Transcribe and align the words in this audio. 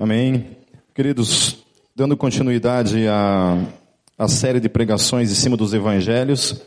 Amém. 0.00 0.56
Queridos, 0.94 1.64
dando 1.92 2.16
continuidade 2.16 3.08
à, 3.08 3.60
à 4.16 4.28
série 4.28 4.60
de 4.60 4.68
pregações 4.68 5.28
em 5.28 5.34
cima 5.34 5.56
dos 5.56 5.74
evangelhos, 5.74 6.62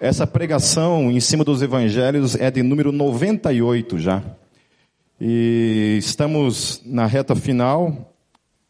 essa 0.00 0.26
pregação 0.26 1.08
em 1.08 1.20
cima 1.20 1.44
dos 1.44 1.62
evangelhos 1.62 2.34
é 2.34 2.50
de 2.50 2.60
número 2.60 2.90
98 2.90 4.00
já. 4.00 4.20
E 5.20 5.94
estamos 6.00 6.82
na 6.84 7.06
reta 7.06 7.36
final. 7.36 8.12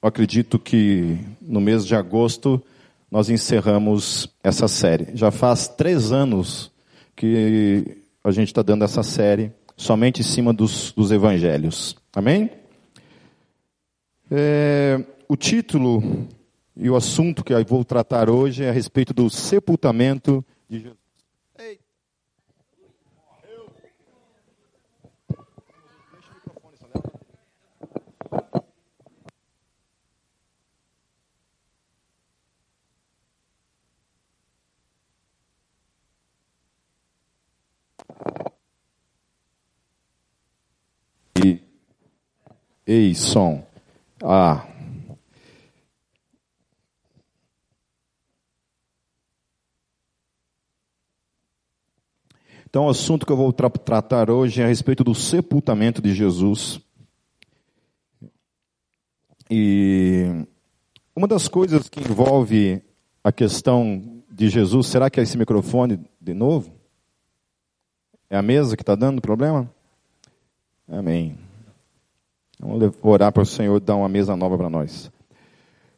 Eu 0.03 0.07
acredito 0.11 0.59
que 0.59 1.17
no 1.41 1.59
mês 1.59 1.87
de 1.87 1.95
agosto 1.95 2.63
nós 3.11 3.31
encerramos 3.31 4.29
essa 4.45 4.69
série. 4.69 5.07
Já 5.15 5.31
faz 5.31 5.69
três 5.69 6.13
anos 6.13 6.71
que 7.17 7.97
a 8.23 8.31
gente 8.31 8.49
está 8.49 8.61
dando 8.61 8.85
essa 8.85 9.03
série 9.03 9.51
somente 9.75 10.21
em 10.21 10.25
cima 10.25 10.53
dos, 10.53 10.93
dos 10.93 11.11
evangelhos. 11.11 11.97
Amém? 12.15 12.51
É, 14.35 14.99
o 15.29 15.37
título 15.37 16.03
e 16.75 16.89
o 16.89 16.97
assunto 16.97 17.45
que 17.45 17.53
eu 17.53 17.63
vou 17.67 17.85
tratar 17.85 18.31
hoje 18.31 18.65
é 18.65 18.71
a 18.71 18.73
respeito 18.73 19.13
do 19.13 19.29
sepultamento 19.29 20.43
de 20.67 20.81
Jesus. 20.81 21.03
Ei, 42.85 43.15
som. 43.15 43.72
Ah. 44.23 44.65
Então, 52.65 52.87
o 52.87 52.89
assunto 52.89 53.27
que 53.27 53.33
eu 53.33 53.37
vou 53.37 53.53
tra 53.53 53.69
tratar 53.69 54.31
hoje 54.31 54.63
é 54.63 54.65
a 54.65 54.69
respeito 54.69 55.03
do 55.05 55.15
sepultamento 55.15 56.01
de 56.01 56.15
Jesus. 56.15 56.81
E 59.51 60.47
uma 61.15 61.29
das 61.29 61.49
coisas 61.49 61.89
que 61.89 62.01
envolve 62.01 62.81
a 63.23 63.31
questão 63.31 64.23
de 64.31 64.49
Jesus, 64.49 64.87
será 64.87 65.11
que 65.11 65.21
é 65.21 65.23
esse 65.23 65.37
microfone 65.37 66.01
de 66.19 66.33
novo? 66.33 66.73
É 68.31 68.39
a 68.39 68.43
mesa 68.43 68.77
que 68.77 68.83
está 68.83 68.95
dando 68.95 69.21
problema? 69.21 69.69
Amém. 70.89 71.42
Vamos 72.65 72.95
orar 73.03 73.33
para 73.33 73.43
o 73.43 73.47
Senhor 73.47 73.81
dar 73.81 73.97
uma 73.97 74.09
mesa 74.09 74.37
nova 74.37 74.57
para 74.57 74.71
nós. 74.71 75.11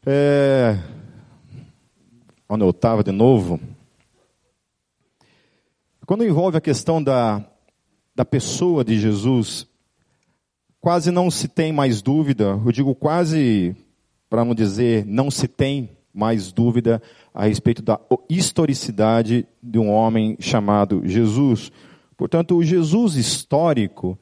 É... 0.03 0.75
Onde 2.49 2.63
eu 2.63 2.71
estava 2.71 3.03
de 3.03 3.11
novo. 3.11 3.59
Quando 6.07 6.25
envolve 6.25 6.57
a 6.57 6.61
questão 6.61 7.03
da, 7.03 7.45
da 8.15 8.25
pessoa 8.25 8.83
de 8.83 8.97
Jesus, 8.97 9.67
quase 10.81 11.11
não 11.11 11.29
se 11.29 11.47
tem 11.47 11.71
mais 11.71 12.01
dúvida, 12.01 12.59
eu 12.65 12.71
digo 12.71 12.95
quase, 12.95 13.75
para 14.27 14.43
não 14.43 14.55
dizer 14.55 15.05
não 15.05 15.29
se 15.29 15.47
tem 15.47 15.91
mais 16.11 16.51
dúvida 16.51 16.99
a 17.31 17.45
respeito 17.45 17.83
da 17.83 17.99
historicidade 18.27 19.47
de 19.61 19.77
um 19.77 19.91
homem 19.91 20.35
chamado 20.39 21.03
Jesus. 21.05 21.71
Portanto, 22.17 22.57
o 22.57 22.63
Jesus 22.63 23.15
histórico, 23.15 24.17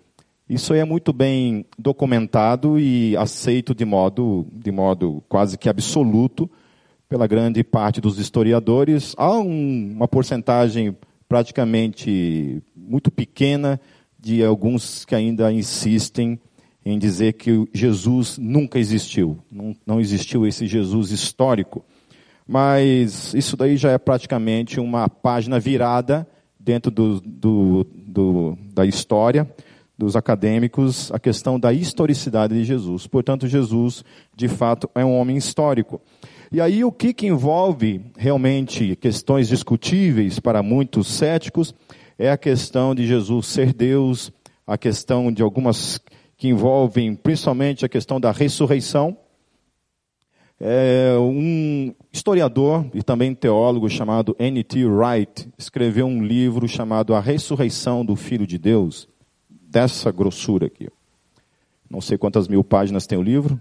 isso 0.50 0.74
é 0.74 0.84
muito 0.84 1.14
bem 1.14 1.66
documentado 1.80 2.78
e 2.78 3.16
aceito 3.16 3.74
de 3.74 3.86
modo, 3.86 4.46
de 4.52 4.72
modo 4.72 5.24
quase 5.30 5.58
que 5.58 5.70
absoluto 5.70 6.50
pela 7.08 7.28
grande 7.28 7.64
parte 7.64 8.02
dos 8.02 8.20
historiadores. 8.20 9.14
Há 9.18 9.38
um, 9.40 9.94
uma 9.96 10.08
porcentagem 10.08 10.96
praticamente 11.30 12.62
muito 12.76 13.10
pequena 13.10 13.80
de 14.20 14.44
alguns 14.44 15.06
que 15.06 15.16
ainda 15.16 15.52
insistem 15.52 16.40
em 16.86 17.00
dizer 17.00 17.34
que 17.34 17.66
Jesus 17.74 18.38
nunca 18.38 18.78
existiu. 18.78 19.40
Não, 19.50 19.74
não 19.86 20.02
existiu 20.02 20.46
esse 20.46 20.68
Jesus 20.68 21.12
histórico. 21.12 21.86
Mas 22.46 23.34
isso 23.34 23.56
daí 23.56 23.78
já 23.78 23.92
é 23.92 23.98
praticamente 23.98 24.78
uma 24.80 25.08
página 25.08 25.58
virada 25.58 26.28
dentro 26.60 26.92
do, 26.92 27.22
do, 27.22 27.88
do 27.94 28.58
da 28.74 28.86
história 28.86 29.50
dos 29.98 30.16
acadêmicos 30.16 31.12
a 31.12 31.20
questão 31.20 31.60
da 31.60 31.72
historicidade 31.72 32.54
de 32.54 32.64
Jesus. 32.64 33.08
Portanto, 33.08 33.48
Jesus, 33.48 34.04
de 34.36 34.48
fato, 34.48 34.90
é 34.96 35.06
um 35.06 35.16
homem 35.16 35.38
histórico. 35.38 36.02
E 36.52 36.62
aí, 36.62 36.84
o 36.84 36.92
que, 36.92 37.14
que 37.14 37.28
envolve 37.28 38.02
realmente 38.18 38.96
questões 38.96 39.48
discutíveis 39.48 40.40
para 40.40 40.62
muitos 40.62 41.08
céticos 41.08 41.74
é 42.18 42.30
a 42.30 42.38
questão 42.38 42.94
de 42.94 43.08
Jesus 43.08 43.48
ser 43.48 43.74
Deus, 43.74 44.32
a 44.66 44.78
questão 44.78 45.32
de 45.32 45.42
algumas 45.42 46.00
que 46.38 46.48
envolvem 46.48 47.16
principalmente 47.16 47.86
a 47.86 47.90
questão 47.90 48.20
da 48.20 48.32
ressurreição. 48.32 49.18
É, 50.60 51.16
um 51.18 51.94
historiador 52.12 52.86
e 52.94 53.02
também 53.02 53.34
teólogo 53.34 53.90
chamado 53.90 54.36
N.T. 54.40 54.86
Wright 54.86 55.50
escreveu 55.58 56.06
um 56.06 56.24
livro 56.24 56.68
chamado 56.68 57.16
A 57.16 57.20
Ressurreição 57.20 58.06
do 58.06 58.16
Filho 58.16 58.46
de 58.46 58.58
Deus 58.58 59.10
dessa 59.74 60.12
grossura 60.12 60.68
aqui. 60.68 60.88
Não 61.90 62.00
sei 62.00 62.16
quantas 62.16 62.48
mil 62.48 62.64
páginas 62.64 63.08
tem 63.08 63.18
o 63.18 63.24
livro, 63.24 63.60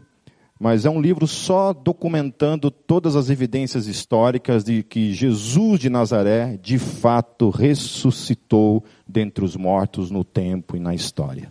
mas 0.60 0.84
é 0.84 0.90
um 0.90 1.00
livro 1.00 1.26
só 1.26 1.72
documentando 1.72 2.70
todas 2.70 3.16
as 3.16 3.30
evidências 3.30 3.86
históricas 3.86 4.62
de 4.62 4.82
que 4.82 5.14
Jesus 5.14 5.80
de 5.80 5.88
Nazaré, 5.88 6.58
de 6.62 6.78
fato, 6.78 7.48
ressuscitou 7.48 8.84
dentre 9.08 9.42
os 9.42 9.56
mortos 9.56 10.10
no 10.10 10.22
tempo 10.22 10.76
e 10.76 10.80
na 10.80 10.94
história. 10.94 11.50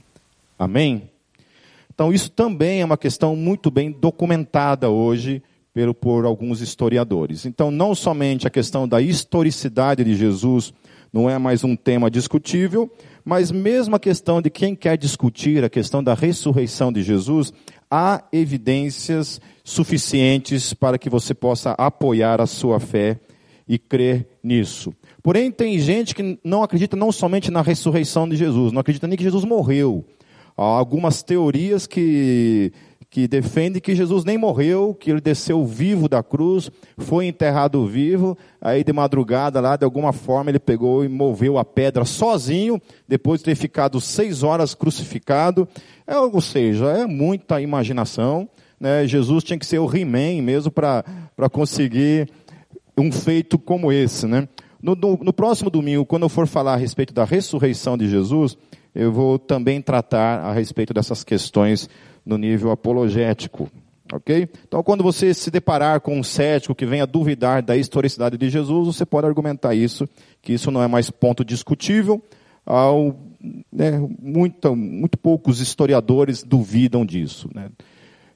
Amém? 0.58 1.10
Então, 1.92 2.14
isso 2.14 2.30
também 2.30 2.82
é 2.82 2.86
uma 2.86 2.98
questão 2.98 3.36
muito 3.36 3.72
bem 3.72 3.92
documentada 3.92 4.90
hoje 4.92 5.42
por, 5.74 5.94
por 5.96 6.26
alguns 6.26 6.62
historiadores. 6.62 7.48
Então, 7.48 7.72
não 7.72 7.96
somente 7.96 8.46
a 8.46 8.52
questão 8.52 8.88
da 8.88 9.02
historicidade 9.02 10.04
de 10.04 10.16
Jesus 10.16 10.72
não 11.12 11.30
é 11.30 11.38
mais 11.38 11.64
um 11.64 11.76
tema 11.76 12.10
discutível, 12.10 12.90
mas 13.24 13.52
mesmo 13.52 13.96
a 13.96 14.00
questão 14.00 14.42
de 14.42 14.50
quem 14.50 14.76
quer 14.76 14.98
discutir 14.98 15.64
a 15.64 15.70
questão 15.70 16.04
da 16.04 16.14
ressurreição 16.14 16.92
de 16.92 17.04
Jesus, 17.04 17.54
há 17.90 18.24
evidências 18.32 19.40
suficientes 19.64 20.74
para 20.74 20.98
que 20.98 21.10
você 21.10 21.34
possa 21.34 21.72
apoiar 21.72 22.42
a 22.42 22.46
sua 22.46 22.80
fé 22.80 23.20
e 23.68 23.78
crer 23.78 24.28
nisso. 24.44 24.94
Porém, 25.24 25.52
tem 25.52 25.80
gente 25.80 26.16
que 26.16 26.40
não 26.44 26.64
acredita 26.64 26.96
não 26.98 27.12
somente 27.12 27.52
na 27.52 27.62
ressurreição 27.62 28.28
de 28.28 28.36
Jesus, 28.36 28.72
não 28.72 28.82
acredita 28.82 29.08
nem 29.08 29.18
que 29.18 29.24
Jesus 29.24 29.46
morreu. 29.46 30.06
Há 30.58 30.64
algumas 30.64 31.24
teorias 31.24 31.88
que 31.88 32.72
que 33.12 33.28
defende 33.28 33.82
que 33.82 33.94
Jesus 33.94 34.24
nem 34.24 34.38
morreu, 34.38 34.96
que 34.98 35.12
ele 35.12 35.20
desceu 35.20 35.66
vivo 35.66 36.08
da 36.08 36.24
cruz, 36.24 36.72
foi 36.98 37.26
enterrado 37.26 37.86
vivo, 37.86 38.38
aí 38.62 38.86
de 38.86 38.94
madrugada 38.94 39.60
lá, 39.60 39.76
de 39.76 39.84
alguma 39.84 40.14
forma, 40.14 40.50
ele 40.50 40.60
pegou 40.60 41.04
e 41.04 41.10
moveu 41.10 41.58
a 41.58 41.66
pedra 41.66 42.06
sozinho, 42.06 42.82
depois 43.06 43.42
de 43.42 43.46
ter 43.46 43.56
ficado 43.56 44.00
seis 44.00 44.44
horas 44.44 44.74
crucificado. 44.74 45.68
É, 46.08 46.18
ou 46.18 46.40
seja, 46.40 46.86
é 46.86 47.06
muita 47.06 47.60
imaginação. 47.60 48.50
Né? 48.80 49.06
Jesus 49.06 49.44
tinha 49.44 49.60
que 49.60 49.66
ser 49.66 49.80
o 49.80 49.94
He-Man 49.94 50.42
mesmo 50.42 50.72
para 50.72 51.04
conseguir 51.52 52.30
um 52.98 53.12
feito 53.12 53.60
como 53.60 53.92
esse. 53.92 54.26
Né? 54.26 54.48
No, 54.82 54.96
no, 54.96 55.20
no 55.22 55.34
próximo 55.34 55.70
domingo, 55.70 56.06
quando 56.06 56.24
eu 56.24 56.30
for 56.30 56.48
falar 56.48 56.76
a 56.76 56.78
respeito 56.78 57.14
da 57.14 57.26
ressurreição 57.26 57.98
de 57.98 58.08
Jesus, 58.08 58.58
eu 58.96 59.12
vou 59.12 59.38
também 59.38 59.82
tratar 59.82 60.40
a 60.40 60.54
respeito 60.54 60.94
dessas 60.94 61.26
questões 61.26 61.90
no 62.26 62.38
nível 62.38 62.72
apologético. 62.72 63.70
Ok? 64.14 64.50
Então, 64.68 64.84
quando 64.84 65.04
você 65.04 65.34
se 65.34 65.50
deparar 65.50 66.02
com 66.02 66.20
um 66.20 66.24
cético 66.24 66.76
que 66.76 66.86
venha 66.86 67.08
duvidar 67.08 67.64
da 67.64 67.78
historicidade 67.78 68.38
de 68.38 68.50
Jesus, 68.50 68.88
você 68.88 69.06
pode 69.06 69.26
argumentar 69.26 69.74
isso, 69.74 70.08
que 70.42 70.52
isso 70.54 70.70
não 70.70 70.84
é 70.84 70.88
mais 70.88 71.10
ponto 71.10 71.46
discutível. 71.46 72.22
Ao, 72.66 73.16
né, 73.72 74.06
muito, 74.22 74.76
muito 74.76 75.18
poucos 75.18 75.62
historiadores 75.62 76.44
duvidam 76.44 77.06
disso. 77.06 77.50
Né? 77.56 77.70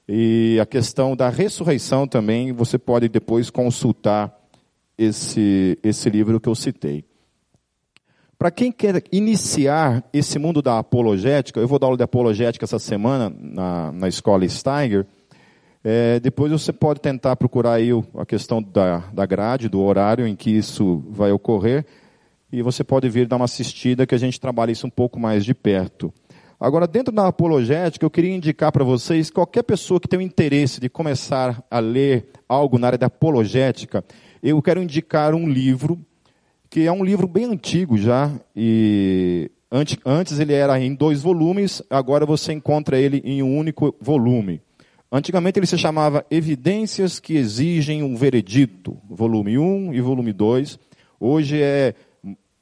E 0.08 0.58
a 0.60 0.66
questão 0.66 1.14
da 1.14 1.28
ressurreição 1.28 2.08
também, 2.08 2.52
você 2.52 2.78
pode 2.78 3.08
depois 3.08 3.50
consultar 3.50 4.34
esse, 4.96 5.78
esse 5.82 6.08
livro 6.08 6.40
que 6.40 6.48
eu 6.48 6.54
citei. 6.54 7.04
Para 8.38 8.50
quem 8.50 8.70
quer 8.70 9.02
iniciar 9.10 10.04
esse 10.12 10.38
mundo 10.38 10.60
da 10.60 10.78
apologética, 10.78 11.58
eu 11.58 11.66
vou 11.66 11.78
dar 11.78 11.86
aula 11.86 11.96
de 11.96 12.02
apologética 12.02 12.66
essa 12.66 12.78
semana 12.78 13.34
na, 13.40 13.90
na 13.92 14.08
escola 14.08 14.46
Steiger. 14.46 15.06
É, 15.82 16.20
depois 16.20 16.52
você 16.52 16.70
pode 16.70 17.00
tentar 17.00 17.34
procurar 17.36 17.74
aí 17.74 17.90
a 18.14 18.26
questão 18.26 18.62
da, 18.62 19.04
da 19.12 19.24
grade, 19.24 19.70
do 19.70 19.80
horário 19.80 20.26
em 20.26 20.36
que 20.36 20.50
isso 20.50 21.02
vai 21.08 21.32
ocorrer. 21.32 21.86
E 22.52 22.60
você 22.60 22.84
pode 22.84 23.08
vir 23.08 23.26
dar 23.26 23.36
uma 23.36 23.46
assistida 23.46 24.06
que 24.06 24.14
a 24.14 24.18
gente 24.18 24.38
trabalha 24.38 24.70
isso 24.70 24.86
um 24.86 24.90
pouco 24.90 25.18
mais 25.18 25.42
de 25.42 25.54
perto. 25.54 26.12
Agora, 26.60 26.86
dentro 26.86 27.14
da 27.14 27.26
apologética, 27.28 28.04
eu 28.04 28.10
queria 28.10 28.34
indicar 28.34 28.70
para 28.70 28.84
vocês, 28.84 29.30
qualquer 29.30 29.62
pessoa 29.62 29.98
que 29.98 30.08
tem 30.08 30.18
o 30.18 30.22
interesse 30.22 30.80
de 30.80 30.88
começar 30.90 31.62
a 31.70 31.78
ler 31.78 32.28
algo 32.48 32.78
na 32.78 32.88
área 32.88 32.98
da 32.98 33.06
apologética, 33.06 34.04
eu 34.42 34.60
quero 34.60 34.82
indicar 34.82 35.34
um 35.34 35.48
livro, 35.48 35.98
que 36.68 36.86
é 36.86 36.92
um 36.92 37.04
livro 37.04 37.28
bem 37.28 37.44
antigo 37.44 37.96
já, 37.96 38.30
e 38.54 39.50
antes 40.04 40.38
ele 40.38 40.52
era 40.52 40.78
em 40.80 40.94
dois 40.94 41.22
volumes, 41.22 41.82
agora 41.88 42.26
você 42.26 42.52
encontra 42.52 42.98
ele 42.98 43.22
em 43.24 43.42
um 43.42 43.56
único 43.56 43.94
volume. 44.00 44.60
Antigamente 45.10 45.58
ele 45.58 45.66
se 45.66 45.78
chamava 45.78 46.26
Evidências 46.30 47.20
que 47.20 47.36
Exigem 47.36 48.02
um 48.02 48.16
Veredito, 48.16 48.98
volume 49.08 49.56
1 49.56 49.94
e 49.94 50.00
volume 50.00 50.32
2. 50.32 50.78
Hoje 51.20 51.62
é 51.62 51.94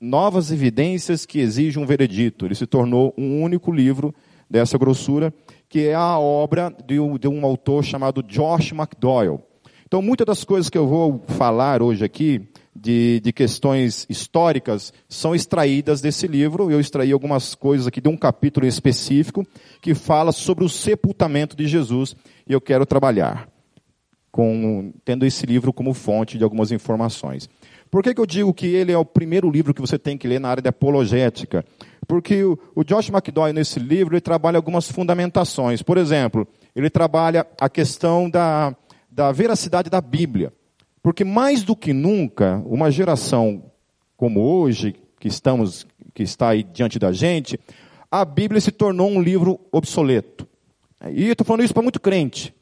Novas 0.00 0.52
Evidências 0.52 1.24
que 1.24 1.38
Exigem 1.38 1.82
um 1.82 1.86
Veredito. 1.86 2.44
Ele 2.44 2.54
se 2.54 2.66
tornou 2.66 3.14
um 3.16 3.42
único 3.42 3.72
livro 3.72 4.14
dessa 4.48 4.76
grossura, 4.76 5.32
que 5.68 5.88
é 5.88 5.94
a 5.94 6.18
obra 6.18 6.72
de 6.86 7.00
um, 7.00 7.16
de 7.16 7.26
um 7.26 7.44
autor 7.44 7.82
chamado 7.82 8.22
Josh 8.22 8.72
McDowell. 8.72 9.42
Então, 9.86 10.02
muitas 10.02 10.26
das 10.26 10.44
coisas 10.44 10.68
que 10.68 10.76
eu 10.76 10.86
vou 10.86 11.22
falar 11.28 11.82
hoje 11.82 12.04
aqui, 12.04 12.46
de, 12.74 13.20
de, 13.20 13.32
questões 13.32 14.06
históricas, 14.08 14.92
são 15.08 15.34
extraídas 15.34 16.00
desse 16.00 16.26
livro. 16.26 16.70
Eu 16.70 16.80
extraí 16.80 17.12
algumas 17.12 17.54
coisas 17.54 17.86
aqui 17.86 18.00
de 18.00 18.08
um 18.08 18.16
capítulo 18.16 18.66
específico 18.66 19.46
que 19.80 19.94
fala 19.94 20.32
sobre 20.32 20.64
o 20.64 20.68
sepultamento 20.68 21.56
de 21.56 21.66
Jesus 21.66 22.16
e 22.46 22.52
eu 22.52 22.60
quero 22.60 22.84
trabalhar 22.84 23.48
com 24.30 24.92
tendo 25.04 25.24
esse 25.24 25.46
livro 25.46 25.72
como 25.72 25.94
fonte 25.94 26.36
de 26.36 26.42
algumas 26.42 26.72
informações. 26.72 27.48
Por 27.88 28.02
que, 28.02 28.12
que 28.12 28.20
eu 28.20 28.26
digo 28.26 28.52
que 28.52 28.66
ele 28.66 28.90
é 28.90 28.98
o 28.98 29.04
primeiro 29.04 29.48
livro 29.48 29.72
que 29.72 29.80
você 29.80 29.96
tem 29.96 30.18
que 30.18 30.26
ler 30.26 30.40
na 30.40 30.48
área 30.48 30.60
de 30.60 30.68
apologética? 30.68 31.64
Porque 32.08 32.42
o, 32.42 32.58
o 32.74 32.82
Josh 32.82 33.08
McDowell, 33.08 33.54
nesse 33.54 33.78
livro, 33.78 34.14
ele 34.14 34.20
trabalha 34.20 34.56
algumas 34.56 34.90
fundamentações. 34.90 35.82
Por 35.82 35.96
exemplo, 35.96 36.48
ele 36.74 36.90
trabalha 36.90 37.46
a 37.60 37.68
questão 37.68 38.28
da, 38.28 38.74
da 39.08 39.30
veracidade 39.30 39.88
da 39.88 40.00
Bíblia. 40.00 40.52
Porque 41.04 41.22
mais 41.22 41.62
do 41.62 41.76
que 41.76 41.92
nunca, 41.92 42.62
uma 42.64 42.90
geração 42.90 43.64
como 44.16 44.40
hoje, 44.40 44.94
que 45.20 45.28
estamos, 45.28 45.86
que 46.14 46.22
está 46.22 46.48
aí 46.48 46.62
diante 46.62 46.98
da 46.98 47.12
gente, 47.12 47.60
a 48.10 48.24
Bíblia 48.24 48.58
se 48.58 48.72
tornou 48.72 49.10
um 49.10 49.20
livro 49.20 49.60
obsoleto. 49.70 50.48
E 51.10 51.26
eu 51.26 51.32
estou 51.32 51.44
falando 51.44 51.62
isso 51.62 51.74
para 51.74 51.82
muito 51.82 52.00
crente. 52.00 52.54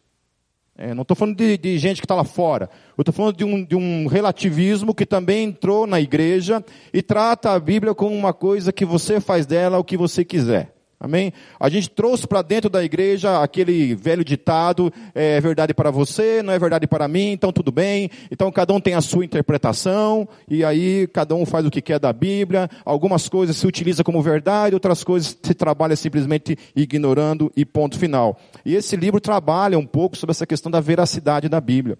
É, 0.76 0.92
não 0.92 1.02
estou 1.02 1.16
falando 1.16 1.36
de, 1.36 1.56
de, 1.56 1.78
gente 1.78 2.00
que 2.00 2.04
está 2.04 2.16
lá 2.16 2.24
fora. 2.24 2.68
Eu 2.98 3.02
estou 3.02 3.14
falando 3.14 3.36
de 3.36 3.44
um, 3.44 3.64
de 3.64 3.76
um 3.76 4.08
relativismo 4.08 4.92
que 4.92 5.06
também 5.06 5.44
entrou 5.44 5.86
na 5.86 6.00
igreja 6.00 6.64
e 6.92 7.00
trata 7.00 7.52
a 7.52 7.60
Bíblia 7.60 7.94
como 7.94 8.12
uma 8.12 8.32
coisa 8.32 8.72
que 8.72 8.84
você 8.84 9.20
faz 9.20 9.46
dela 9.46 9.78
o 9.78 9.84
que 9.84 9.96
você 9.96 10.24
quiser. 10.24 10.74
Amém? 11.04 11.32
A 11.58 11.68
gente 11.68 11.90
trouxe 11.90 12.28
para 12.28 12.42
dentro 12.42 12.70
da 12.70 12.84
igreja 12.84 13.42
aquele 13.42 13.92
velho 13.92 14.24
ditado: 14.24 14.92
é 15.12 15.40
verdade 15.40 15.74
para 15.74 15.90
você, 15.90 16.44
não 16.44 16.52
é 16.52 16.58
verdade 16.60 16.86
para 16.86 17.08
mim, 17.08 17.32
então 17.32 17.50
tudo 17.50 17.72
bem. 17.72 18.08
Então 18.30 18.52
cada 18.52 18.72
um 18.72 18.80
tem 18.80 18.94
a 18.94 19.00
sua 19.00 19.24
interpretação, 19.24 20.28
e 20.48 20.64
aí 20.64 21.08
cada 21.08 21.34
um 21.34 21.44
faz 21.44 21.66
o 21.66 21.72
que 21.72 21.82
quer 21.82 21.98
da 21.98 22.12
Bíblia. 22.12 22.70
Algumas 22.84 23.28
coisas 23.28 23.56
se 23.56 23.66
utiliza 23.66 24.04
como 24.04 24.22
verdade, 24.22 24.76
outras 24.76 25.02
coisas 25.02 25.36
se 25.42 25.54
trabalha 25.54 25.96
simplesmente 25.96 26.56
ignorando 26.76 27.50
e 27.56 27.64
ponto 27.64 27.98
final. 27.98 28.38
E 28.64 28.76
esse 28.76 28.94
livro 28.94 29.20
trabalha 29.20 29.76
um 29.76 29.86
pouco 29.86 30.16
sobre 30.16 30.30
essa 30.30 30.46
questão 30.46 30.70
da 30.70 30.78
veracidade 30.78 31.48
da 31.48 31.60
Bíblia, 31.60 31.98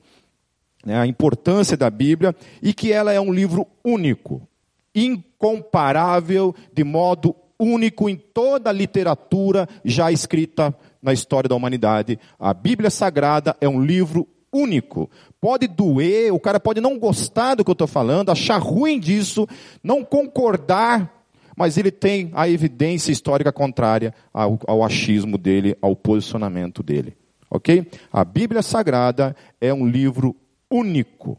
né? 0.87 0.97
a 0.97 1.09
importância 1.09 1.77
da 1.77 1.91
Bíblia, 1.91 2.37
e 2.63 2.73
que 2.73 2.93
ela 2.93 3.13
é 3.13 3.21
um 3.21 3.33
livro 3.33 3.67
único, 3.85 4.47
incomparável, 4.95 6.55
de 6.73 6.85
modo 6.85 7.35
único 7.63 8.09
em 8.09 8.17
toda 8.17 8.71
a 8.71 8.73
literatura 8.73 9.69
já 9.85 10.11
escrita 10.11 10.75
na 11.03 11.13
história 11.13 11.49
da 11.49 11.55
humanidade. 11.55 12.19
A 12.39 12.55
Bíblia 12.55 12.91
Sagrada 12.91 13.57
é 13.61 13.69
um 13.69 13.83
livro 13.83 14.27
único. 14.53 15.11
Pode 15.41 15.67
doer, 15.67 16.33
o 16.33 16.39
cara 16.39 16.61
pode 16.61 16.81
não 16.81 16.99
gostar 16.99 17.55
do 17.55 17.65
que 17.65 17.71
eu 17.71 17.75
estou 17.75 17.87
falando, 17.87 18.31
achar 18.31 18.59
ruim 18.59 19.01
disso, 19.01 19.49
não 19.83 20.05
concordar, 20.05 21.25
mas 21.57 21.77
ele 21.77 21.91
tem 21.91 22.31
a 22.35 22.49
evidência 22.49 23.11
histórica 23.11 23.53
contrária 23.53 24.15
ao, 24.33 24.59
ao 24.67 24.85
achismo 24.85 25.39
dele, 25.39 25.77
ao 25.81 25.97
posicionamento 25.97 26.83
dele. 26.83 27.17
Ok? 27.51 27.87
A 28.13 28.25
Bíblia 28.25 28.63
Sagrada 28.63 29.37
é 29.61 29.73
um 29.73 29.87
livro 29.87 30.35
único. 30.71 31.39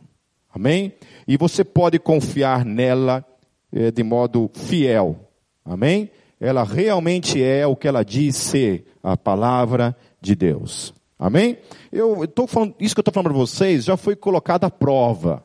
Amém? 0.54 0.94
E 1.28 1.36
você 1.38 1.64
pode 1.64 1.98
confiar 1.98 2.64
nela 2.64 3.26
é, 3.72 3.90
de 3.90 4.04
modo 4.04 4.52
fiel. 4.54 5.23
Amém? 5.66 6.10
Ela 6.40 6.64
realmente 6.64 7.42
é 7.42 7.66
o 7.66 7.76
que 7.76 7.88
ela 7.88 8.04
diz 8.04 8.36
ser, 8.36 8.86
a 9.02 9.16
palavra 9.16 9.96
de 10.20 10.36
Deus. 10.36 10.94
Amém? 11.18 11.58
Eu 11.92 12.26
estou 12.26 12.48
falando, 12.48 12.76
isso 12.80 12.94
que 12.94 13.00
eu 13.00 13.02
estou 13.02 13.14
falando 13.14 13.30
para 13.30 13.38
vocês 13.38 13.86
já 13.86 13.96
foi 13.96 14.16
colocado 14.16 14.66
à 14.66 14.70
prova. 14.70 15.44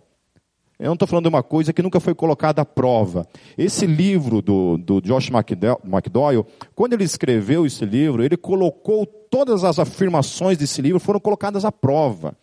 Eu 0.78 0.86
não 0.86 0.94
estou 0.94 1.08
falando 1.08 1.24
de 1.24 1.28
uma 1.28 1.42
coisa 1.42 1.72
que 1.72 1.82
nunca 1.82 1.98
foi 1.98 2.14
colocada 2.14 2.62
à 2.62 2.64
prova. 2.64 3.26
Esse 3.56 3.84
livro 3.84 4.40
do, 4.40 4.76
do 4.76 5.00
Josh 5.00 5.28
McDowell, 5.28 6.46
quando 6.72 6.92
ele 6.92 7.02
escreveu 7.02 7.66
esse 7.66 7.84
livro, 7.84 8.22
ele 8.22 8.36
colocou 8.36 9.04
todas 9.04 9.64
as 9.64 9.80
afirmações 9.80 10.56
desse 10.56 10.80
livro 10.80 11.00
foram 11.00 11.18
colocadas 11.18 11.64
à 11.64 11.72
prova. 11.72 12.36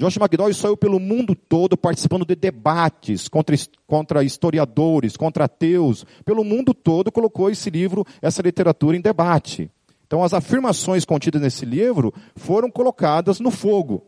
Josh 0.00 0.16
McDowell 0.16 0.54
saiu 0.54 0.78
pelo 0.78 0.98
mundo 0.98 1.34
todo 1.34 1.76
participando 1.76 2.24
de 2.24 2.34
debates 2.34 3.28
contra, 3.28 3.54
contra 3.86 4.24
historiadores, 4.24 5.14
contra 5.14 5.44
ateus. 5.44 6.06
Pelo 6.24 6.42
mundo 6.42 6.72
todo 6.72 7.12
colocou 7.12 7.50
esse 7.50 7.68
livro, 7.68 8.06
essa 8.22 8.40
literatura 8.40 8.96
em 8.96 9.00
debate. 9.02 9.70
Então 10.06 10.24
as 10.24 10.32
afirmações 10.32 11.04
contidas 11.04 11.42
nesse 11.42 11.66
livro 11.66 12.14
foram 12.34 12.70
colocadas 12.70 13.40
no 13.40 13.50
fogo. 13.50 14.06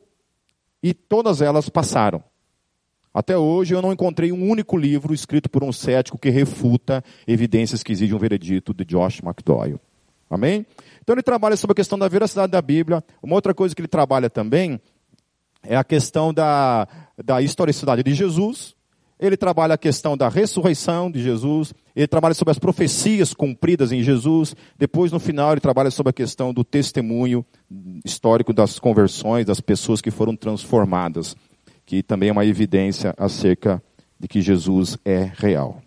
E 0.82 0.94
todas 0.94 1.42
elas 1.42 1.68
passaram. 1.68 2.24
Até 3.12 3.36
hoje 3.36 3.74
eu 3.74 3.82
não 3.82 3.92
encontrei 3.92 4.32
um 4.32 4.48
único 4.48 4.78
livro 4.78 5.12
escrito 5.12 5.50
por 5.50 5.62
um 5.62 5.72
cético 5.74 6.16
que 6.16 6.30
refuta 6.30 7.04
evidências 7.26 7.82
que 7.82 7.92
exigem 7.92 8.16
um 8.16 8.18
veredito 8.18 8.72
de 8.72 8.86
Josh 8.86 9.20
McDowell. 9.22 9.78
Amém? 10.30 10.64
Então 11.02 11.14
ele 11.14 11.22
trabalha 11.22 11.54
sobre 11.54 11.72
a 11.72 11.76
questão 11.76 11.98
da 11.98 12.08
veracidade 12.08 12.50
da 12.50 12.62
Bíblia. 12.62 13.04
Uma 13.22 13.34
outra 13.34 13.52
coisa 13.52 13.74
que 13.74 13.82
ele 13.82 13.88
trabalha 13.88 14.30
também 14.30 14.80
é 15.62 15.76
a 15.76 15.84
questão 15.84 16.32
da, 16.32 16.88
da 17.22 17.40
historicidade 17.40 18.02
de 18.02 18.14
Jesus, 18.14 18.74
ele 19.18 19.36
trabalha 19.36 19.74
a 19.74 19.78
questão 19.78 20.16
da 20.16 20.28
ressurreição 20.28 21.08
de 21.08 21.22
Jesus, 21.22 21.72
ele 21.94 22.08
trabalha 22.08 22.34
sobre 22.34 22.50
as 22.50 22.58
profecias 22.58 23.32
cumpridas 23.32 23.92
em 23.92 24.02
Jesus, 24.02 24.56
depois 24.76 25.12
no 25.12 25.20
final 25.20 25.52
ele 25.52 25.60
trabalha 25.60 25.92
sobre 25.92 26.10
a 26.10 26.12
questão 26.12 26.52
do 26.52 26.64
testemunho 26.64 27.46
histórico 28.04 28.52
das 28.52 28.80
conversões, 28.80 29.46
das 29.46 29.60
pessoas 29.60 30.00
que 30.00 30.10
foram 30.10 30.34
transformadas, 30.34 31.36
que 31.86 32.02
também 32.02 32.30
é 32.30 32.32
uma 32.32 32.44
evidência 32.44 33.14
acerca 33.16 33.80
de 34.18 34.26
que 34.26 34.40
Jesus 34.40 34.98
é 35.04 35.30
real. 35.36 35.80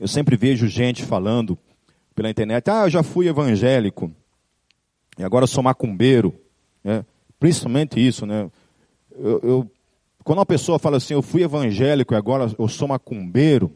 Eu 0.00 0.08
sempre 0.08 0.36
vejo 0.36 0.66
gente 0.66 1.04
falando 1.04 1.56
pela 2.12 2.30
internet, 2.30 2.68
ah, 2.70 2.86
eu 2.86 2.90
já 2.90 3.04
fui 3.04 3.28
evangélico. 3.28 4.12
E 5.18 5.24
agora 5.24 5.42
eu 5.42 5.48
sou 5.48 5.62
macumbeiro. 5.62 6.32
Né? 6.82 7.04
Principalmente 7.38 8.00
isso, 8.00 8.24
né? 8.24 8.50
Eu, 9.10 9.40
eu, 9.42 9.70
quando 10.22 10.38
uma 10.38 10.46
pessoa 10.46 10.78
fala 10.78 10.96
assim, 10.96 11.14
eu 11.14 11.22
fui 11.22 11.42
evangélico 11.42 12.14
e 12.14 12.16
agora 12.16 12.50
eu 12.56 12.68
sou 12.68 12.86
macumbeiro, 12.86 13.72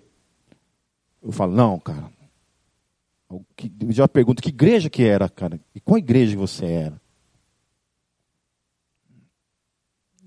eu 1.23 1.33
falo, 1.33 1.53
não, 1.53 1.79
cara. 1.79 2.11
Eu 3.29 3.43
já 3.91 4.07
pergunto, 4.07 4.43
que 4.43 4.51
igreja 4.51 4.89
que 4.89 5.03
era, 5.03 5.29
cara? 5.29 5.61
E 5.75 5.81
qual 5.81 5.99
igreja 5.99 6.37
você 6.37 6.65
era? 6.67 7.01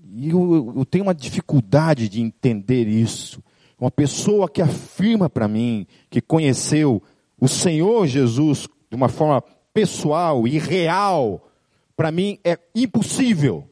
E 0.02 0.30
eu, 0.30 0.74
eu 0.76 0.84
tenho 0.84 1.04
uma 1.04 1.14
dificuldade 1.14 2.08
de 2.08 2.20
entender 2.20 2.88
isso. 2.88 3.42
Uma 3.78 3.90
pessoa 3.90 4.48
que 4.48 4.62
afirma 4.62 5.28
para 5.28 5.46
mim 5.46 5.86
que 6.10 6.20
conheceu 6.20 7.02
o 7.38 7.46
Senhor 7.46 8.06
Jesus 8.06 8.66
de 8.90 8.96
uma 8.96 9.08
forma 9.08 9.42
pessoal 9.76 10.48
e 10.48 10.58
real, 10.58 11.50
para 11.94 12.10
mim 12.10 12.38
é 12.42 12.58
impossível. 12.74 13.68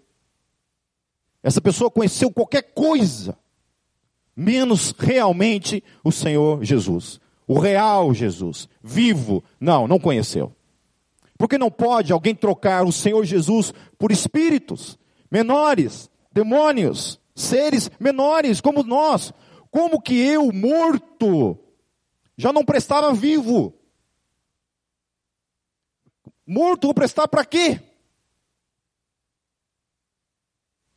Essa 1.43 1.63
pessoa 1.63 1.91
conheceu 1.91 2.31
qualquer 2.31 2.75
coisa, 2.75 3.39
menos 4.37 4.95
realmente 4.99 5.83
o 6.05 6.13
Senhor 6.13 6.63
Jesus. 6.63 7.19
O 7.49 7.59
real 7.59 8.13
Jesus, 8.13 8.69
vivo. 8.83 9.43
Não, 9.59 9.89
não 9.89 9.99
conheceu. 9.99 10.55
Porque 11.39 11.57
não 11.57 11.71
pode 11.71 12.13
alguém 12.13 12.35
trocar 12.35 12.85
o 12.85 12.93
Senhor 12.93 13.25
Jesus 13.25 13.73
por 13.99 14.13
espíritos 14.13 14.99
menores, 15.31 16.11
demônios, 16.31 17.19
seres 17.35 17.91
menores 17.99 18.61
como 18.61 18.83
nós. 18.83 19.33
Como 19.71 20.03
que 20.03 20.21
eu, 20.21 20.53
morto, 20.53 21.59
já 22.37 22.53
não 22.53 22.63
prestava 22.63 23.15
vivo? 23.15 23.73
Morto 26.47 26.87
vou 26.87 26.95
prestar 26.95 27.29
para 27.29 27.45
quê? 27.45 27.81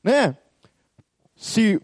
Né? 0.03 0.37
Se 1.35 1.81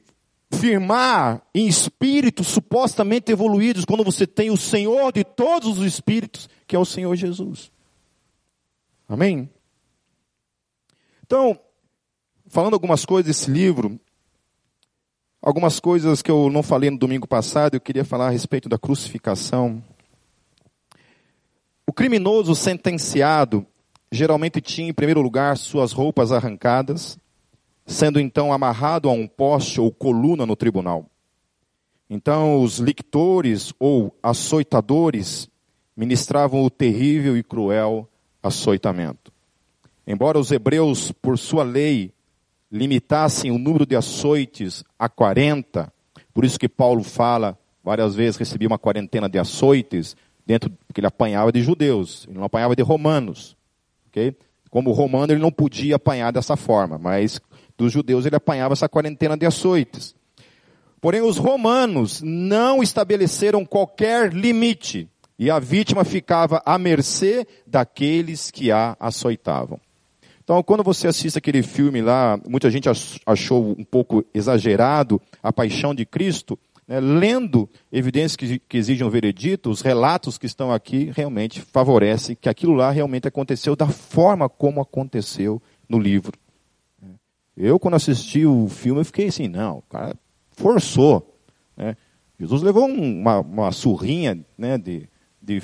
afirmar 0.63 1.45
em 1.53 1.67
espíritos 1.67 2.47
supostamente 2.47 3.31
evoluídos 3.31 3.83
quando 3.83 4.03
você 4.03 4.25
tem 4.25 4.49
o 4.49 4.55
Senhor 4.55 5.11
de 5.11 5.23
todos 5.23 5.77
os 5.77 5.85
espíritos, 5.85 6.49
que 6.65 6.75
é 6.75 6.79
o 6.79 6.85
Senhor 6.85 7.13
Jesus. 7.15 7.69
Amém? 9.07 9.49
Então, 11.25 11.59
falando 12.47 12.75
algumas 12.75 13.05
coisas 13.05 13.27
desse 13.27 13.51
livro, 13.51 13.99
algumas 15.41 15.79
coisas 15.79 16.21
que 16.21 16.31
eu 16.31 16.49
não 16.49 16.63
falei 16.63 16.89
no 16.89 16.97
domingo 16.97 17.27
passado, 17.27 17.75
eu 17.75 17.81
queria 17.81 18.05
falar 18.05 18.27
a 18.27 18.31
respeito 18.31 18.69
da 18.69 18.77
crucificação. 18.77 19.83
O 21.93 21.95
criminoso 21.95 22.55
sentenciado 22.55 23.63
geralmente 24.11 24.59
tinha, 24.59 24.89
em 24.89 24.93
primeiro 24.93 25.21
lugar, 25.21 25.55
suas 25.55 25.91
roupas 25.91 26.31
arrancadas, 26.31 27.19
sendo 27.85 28.19
então 28.19 28.51
amarrado 28.51 29.07
a 29.07 29.11
um 29.11 29.27
poste 29.27 29.79
ou 29.79 29.91
coluna 29.91 30.43
no 30.43 30.55
tribunal. 30.55 31.05
Então, 32.09 32.63
os 32.63 32.79
lictores 32.79 33.75
ou 33.77 34.11
açoitadores 34.23 35.47
ministravam 35.95 36.63
o 36.63 36.69
terrível 36.71 37.37
e 37.37 37.43
cruel 37.43 38.09
açoitamento. 38.41 39.31
Embora 40.07 40.39
os 40.39 40.51
hebreus, 40.51 41.11
por 41.11 41.37
sua 41.37 41.63
lei, 41.63 42.11
limitassem 42.71 43.51
o 43.51 43.59
número 43.59 43.85
de 43.85 43.95
açoites 43.95 44.83
a 44.97 45.07
40, 45.07 45.93
por 46.33 46.43
isso 46.43 46.59
que 46.59 46.67
Paulo 46.67 47.03
fala, 47.03 47.55
várias 47.83 48.15
vezes 48.15 48.37
recebia 48.37 48.67
uma 48.67 48.79
quarentena 48.79 49.29
de 49.29 49.37
açoites, 49.37 50.17
dentro 50.45 50.71
porque 50.87 50.99
ele 50.99 51.07
apanhava 51.07 51.51
de 51.51 51.61
judeus, 51.61 52.25
ele 52.27 52.37
não 52.37 52.45
apanhava 52.45 52.75
de 52.75 52.83
romanos. 52.83 53.55
Okay? 54.07 54.35
Como 54.69 54.91
romano, 54.91 55.33
ele 55.33 55.41
não 55.41 55.51
podia 55.51 55.95
apanhar 55.95 56.31
dessa 56.31 56.55
forma, 56.55 56.97
mas 56.97 57.39
dos 57.77 57.91
judeus 57.91 58.25
ele 58.25 58.35
apanhava 58.35 58.73
essa 58.73 58.89
quarentena 58.89 59.37
de 59.37 59.45
açoites. 59.45 60.15
Porém, 60.99 61.21
os 61.21 61.37
romanos 61.37 62.21
não 62.21 62.81
estabeleceram 62.81 63.65
qualquer 63.65 64.31
limite 64.31 65.09
e 65.37 65.51
a 65.51 65.59
vítima 65.59 66.05
ficava 66.05 66.61
à 66.65 66.77
mercê 66.77 67.45
daqueles 67.67 68.49
que 68.49 68.71
a 68.71 68.95
açoitavam. 68.99 69.79
Então, 70.43 70.61
quando 70.61 70.83
você 70.83 71.07
assiste 71.07 71.37
aquele 71.37 71.63
filme 71.63 72.01
lá, 72.01 72.39
muita 72.47 72.69
gente 72.69 72.89
achou 73.25 73.75
um 73.77 73.83
pouco 73.83 74.25
exagerado 74.33 75.21
a 75.41 75.53
paixão 75.53 75.95
de 75.95 76.05
Cristo, 76.05 76.59
né, 76.87 76.99
lendo 76.99 77.69
evidências 77.91 78.35
que, 78.35 78.59
que 78.59 78.77
exigem 78.77 79.05
um 79.05 79.09
veredito, 79.09 79.69
os 79.69 79.81
relatos 79.81 80.37
que 80.37 80.45
estão 80.45 80.71
aqui 80.71 81.11
realmente 81.15 81.61
favorecem 81.61 82.37
que 82.39 82.49
aquilo 82.49 82.73
lá 82.73 82.91
realmente 82.91 83.27
aconteceu 83.27 83.75
da 83.75 83.87
forma 83.87 84.49
como 84.49 84.81
aconteceu 84.81 85.61
no 85.87 85.97
livro. 85.97 86.37
Eu, 87.55 87.79
quando 87.79 87.95
assisti 87.95 88.45
o 88.45 88.67
filme, 88.67 89.01
eu 89.01 89.05
fiquei 89.05 89.27
assim, 89.27 89.47
não, 89.47 89.77
o 89.77 89.81
cara 89.83 90.15
forçou. 90.51 91.37
Né? 91.77 91.95
Jesus 92.39 92.63
levou 92.63 92.85
uma, 92.85 93.39
uma 93.39 93.71
surrinha 93.71 94.43
né, 94.57 94.77
de, 94.77 95.07
de 95.41 95.61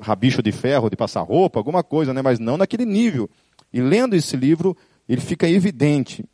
rabicho 0.00 0.42
de 0.42 0.50
ferro, 0.50 0.90
de 0.90 0.96
passar 0.96 1.22
roupa, 1.22 1.60
alguma 1.60 1.82
coisa, 1.82 2.12
né, 2.12 2.20
mas 2.22 2.38
não 2.40 2.56
naquele 2.56 2.84
nível. 2.84 3.30
E 3.72 3.80
lendo 3.80 4.14
esse 4.14 4.36
livro, 4.36 4.76
ele 5.08 5.20
fica 5.20 5.48
evidente. 5.48 6.24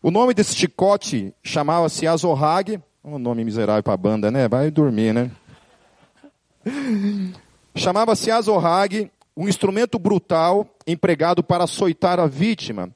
O 0.00 0.10
nome 0.10 0.34
desse 0.34 0.54
chicote 0.54 1.34
chamava-se 1.42 2.06
Azorrag, 2.06 2.80
um 3.04 3.18
nome 3.18 3.44
miserável 3.44 3.82
para 3.82 3.94
a 3.94 3.96
banda, 3.96 4.30
né? 4.30 4.48
Vai 4.48 4.70
dormir, 4.70 5.12
né? 5.12 5.30
chamava-se 7.74 8.30
Azorrag, 8.30 9.10
um 9.36 9.48
instrumento 9.48 9.98
brutal 9.98 10.66
empregado 10.86 11.42
para 11.42 11.64
açoitar 11.64 12.20
a 12.20 12.26
vítima 12.26 12.90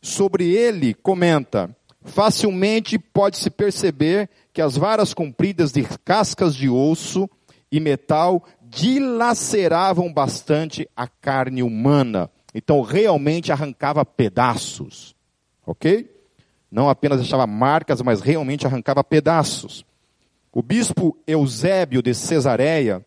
sobre 0.00 0.54
ele 0.54 0.94
comenta: 0.94 1.74
facilmente 2.04 2.98
pode-se 2.98 3.50
perceber 3.50 4.28
que 4.52 4.62
as 4.62 4.76
varas 4.76 5.12
compridas 5.12 5.72
de 5.72 5.82
cascas 6.04 6.54
de 6.54 6.68
osso 6.68 7.28
e 7.70 7.80
metal 7.80 8.44
dilaceravam 8.62 10.12
bastante 10.12 10.88
a 10.96 11.06
carne 11.08 11.62
humana. 11.62 12.30
Então 12.54 12.80
realmente 12.82 13.52
arrancava 13.52 14.04
pedaços. 14.04 15.14
Ok? 15.66 16.17
Não 16.70 16.88
apenas 16.88 17.18
deixava 17.18 17.46
marcas, 17.46 18.02
mas 18.02 18.20
realmente 18.20 18.66
arrancava 18.66 19.02
pedaços. 19.02 19.84
O 20.52 20.62
bispo 20.62 21.16
Eusébio 21.26 22.02
de 22.02 22.14
Cesareia, 22.14 23.04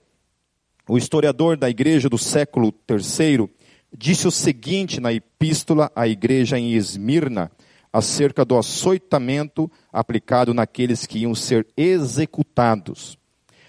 o 0.87 0.97
historiador 0.97 1.57
da 1.57 1.69
igreja 1.69 2.09
do 2.09 2.17
século 2.17 2.73
III, 2.89 3.49
disse 3.95 4.27
o 4.27 4.31
seguinte 4.31 4.99
na 4.99 5.11
epístola 5.11 5.91
à 5.95 6.07
igreja 6.07 6.57
em 6.57 6.73
Esmirna, 6.73 7.51
acerca 7.93 8.45
do 8.45 8.57
açoitamento 8.57 9.69
aplicado 9.91 10.53
naqueles 10.53 11.05
que 11.05 11.19
iam 11.19 11.35
ser 11.35 11.67
executados. 11.75 13.17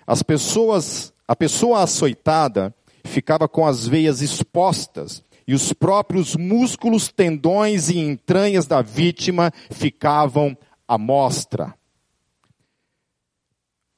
As 0.07 0.23
pessoas, 0.23 1.13
a 1.27 1.35
pessoa 1.35 1.83
açoitada 1.83 2.75
ficava 3.05 3.49
com 3.49 3.67
as 3.67 3.87
veias 3.87 4.23
expostas 4.23 5.25
e 5.47 5.55
os 5.55 5.73
próprios 5.73 6.37
músculos, 6.37 7.09
tendões 7.09 7.89
e 7.89 7.99
entranhas 7.99 8.67
da 8.67 8.83
vítima 8.83 9.53
ficavam 9.71 10.57
à 10.87 10.97
mostra. 10.97 11.75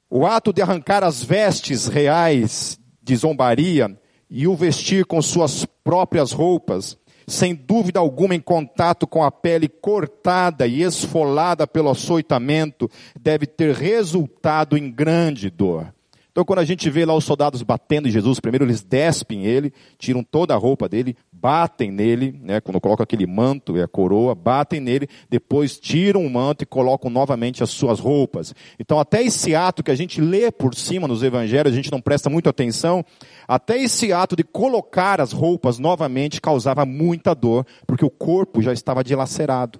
O 0.09 0.25
ato 0.25 0.53
de 0.53 0.61
arrancar 0.61 1.03
as 1.03 1.23
vestes 1.23 1.87
reais 1.87 2.79
de 3.01 3.15
zombaria 3.15 3.99
e 4.29 4.47
o 4.47 4.55
vestir 4.55 5.05
com 5.05 5.21
suas 5.21 5.65
próprias 5.83 6.31
roupas, 6.31 6.97
sem 7.27 7.53
dúvida 7.53 7.99
alguma 7.99 8.35
em 8.35 8.39
contato 8.39 9.07
com 9.07 9.23
a 9.23 9.31
pele 9.31 9.67
cortada 9.67 10.67
e 10.67 10.81
esfolada 10.81 11.67
pelo 11.67 11.89
açoitamento, 11.89 12.89
deve 13.19 13.45
ter 13.45 13.73
resultado 13.75 14.77
em 14.77 14.91
grande 14.91 15.49
dor. 15.49 15.93
Então, 16.35 16.43
quando 16.43 16.59
a 16.59 16.65
gente 16.65 16.89
vê 16.89 17.05
lá 17.05 17.15
os 17.15 17.23
soldados 17.23 17.63
batendo 17.63 18.09
em 18.09 18.11
Jesus, 18.11 18.41
primeiro 18.41 18.65
eles 18.65 18.83
despem 18.83 19.45
ele, 19.45 19.73
tiram 19.97 20.21
toda 20.21 20.53
a 20.53 20.57
roupa 20.57 20.89
dele, 20.89 21.15
batem 21.45 21.91
nele, 21.91 22.39
né, 22.41 22.59
quando 22.59 22.81
colocam 22.81 23.03
aquele 23.03 23.27
manto 23.27 23.77
e 23.77 23.81
a 23.83 23.87
coroa, 23.87 24.33
batem 24.33 24.79
nele, 24.79 25.07
depois 25.29 25.79
tiram 25.79 26.25
o 26.25 26.29
manto 26.29 26.63
e 26.63 26.65
colocam 26.65 27.07
novamente 27.07 27.61
as 27.61 27.69
suas 27.69 27.99
roupas. 27.99 28.51
Então, 28.79 28.99
até 28.99 29.21
esse 29.21 29.53
ato 29.53 29.83
que 29.83 29.91
a 29.91 29.95
gente 29.95 30.19
lê 30.19 30.51
por 30.51 30.73
cima 30.73 31.07
nos 31.07 31.21
evangelhos, 31.21 31.71
a 31.71 31.75
gente 31.75 31.91
não 31.91 32.01
presta 32.01 32.31
muita 32.31 32.49
atenção, 32.49 33.05
até 33.47 33.77
esse 33.77 34.11
ato 34.11 34.35
de 34.35 34.43
colocar 34.43 35.21
as 35.21 35.31
roupas 35.31 35.77
novamente 35.77 36.41
causava 36.41 36.83
muita 36.83 37.35
dor, 37.35 37.63
porque 37.85 38.03
o 38.03 38.09
corpo 38.09 38.59
já 38.59 38.73
estava 38.73 39.03
dilacerado, 39.03 39.79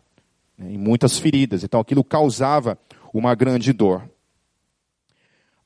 né, 0.56 0.72
em 0.72 0.78
muitas 0.78 1.18
feridas. 1.18 1.64
Então, 1.64 1.80
aquilo 1.80 2.04
causava 2.04 2.78
uma 3.12 3.34
grande 3.34 3.74
dor 3.74 4.08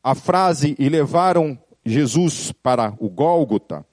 a 0.01 0.15
frase 0.15 0.77
e 0.79 0.88
levaram 0.88 1.60
Jesus 1.86 2.53
para 2.53 2.94
o 3.00 3.10
Gólgota 3.10 3.86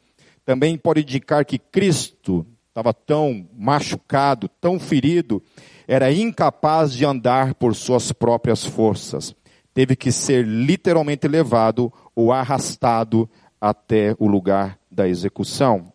também 0.46 0.78
pode 0.78 1.02
indicar 1.02 1.44
que 1.44 1.58
Cristo 1.58 2.46
estava 2.68 2.94
tão 2.94 3.48
machucado, 3.52 4.48
tão 4.60 4.78
ferido, 4.78 5.42
era 5.88 6.12
incapaz 6.12 6.92
de 6.92 7.04
andar 7.04 7.54
por 7.54 7.74
suas 7.74 8.12
próprias 8.12 8.64
forças. 8.64 9.34
Teve 9.74 9.96
que 9.96 10.12
ser 10.12 10.46
literalmente 10.46 11.26
levado 11.26 11.92
ou 12.14 12.32
arrastado 12.32 13.28
até 13.60 14.14
o 14.20 14.28
lugar 14.28 14.78
da 14.88 15.08
execução. 15.08 15.92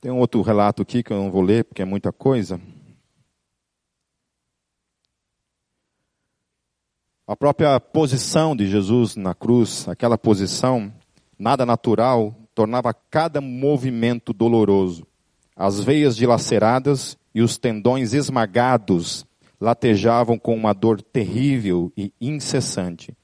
Tem 0.00 0.10
um 0.10 0.18
outro 0.18 0.40
relato 0.40 0.80
aqui 0.80 1.02
que 1.02 1.12
eu 1.12 1.18
não 1.18 1.30
vou 1.30 1.42
ler 1.42 1.64
porque 1.64 1.82
é 1.82 1.84
muita 1.84 2.12
coisa. 2.12 2.58
A 7.28 7.36
própria 7.36 7.78
posição 7.78 8.56
de 8.56 8.66
Jesus 8.66 9.14
na 9.14 9.34
cruz, 9.34 9.86
aquela 9.86 10.16
posição 10.16 10.90
nada 11.38 11.66
natural, 11.66 12.34
tornava 12.54 12.94
cada 12.94 13.38
movimento 13.38 14.32
doloroso. 14.32 15.06
As 15.54 15.78
veias 15.78 16.16
dilaceradas 16.16 17.18
e 17.34 17.42
os 17.42 17.58
tendões 17.58 18.14
esmagados 18.14 19.26
latejavam 19.60 20.38
com 20.38 20.54
uma 20.54 20.72
dor 20.72 21.02
terrível 21.02 21.92
e 21.94 22.14
incessante. 22.18 23.14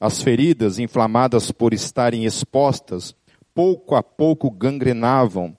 As 0.00 0.22
feridas, 0.22 0.78
inflamadas 0.78 1.52
por 1.52 1.74
estarem 1.74 2.24
expostas, 2.24 3.14
pouco 3.54 3.94
a 3.94 4.02
pouco 4.02 4.50
gangrenavam 4.50 5.54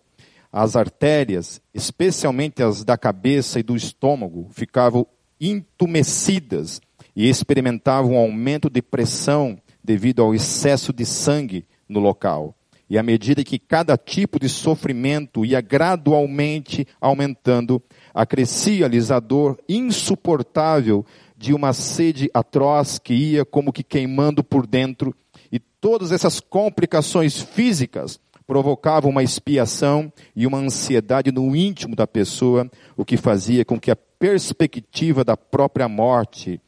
as 0.51 0.75
artérias, 0.75 1.61
especialmente 1.71 2.63
as 2.63 2.83
da 2.83 2.97
cabeça 2.97 3.59
e 3.59 3.63
do 3.63 3.75
estômago, 3.75 4.47
ficavam 4.49 5.05
entumecidas 5.39 6.81
e 7.15 7.29
experimentavam 7.29 8.13
um 8.13 8.17
aumento 8.17 8.69
de 8.69 8.81
pressão 8.81 9.57
devido 9.83 10.21
ao 10.21 10.33
excesso 10.33 10.93
de 10.93 11.05
sangue 11.05 11.65
no 11.87 11.99
local. 11.99 12.55
E 12.89 12.97
à 12.97 13.03
medida 13.03 13.43
que 13.43 13.57
cada 13.57 13.97
tipo 13.97 14.39
de 14.39 14.47
sofrimento 14.49 15.45
ia 15.45 15.61
gradualmente 15.61 16.87
aumentando, 16.99 17.81
acrescia-lhes 18.13 19.09
a 19.09 19.19
dor 19.19 19.59
insuportável 19.67 21.05
de 21.35 21.53
uma 21.53 21.73
sede 21.73 22.29
atroz 22.33 22.99
que 22.99 23.13
ia 23.13 23.45
como 23.45 23.73
que 23.73 23.83
queimando 23.83 24.43
por 24.43 24.67
dentro, 24.67 25.13
e 25.51 25.59
todas 25.59 26.11
essas 26.11 26.39
complicações 26.39 27.41
físicas 27.41 28.19
provocava 28.45 29.07
uma 29.07 29.23
expiação 29.23 30.11
e 30.35 30.45
uma 30.45 30.57
ansiedade 30.57 31.31
no 31.31 31.55
íntimo 31.55 31.95
da 31.95 32.05
pessoa, 32.05 32.69
o 32.95 33.03
que 33.03 33.17
fazia 33.17 33.65
com 33.65 33.79
que 33.79 33.91
a 33.91 33.95
perspectiva 33.95 35.23
da 35.23 35.35
própria 35.35 35.87
morte, 35.87 36.61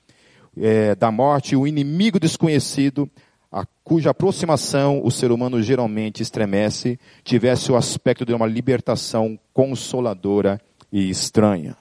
é, 0.58 0.96
da 0.96 1.12
morte, 1.12 1.56
o 1.56 1.68
inimigo 1.68 2.20
desconhecido, 2.20 3.10
a 3.52 3.66
cuja 3.84 4.10
aproximação 4.10 5.02
o 5.04 5.12
ser 5.12 5.32
humano 5.32 5.62
geralmente 5.62 6.22
estremece, 6.22 7.00
tivesse 7.24 7.72
o 7.72 7.76
aspecto 7.76 8.26
de 8.26 8.34
uma 8.34 8.46
libertação 8.46 9.40
consoladora 9.54 10.60
e 10.92 11.10
estranha. 11.10 11.78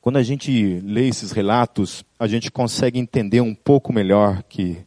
Quando 0.00 0.16
a 0.16 0.22
gente 0.22 0.80
lê 0.80 1.08
esses 1.08 1.32
relatos, 1.32 2.04
a 2.18 2.26
gente 2.26 2.50
consegue 2.50 2.98
entender 2.98 3.40
um 3.40 3.54
pouco 3.54 3.92
melhor 3.92 4.42
que 4.42 4.78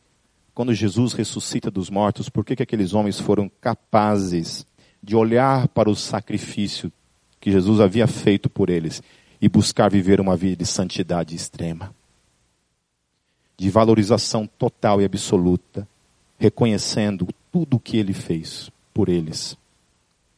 quando 0.54 0.74
Jesus 0.74 1.14
ressuscita 1.14 1.72
dos 1.72 1.90
mortos, 1.90 2.30
por 2.30 2.44
que, 2.46 2.56
que 2.56 2.64
aqueles 2.64 2.94
homens 2.94 3.20
foram 3.20 3.50
capazes 3.62 4.66
de 5.02 5.16
olhar 5.16 5.68
para 5.70 5.90
o 5.90 5.96
sacrifício 5.96 6.92
que 7.40 7.52
Jesus 7.52 7.80
havia 7.80 8.06
feito 8.06 8.50
por 8.50 8.70
eles 8.70 9.02
e 9.42 9.50
buscar 9.50 9.90
viver 9.90 10.22
uma 10.22 10.38
vida 10.38 10.58
de 10.58 10.66
santidade 10.66 11.36
extrema, 11.36 11.94
de 13.58 13.70
valorização 13.70 14.46
total 14.46 15.02
e 15.02 15.06
absoluta, 15.06 15.88
reconhecendo 16.38 17.28
tudo 17.52 17.78
o 17.78 17.80
que 17.80 17.98
ele 17.98 18.14
fez 18.14 18.70
por 18.94 19.10
eles, 19.10 19.58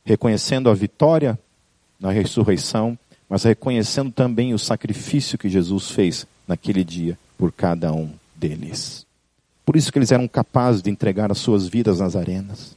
reconhecendo 0.05 0.69
a 0.69 0.73
vitória 0.73 1.37
na 1.99 2.11
ressurreição, 2.11 2.97
mas 3.29 3.43
reconhecendo 3.43 4.11
também 4.11 4.53
o 4.53 4.59
sacrifício 4.59 5.37
que 5.37 5.49
Jesus 5.49 5.91
fez 5.91 6.25
naquele 6.47 6.83
dia 6.83 7.17
por 7.37 7.51
cada 7.51 7.91
um 7.93 8.11
deles. 8.35 9.05
Por 9.65 9.75
isso 9.75 9.91
que 9.91 9.97
eles 9.97 10.11
eram 10.11 10.27
capazes 10.27 10.81
de 10.81 10.89
entregar 10.89 11.31
as 11.31 11.37
suas 11.37 11.67
vidas 11.67 11.99
nas 11.99 12.15
arenas. 12.15 12.75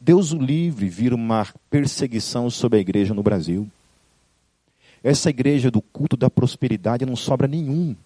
Deus 0.00 0.32
o 0.32 0.38
livre 0.38 0.88
vir 0.88 1.14
uma 1.14 1.46
perseguição 1.70 2.50
sobre 2.50 2.78
a 2.78 2.80
igreja 2.80 3.14
no 3.14 3.22
Brasil. 3.22 3.68
Essa 5.02 5.30
igreja 5.30 5.70
do 5.70 5.82
culto 5.82 6.16
da 6.16 6.30
prosperidade 6.30 7.04
não 7.04 7.16
sobra 7.16 7.48
nenhum. 7.48 7.96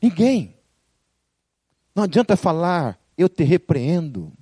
Ninguém. 0.00 0.54
Não 1.94 2.04
adianta 2.04 2.36
falar, 2.36 2.98
eu 3.16 3.28
te 3.28 3.42
repreendo. 3.42 4.32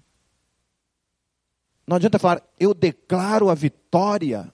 Não 1.86 1.96
adianta 1.96 2.18
falar, 2.18 2.42
eu 2.58 2.74
declaro 2.74 3.48
a 3.48 3.54
vitória 3.54 4.52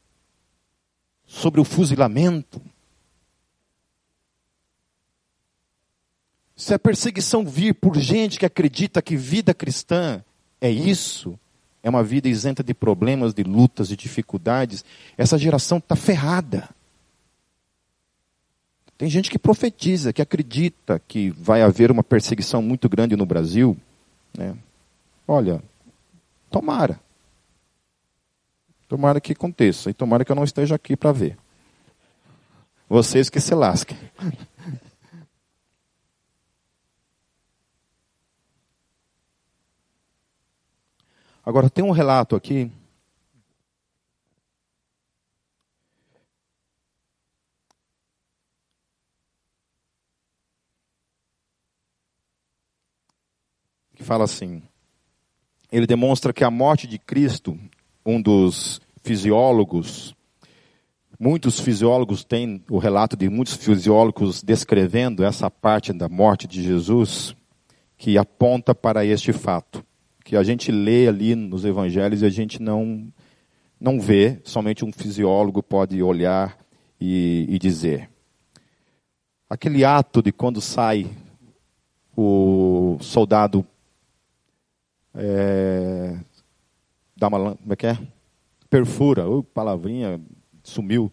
sobre 1.25 1.61
o 1.61 1.65
fuzilamento. 1.65 2.61
Se 6.57 6.75
a 6.75 6.79
perseguição 6.79 7.47
vir 7.47 7.75
por 7.75 7.97
gente 7.97 8.39
que 8.39 8.47
acredita 8.47 9.01
que 9.01 9.17
vida 9.17 9.55
cristã 9.55 10.25
é 10.61 10.71
isso, 10.71 11.39
é 11.89 11.91
uma 11.91 12.05
vida 12.05 12.29
isenta 12.29 12.63
de 12.63 12.75
problemas, 12.75 13.35
de 13.35 13.43
lutas, 13.43 13.89
de 13.89 13.97
dificuldades, 13.97 14.85
essa 15.17 15.39
geração 15.39 15.79
está 15.79 15.97
ferrada. 15.97 16.69
Tem 18.97 19.09
gente 19.09 19.31
que 19.31 19.39
profetiza, 19.39 20.13
que 20.13 20.21
acredita 20.21 21.01
que 21.07 21.31
vai 21.31 21.63
haver 21.63 21.91
uma 21.91 22.03
perseguição 22.03 22.61
muito 22.61 22.89
grande 22.89 23.17
no 23.17 23.25
Brasil. 23.25 23.77
Né? 24.37 24.55
Olha, 25.27 25.63
tomara. 26.51 27.01
Tomara 28.89 29.21
que 29.21 29.33
aconteça. 29.33 29.89
E 29.89 29.95
tomara 29.95 30.25
que 30.25 30.33
eu 30.33 30.37
não 30.37 30.45
esteja 30.45 30.75
aqui 30.75 30.97
para 30.97 31.13
ver. 31.13 31.39
Vocês 32.89 33.31
que 33.31 33.41
se 33.41 33.55
lasquem. 33.55 33.97
Agora, 41.49 41.71
tem 41.71 41.83
um 41.83 41.93
relato 41.93 42.37
aqui. 42.37 42.71
Que 53.95 54.05
fala 54.05 54.25
assim: 54.25 54.63
ele 55.73 55.87
demonstra 55.87 56.35
que 56.35 56.45
a 56.45 56.51
morte 56.51 56.87
de 56.87 56.99
Cristo, 56.99 57.59
um 58.05 58.21
dos 58.21 58.79
fisiólogos, 59.03 60.15
muitos 61.19 61.59
fisiólogos 61.59 62.25
têm 62.25 62.63
o 62.69 62.77
relato 62.77 63.17
de 63.17 63.31
muitos 63.31 63.55
fisiólogos 63.55 64.43
descrevendo 64.43 65.25
essa 65.25 65.51
parte 65.51 65.95
da 65.95 66.11
morte 66.11 66.47
de 66.47 66.63
Jesus, 66.63 67.35
que 67.97 68.19
aponta 68.19 68.75
para 68.75 69.03
este 69.03 69.33
fato 69.33 69.88
que 70.29 70.37
a 70.37 70.43
gente 70.43 70.71
lê 70.71 71.09
ali 71.09 71.35
nos 71.35 71.65
evangelhos 71.65 72.21
e 72.21 72.27
a 72.27 72.29
gente 72.29 72.61
não, 72.61 73.11
não 73.81 73.99
vê, 73.99 74.39
somente 74.45 74.85
um 74.85 74.93
fisiólogo 74.93 75.63
pode 75.63 76.03
olhar 76.03 76.59
e, 77.01 77.47
e 77.49 77.59
dizer. 77.59 78.11
Aquele 79.49 79.87
ato 79.87 80.21
de 80.21 80.31
quando 80.31 80.61
sai 80.61 81.07
o 82.15 82.99
soldado 83.01 83.67
é, 85.15 86.19
dá 87.17 87.29
uma, 87.29 87.57
como 87.57 87.73
é 87.73 87.77
que 87.77 87.87
é? 87.87 87.99
Perfura, 88.69 89.27
oh, 89.27 89.43
palavrinha, 89.43 90.21
sumiu. 90.63 91.11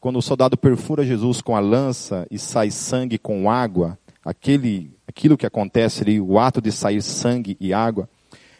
Quando 0.00 0.18
o 0.18 0.22
soldado 0.22 0.56
perfura 0.56 1.04
Jesus 1.04 1.42
com 1.42 1.54
a 1.54 1.60
lança 1.60 2.26
e 2.30 2.38
sai 2.38 2.70
sangue 2.70 3.18
com 3.18 3.50
água, 3.50 3.98
aquele, 4.24 4.96
aquilo 5.06 5.36
que 5.36 5.44
acontece 5.44 6.02
ali, 6.02 6.18
o 6.18 6.38
ato 6.38 6.62
de 6.62 6.72
sair 6.72 7.02
sangue 7.02 7.54
e 7.60 7.74
água, 7.74 8.08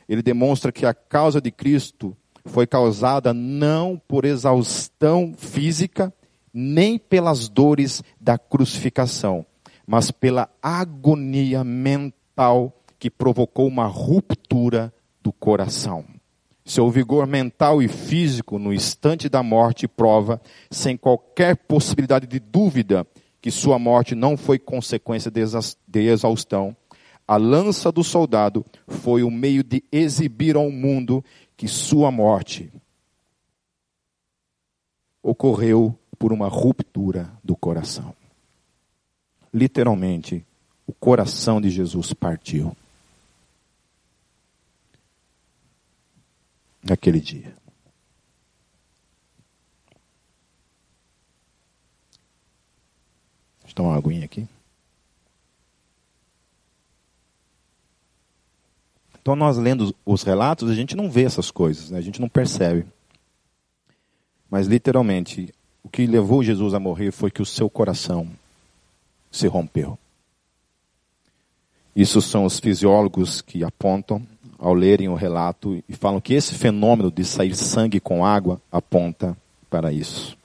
ele 0.09 0.23
demonstra 0.23 0.73
que 0.73 0.87
a 0.87 0.95
causa 0.95 1.41
de 1.41 1.51
Cristo 1.51 2.17
foi 2.45 2.67
causada 2.67 3.35
não 3.35 4.01
por 4.07 4.25
exaustão 4.25 5.35
física, 5.37 6.13
nem 6.53 6.99
pelas 6.99 7.49
dores 7.49 8.03
da 8.21 8.39
crucificação, 8.39 9.45
mas 9.87 10.11
pela 10.11 10.49
agonia 10.63 11.63
mental 11.65 12.73
que 12.99 13.11
provocou 13.11 13.67
uma 13.67 13.87
ruptura 13.87 14.93
do 15.23 15.33
coração. 15.33 16.05
Seu 16.65 16.91
vigor 16.91 17.27
mental 17.27 17.83
e 17.83 17.89
físico 17.89 18.59
no 18.59 18.73
instante 18.73 19.29
da 19.29 19.43
morte 19.43 19.87
prova, 19.87 20.41
sem 20.71 20.97
qualquer 20.97 21.57
possibilidade 21.57 22.27
de 22.27 22.41
dúvida, 22.41 23.07
que 23.41 23.51
sua 23.51 23.79
morte 23.79 24.15
não 24.15 24.37
foi 24.37 24.59
consequência 24.59 25.31
de 25.31 26.01
exaustão, 26.01 26.77
a 27.27 27.37
lança 27.37 27.91
do 27.91 28.05
soldado 28.05 28.65
foi 28.87 29.23
o 29.23 29.31
meio 29.31 29.65
de 29.65 29.83
exibir 29.91 30.57
ao 30.57 30.71
mundo 30.71 31.25
que 31.57 31.67
sua 31.67 32.11
morte 32.11 32.73
ocorreu 35.23 35.99
por 36.19 36.33
uma 36.33 36.49
ruptura 36.49 37.33
do 37.43 37.57
coração. 37.57 38.15
Literalmente, 39.53 40.47
o 40.87 40.93
coração 40.93 41.61
de 41.61 41.69
Jesus 41.69 42.13
partiu. 42.13 42.77
Naquele 46.83 47.21
dia. 47.21 47.57
Tomar 53.75 53.91
uma 53.91 53.99
aguinha 53.99 54.25
aqui. 54.25 54.49
Então, 59.27 59.35
nós 59.35 59.59
lendo 59.59 59.93
os 60.07 60.23
relatos, 60.23 60.71
a 60.71 60.75
gente 60.77 60.95
não 60.95 61.11
vê 61.11 61.25
essas 61.25 61.51
coisas, 61.51 61.91
né? 61.91 61.99
a 61.99 62.01
gente 62.01 62.21
não 62.21 62.29
percebe. 62.29 62.87
Mas, 64.49 64.69
literalmente, 64.69 65.53
o 65.83 65.89
que 65.89 66.07
levou 66.07 66.45
Jesus 66.45 66.75
a 66.75 66.79
morrer 66.79 67.11
foi 67.11 67.29
que 67.29 67.43
o 67.43 67.45
seu 67.45 67.69
coração 67.69 68.31
se 69.29 69.49
rompeu. 69.49 69.99
Isso 71.97 72.23
são 72.23 72.45
os 72.45 72.61
fisiólogos 72.61 73.43
que 73.43 73.65
apontam 73.65 74.25
ao 74.61 74.73
lerem 74.73 75.09
o 75.09 75.17
relato 75.17 75.83
e 75.89 75.97
falam 75.97 76.21
que 76.21 76.33
esse 76.33 76.55
fenômeno 76.55 77.11
de 77.11 77.25
sair 77.25 77.57
sangue 77.57 77.99
com 77.99 78.25
água 78.25 78.63
aponta 78.71 79.37
para 79.69 79.91
isso. 79.91 80.39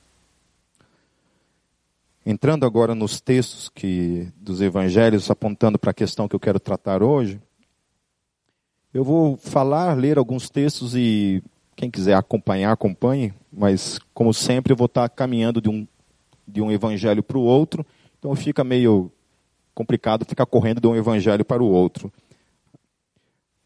Entrando 2.26 2.65
agora 2.65 2.96
nos 2.96 3.22
textos 3.22 3.70
que 3.70 4.28
dos 4.38 4.60
evangelhos 4.60 5.30
apontando 5.30 5.78
para 5.78 5.91
a 5.91 5.94
questão 5.94 6.28
que 6.28 6.36
eu 6.36 6.39
quero 6.39 6.60
tratar 6.60 7.04
hoje, 7.04 7.39
eu 8.93 9.04
vou 9.04 9.38
falar, 9.38 9.93
ler 9.97 10.17
alguns 10.17 10.49
textos 10.49 10.95
e 10.95 11.41
quem 11.75 11.89
quiser 11.89 12.15
acompanhar, 12.15 12.71
acompanhe, 12.71 13.34
mas 13.51 13.99
como 14.13 14.34
sempre 14.34 14.73
eu 14.73 14.77
vou 14.77 14.86
estar 14.86 15.08
caminhando 15.10 15.62
de 15.62 15.69
um, 15.69 15.88
de 16.47 16.62
um 16.62 16.71
evangelho 16.71 17.23
para 17.23 17.38
o 17.38 17.41
outro, 17.41 17.86
então 18.19 18.36
fica 18.36 18.63
meio 18.63 19.12
complicado 19.73 20.25
ficar 20.25 20.45
correndo 20.45 20.82
de 20.82 20.88
um 20.88 20.95
evangelho 20.95 21.45
para 21.45 21.63
o 21.63 21.67
outro. 21.67 22.12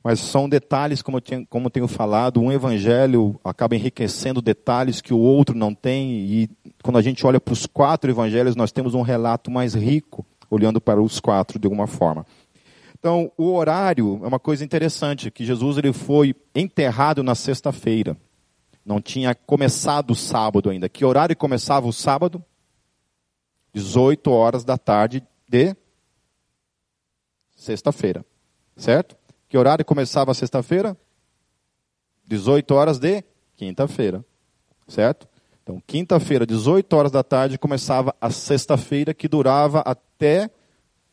Mas 0.04 0.20
são 0.20 0.48
detalhes, 0.48 1.02
como 1.02 1.18
eu, 1.18 1.48
como 1.50 1.66
eu 1.66 1.72
tenho 1.72 1.88
falado, 1.88 2.40
um 2.40 2.52
evangelho 2.52 3.40
acaba 3.44 3.76
enriquecendo 3.76 4.40
detalhes 4.40 5.02
que 5.02 5.12
o 5.12 5.18
outro 5.18 5.58
não 5.58 5.74
tem, 5.74 6.12
e 6.12 6.50
quando 6.84 7.00
a 7.00 7.02
gente 7.02 7.26
olha 7.26 7.42
para 7.42 7.54
os 7.54 7.66
quatro 7.66 8.12
evangelhos, 8.12 8.56
nós 8.56 8.72
temos 8.72 8.94
um 8.94 9.02
relato 9.02 9.50
mais 9.50 9.74
rico, 9.74 10.24
olhando 10.48 10.80
para 10.80 11.02
os 11.02 11.20
quatro 11.20 11.58
de 11.58 11.66
alguma 11.66 11.88
forma. 11.88 12.24
Então, 13.06 13.32
o 13.38 13.54
horário 13.54 14.20
é 14.24 14.28
uma 14.28 14.40
coisa 14.40 14.66
interessante, 14.66 15.30
que 15.30 15.46
Jesus 15.46 15.78
ele 15.78 15.94
foi 15.94 16.36
enterrado 16.56 17.22
na 17.22 17.36
sexta-feira. 17.36 18.18
Não 18.84 19.00
tinha 19.00 19.36
começado 19.36 20.10
o 20.10 20.16
sábado 20.16 20.72
ainda. 20.72 20.90
Que 20.90 21.06
horário 21.06 21.38
começava 21.38 21.86
o 21.86 21.94
sábado? 21.94 22.44
18 23.76 24.32
horas 24.32 24.64
da 24.64 24.76
tarde 24.76 25.24
de 25.48 25.76
sexta-feira. 27.56 28.26
Certo? 28.76 29.16
Que 29.48 29.56
horário 29.56 29.86
começava 29.86 30.32
a 30.32 30.34
sexta-feira? 30.34 30.98
18 32.26 32.74
horas 32.74 32.98
de 32.98 33.24
quinta-feira. 33.56 34.26
Certo? 34.88 35.28
Então, 35.62 35.80
quinta-feira, 35.86 36.44
18 36.44 36.92
horas 36.96 37.12
da 37.12 37.22
tarde, 37.22 37.60
começava 37.60 38.16
a 38.20 38.32
sexta-feira, 38.32 39.14
que 39.14 39.28
durava 39.28 39.82
até 39.82 40.50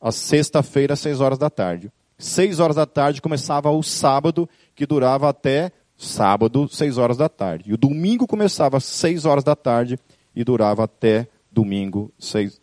a 0.02 0.10
sexta-feira, 0.10 0.96
seis 0.96 1.20
horas 1.20 1.38
da 1.38 1.48
tarde. 1.48 1.92
Seis 2.18 2.58
horas 2.58 2.74
da 2.74 2.84
tarde 2.84 3.22
começava 3.22 3.70
o 3.70 3.82
sábado, 3.82 4.48
que 4.74 4.84
durava 4.84 5.28
até 5.28 5.70
sábado, 5.96 6.68
seis 6.68 6.98
horas 6.98 7.16
da 7.16 7.28
tarde. 7.28 7.70
E 7.70 7.72
o 7.72 7.76
domingo 7.76 8.26
começava 8.26 8.78
às 8.78 8.84
seis 8.84 9.24
horas 9.24 9.44
da 9.44 9.54
tarde 9.54 9.98
e 10.34 10.42
durava 10.42 10.84
até 10.84 11.28
domingo, 11.50 12.12
seis, 12.18 12.60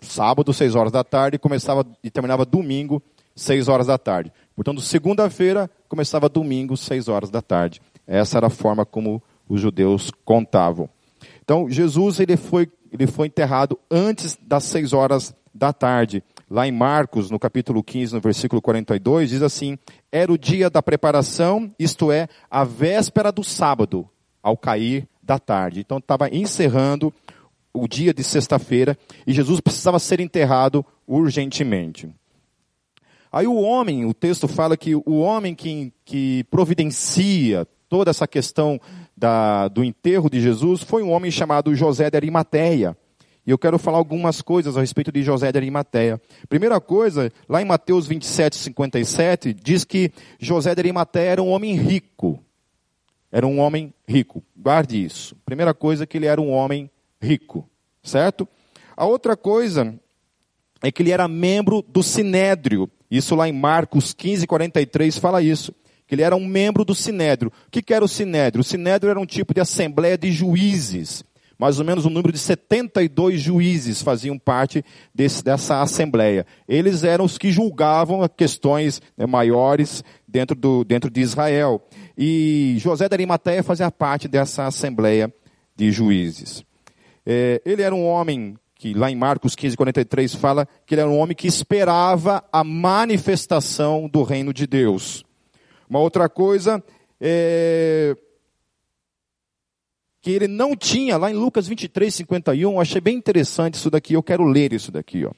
sábado, 0.00 0.52
seis 0.52 0.74
horas 0.74 0.92
da 0.92 1.02
tarde, 1.02 1.36
e 1.36 1.38
começava 1.38 1.86
e 2.02 2.10
terminava 2.10 2.44
domingo, 2.44 3.02
seis 3.34 3.66
horas 3.66 3.86
da 3.86 3.96
tarde. 3.96 4.30
Portanto, 4.54 4.82
segunda-feira 4.82 5.70
começava 5.88 6.28
domingo, 6.28 6.76
seis 6.76 7.08
horas 7.08 7.30
da 7.30 7.40
tarde. 7.40 7.80
Essa 8.06 8.38
era 8.38 8.48
a 8.48 8.50
forma 8.50 8.84
como 8.84 9.22
os 9.48 9.60
judeus 9.60 10.10
contavam. 10.24 10.88
Então, 11.42 11.68
Jesus 11.70 12.20
ele 12.20 12.36
foi, 12.36 12.70
ele 12.92 13.06
foi 13.06 13.28
enterrado 13.28 13.78
antes 13.90 14.38
das 14.42 14.64
seis 14.64 14.92
horas 14.92 15.34
da 15.54 15.72
tarde 15.72 16.22
lá 16.54 16.68
em 16.68 16.72
Marcos, 16.72 17.32
no 17.32 17.38
capítulo 17.38 17.82
15, 17.82 18.14
no 18.14 18.20
versículo 18.20 18.62
42, 18.62 19.30
diz 19.30 19.42
assim: 19.42 19.76
Era 20.12 20.32
o 20.32 20.38
dia 20.38 20.70
da 20.70 20.80
preparação, 20.80 21.68
isto 21.76 22.12
é, 22.12 22.28
a 22.48 22.62
véspera 22.62 23.32
do 23.32 23.42
sábado, 23.42 24.08
ao 24.40 24.56
cair 24.56 25.08
da 25.20 25.36
tarde. 25.36 25.80
Então 25.80 25.98
estava 25.98 26.28
encerrando 26.28 27.12
o 27.72 27.88
dia 27.88 28.14
de 28.14 28.22
sexta-feira 28.22 28.96
e 29.26 29.32
Jesus 29.32 29.60
precisava 29.60 29.98
ser 29.98 30.20
enterrado 30.20 30.86
urgentemente. 31.08 32.08
Aí 33.32 33.48
o 33.48 33.56
homem, 33.56 34.04
o 34.04 34.14
texto 34.14 34.46
fala 34.46 34.76
que 34.76 34.94
o 34.94 35.18
homem 35.18 35.56
que, 35.56 35.92
que 36.04 36.44
providencia 36.44 37.66
toda 37.88 38.12
essa 38.12 38.28
questão 38.28 38.80
da, 39.16 39.66
do 39.66 39.82
enterro 39.82 40.30
de 40.30 40.40
Jesus 40.40 40.82
foi 40.82 41.02
um 41.02 41.10
homem 41.10 41.32
chamado 41.32 41.74
José 41.74 42.08
de 42.08 42.16
Arimateia. 42.16 42.96
E 43.46 43.50
eu 43.50 43.58
quero 43.58 43.78
falar 43.78 43.98
algumas 43.98 44.40
coisas 44.40 44.76
a 44.76 44.80
respeito 44.80 45.12
de 45.12 45.22
José 45.22 45.52
de 45.52 45.58
Arimateia. 45.58 46.20
Primeira 46.48 46.80
coisa, 46.80 47.30
lá 47.46 47.60
em 47.60 47.64
Mateus 47.64 48.06
27, 48.06 48.56
57, 48.56 49.52
diz 49.52 49.84
que 49.84 50.10
José 50.38 50.74
de 50.74 50.80
Arimateia 50.80 51.32
era 51.32 51.42
um 51.42 51.50
homem 51.50 51.74
rico. 51.74 52.42
Era 53.30 53.46
um 53.46 53.58
homem 53.58 53.92
rico. 54.08 54.42
Guarde 54.56 55.04
isso. 55.04 55.36
Primeira 55.44 55.74
coisa, 55.74 56.06
que 56.06 56.16
ele 56.16 56.26
era 56.26 56.40
um 56.40 56.50
homem 56.50 56.90
rico. 57.20 57.68
Certo? 58.02 58.48
A 58.96 59.04
outra 59.04 59.36
coisa 59.36 59.94
é 60.82 60.90
que 60.90 61.02
ele 61.02 61.10
era 61.10 61.28
membro 61.28 61.82
do 61.86 62.02
Sinédrio. 62.02 62.90
Isso 63.10 63.34
lá 63.34 63.46
em 63.46 63.52
Marcos 63.52 64.14
15, 64.14 64.46
43 64.46 65.18
fala 65.18 65.42
isso. 65.42 65.74
Que 66.06 66.14
ele 66.14 66.22
era 66.22 66.34
um 66.34 66.46
membro 66.46 66.82
do 66.82 66.94
Sinédrio. 66.94 67.52
O 67.66 67.70
que, 67.70 67.82
que 67.82 67.92
era 67.92 68.04
o 68.04 68.08
Sinédrio? 68.08 68.62
O 68.62 68.64
Sinédrio 68.64 69.10
era 69.10 69.20
um 69.20 69.26
tipo 69.26 69.52
de 69.52 69.60
assembleia 69.60 70.16
de 70.16 70.32
juízes 70.32 71.24
mais 71.64 71.78
ou 71.78 71.84
menos 71.86 72.04
um 72.04 72.10
número 72.10 72.30
de 72.30 72.38
72 72.38 73.40
juízes 73.40 74.02
faziam 74.02 74.38
parte 74.38 74.84
desse, 75.14 75.42
dessa 75.42 75.80
assembleia. 75.80 76.44
Eles 76.68 77.04
eram 77.04 77.24
os 77.24 77.38
que 77.38 77.50
julgavam 77.50 78.28
questões 78.28 79.00
né, 79.16 79.24
maiores 79.24 80.04
dentro, 80.28 80.54
do, 80.54 80.84
dentro 80.84 81.10
de 81.10 81.22
Israel. 81.22 81.80
E 82.18 82.76
José 82.76 83.08
da 83.08 83.16
Arimateia 83.16 83.62
fazia 83.62 83.90
parte 83.90 84.28
dessa 84.28 84.66
assembleia 84.66 85.32
de 85.74 85.90
juízes. 85.90 86.62
É, 87.24 87.62
ele 87.64 87.80
era 87.80 87.94
um 87.94 88.04
homem 88.04 88.56
que 88.74 88.92
lá 88.92 89.10
em 89.10 89.16
Marcos 89.16 89.54
15, 89.54 89.74
43 89.74 90.34
fala 90.34 90.68
que 90.84 90.94
ele 90.94 91.00
era 91.00 91.08
um 91.08 91.18
homem 91.18 91.34
que 91.34 91.46
esperava 91.46 92.44
a 92.52 92.62
manifestação 92.62 94.06
do 94.06 94.22
reino 94.22 94.52
de 94.52 94.66
Deus. 94.66 95.24
Uma 95.88 96.00
outra 96.00 96.28
coisa, 96.28 96.84
é, 97.18 98.14
que 100.24 100.30
ele 100.30 100.48
não 100.48 100.74
tinha, 100.74 101.18
lá 101.18 101.30
em 101.30 101.34
Lucas 101.34 101.68
23, 101.68 102.14
51, 102.14 102.80
achei 102.80 102.98
bem 102.98 103.14
interessante 103.14 103.74
isso 103.74 103.90
daqui, 103.90 104.14
eu 104.14 104.22
quero 104.22 104.42
ler 104.42 104.72
isso 104.72 104.90
daqui, 104.90 105.26
ó. 105.26 105.30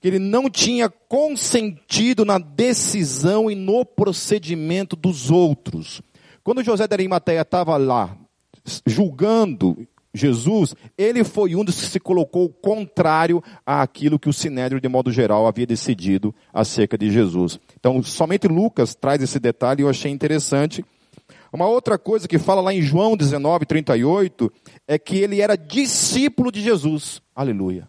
Que 0.00 0.08
ele 0.08 0.18
não 0.18 0.50
tinha 0.50 0.90
consentido 0.90 2.24
na 2.24 2.40
decisão 2.40 3.48
e 3.48 3.54
no 3.54 3.84
procedimento 3.86 4.96
dos 4.96 5.30
outros. 5.30 6.02
Quando 6.42 6.64
José 6.64 6.88
da 6.88 6.96
Arimateia 6.96 7.42
estava 7.42 7.76
lá, 7.76 8.18
julgando 8.84 9.86
Jesus, 10.12 10.74
ele 10.98 11.22
foi 11.22 11.54
um 11.54 11.64
dos 11.64 11.80
que 11.80 11.86
se 11.86 12.00
colocou 12.00 12.48
contrário 12.48 13.40
àquilo 13.64 14.18
que 14.18 14.28
o 14.28 14.32
Sinédrio, 14.32 14.80
de 14.80 14.88
modo 14.88 15.12
geral, 15.12 15.46
havia 15.46 15.64
decidido 15.64 16.34
acerca 16.52 16.98
de 16.98 17.08
Jesus. 17.08 17.60
Então, 17.78 18.02
somente 18.02 18.48
Lucas 18.48 18.96
traz 18.96 19.22
esse 19.22 19.38
detalhe 19.38 19.82
e 19.82 19.84
eu 19.84 19.88
achei 19.88 20.10
interessante. 20.10 20.84
Uma 21.52 21.66
outra 21.66 21.98
coisa 21.98 22.26
que 22.26 22.38
fala 22.38 22.62
lá 22.62 22.72
em 22.72 22.80
João 22.80 23.14
19, 23.14 23.66
38, 23.66 24.50
é 24.88 24.98
que 24.98 25.18
ele 25.18 25.42
era 25.42 25.54
discípulo 25.54 26.50
de 26.50 26.62
Jesus. 26.62 27.20
Aleluia. 27.36 27.86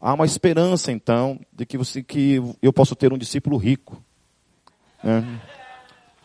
Há 0.00 0.12
uma 0.12 0.26
esperança, 0.26 0.90
então, 0.90 1.38
de 1.52 1.64
que, 1.64 1.78
você, 1.78 2.02
que 2.02 2.42
eu 2.60 2.72
posso 2.72 2.96
ter 2.96 3.12
um 3.12 3.16
discípulo 3.16 3.56
rico. 3.56 4.02
Né? 5.02 5.40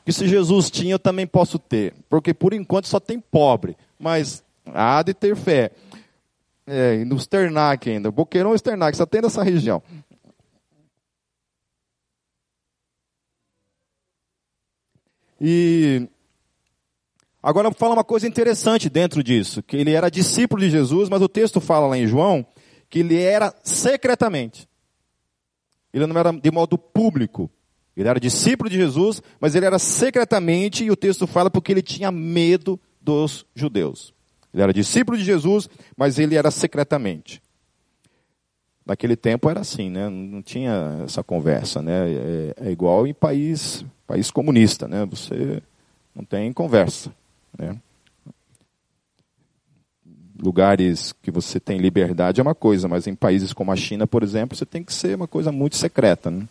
Que 0.04 0.12
se 0.12 0.28
Jesus 0.28 0.72
tinha, 0.72 0.96
eu 0.96 1.00
também 1.00 1.28
posso 1.28 1.60
ter. 1.60 1.94
Porque 2.10 2.34
por 2.34 2.52
enquanto 2.52 2.88
só 2.88 3.00
tem 3.00 3.20
pobre. 3.20 3.78
Mas 4.00 4.44
há 4.66 5.04
de 5.04 5.14
ter 5.14 5.36
fé. 5.36 5.72
É, 6.66 7.06
no 7.06 7.18
Sternac 7.18 7.90
ainda. 7.90 8.12
Boqueirão 8.12 8.54
e 8.54 8.58
Sternac, 8.58 8.98
só 8.98 9.06
tem 9.06 9.22
nessa 9.22 9.44
região. 9.44 9.84
E 15.40 16.08
agora 17.42 17.72
fala 17.72 17.94
uma 17.94 18.04
coisa 18.04 18.28
interessante 18.28 18.90
dentro 18.90 19.24
disso, 19.24 19.64
que 19.64 19.78
ele 19.78 19.92
era 19.92 20.10
discípulo 20.10 20.62
de 20.62 20.70
Jesus, 20.70 21.10
mas 21.10 21.22
o 21.22 21.30
texto 21.30 21.62
fala 21.62 21.88
lá 21.88 21.98
em 21.98 22.08
João 22.08 22.46
que 22.90 23.00
ele 23.00 23.22
era 23.22 23.54
secretamente. 23.64 24.68
Ele 25.94 26.08
não 26.08 26.20
era 26.20 26.32
de 26.32 26.52
modo 26.52 26.78
público. 26.78 27.50
Ele 27.96 28.08
era 28.08 28.20
discípulo 28.20 28.70
de 28.70 28.78
Jesus, 28.78 29.22
mas 29.40 29.56
ele 29.56 29.66
era 29.66 29.78
secretamente, 29.78 30.84
e 30.84 30.92
o 30.92 30.96
texto 30.96 31.28
fala 31.28 31.50
porque 31.50 31.72
ele 31.72 31.82
tinha 31.82 32.12
medo 32.12 32.80
dos 33.02 33.46
judeus. 33.54 34.14
Ele 34.54 34.64
era 34.64 34.74
discípulo 34.74 35.18
de 35.18 35.24
Jesus, 35.24 35.70
mas 35.96 36.18
ele 36.18 36.36
era 36.36 36.50
secretamente. 36.50 37.42
Naquele 38.86 39.16
tempo 39.16 39.50
era 39.50 39.60
assim, 39.60 39.90
né? 39.90 40.10
Não 40.10 40.42
tinha 40.42 41.04
essa 41.06 41.24
conversa, 41.24 41.82
né? 41.82 42.10
É, 42.10 42.56
é 42.68 42.72
igual 42.72 43.06
em 43.06 43.14
país 43.14 43.86
país 44.10 44.32
comunista, 44.32 44.88
né? 44.88 45.06
Você 45.06 45.62
não 46.16 46.26
tem 46.26 46.52
conversa, 46.52 47.14
né? 47.56 47.78
Lugares 50.42 51.14
que 51.22 51.30
você 51.30 51.60
tem 51.60 51.78
liberdade 51.78 52.42
é 52.42 52.44
uma 52.44 52.56
coisa, 52.56 52.88
mas 52.88 53.06
em 53.06 53.14
países 53.14 53.54
como 53.54 53.72
a 53.72 53.76
China, 53.76 54.08
por 54.08 54.24
exemplo, 54.24 54.58
você 54.58 54.66
tem 54.66 54.84
que 54.84 54.92
ser 54.92 55.16
uma 55.16 55.28
coisa 55.28 55.52
muito 55.52 55.76
secreta, 55.76 56.32
né? 56.32 56.48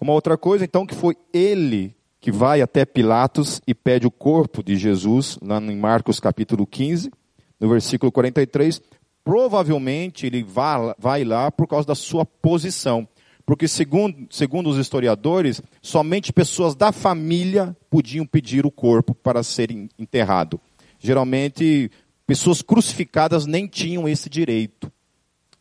Uma 0.00 0.14
outra 0.14 0.36
coisa, 0.36 0.64
então, 0.64 0.84
que 0.84 0.96
foi 0.96 1.16
ele 1.32 1.94
que 2.20 2.32
vai 2.32 2.60
até 2.60 2.84
Pilatos 2.84 3.62
e 3.66 3.74
pede 3.74 4.06
o 4.06 4.10
corpo 4.10 4.64
de 4.64 4.76
Jesus, 4.76 5.38
lá 5.40 5.60
em 5.60 5.76
Marcos 5.76 6.18
capítulo 6.18 6.66
15, 6.66 7.12
no 7.60 7.68
versículo 7.68 8.10
43. 8.10 8.82
Provavelmente 9.22 10.26
ele 10.26 10.42
vai, 10.42 10.94
vai 10.98 11.24
lá 11.24 11.52
por 11.52 11.68
causa 11.68 11.86
da 11.86 11.94
sua 11.94 12.24
posição. 12.24 13.06
Porque, 13.50 13.66
segundo, 13.66 14.28
segundo 14.30 14.70
os 14.70 14.78
historiadores, 14.78 15.60
somente 15.82 16.32
pessoas 16.32 16.76
da 16.76 16.92
família 16.92 17.76
podiam 17.90 18.24
pedir 18.24 18.64
o 18.64 18.70
corpo 18.70 19.12
para 19.12 19.42
ser 19.42 19.72
enterrado. 19.98 20.60
Geralmente, 21.00 21.90
pessoas 22.24 22.62
crucificadas 22.62 23.46
nem 23.46 23.66
tinham 23.66 24.08
esse 24.08 24.30
direito. 24.30 24.88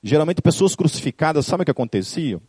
Geralmente, 0.03 0.39
pessoas 0.39 0.75
crucificadas, 0.75 1.47
sabe 1.47 1.63
o 1.63 1.65
que 1.65 1.71
acontecia? 1.71 2.39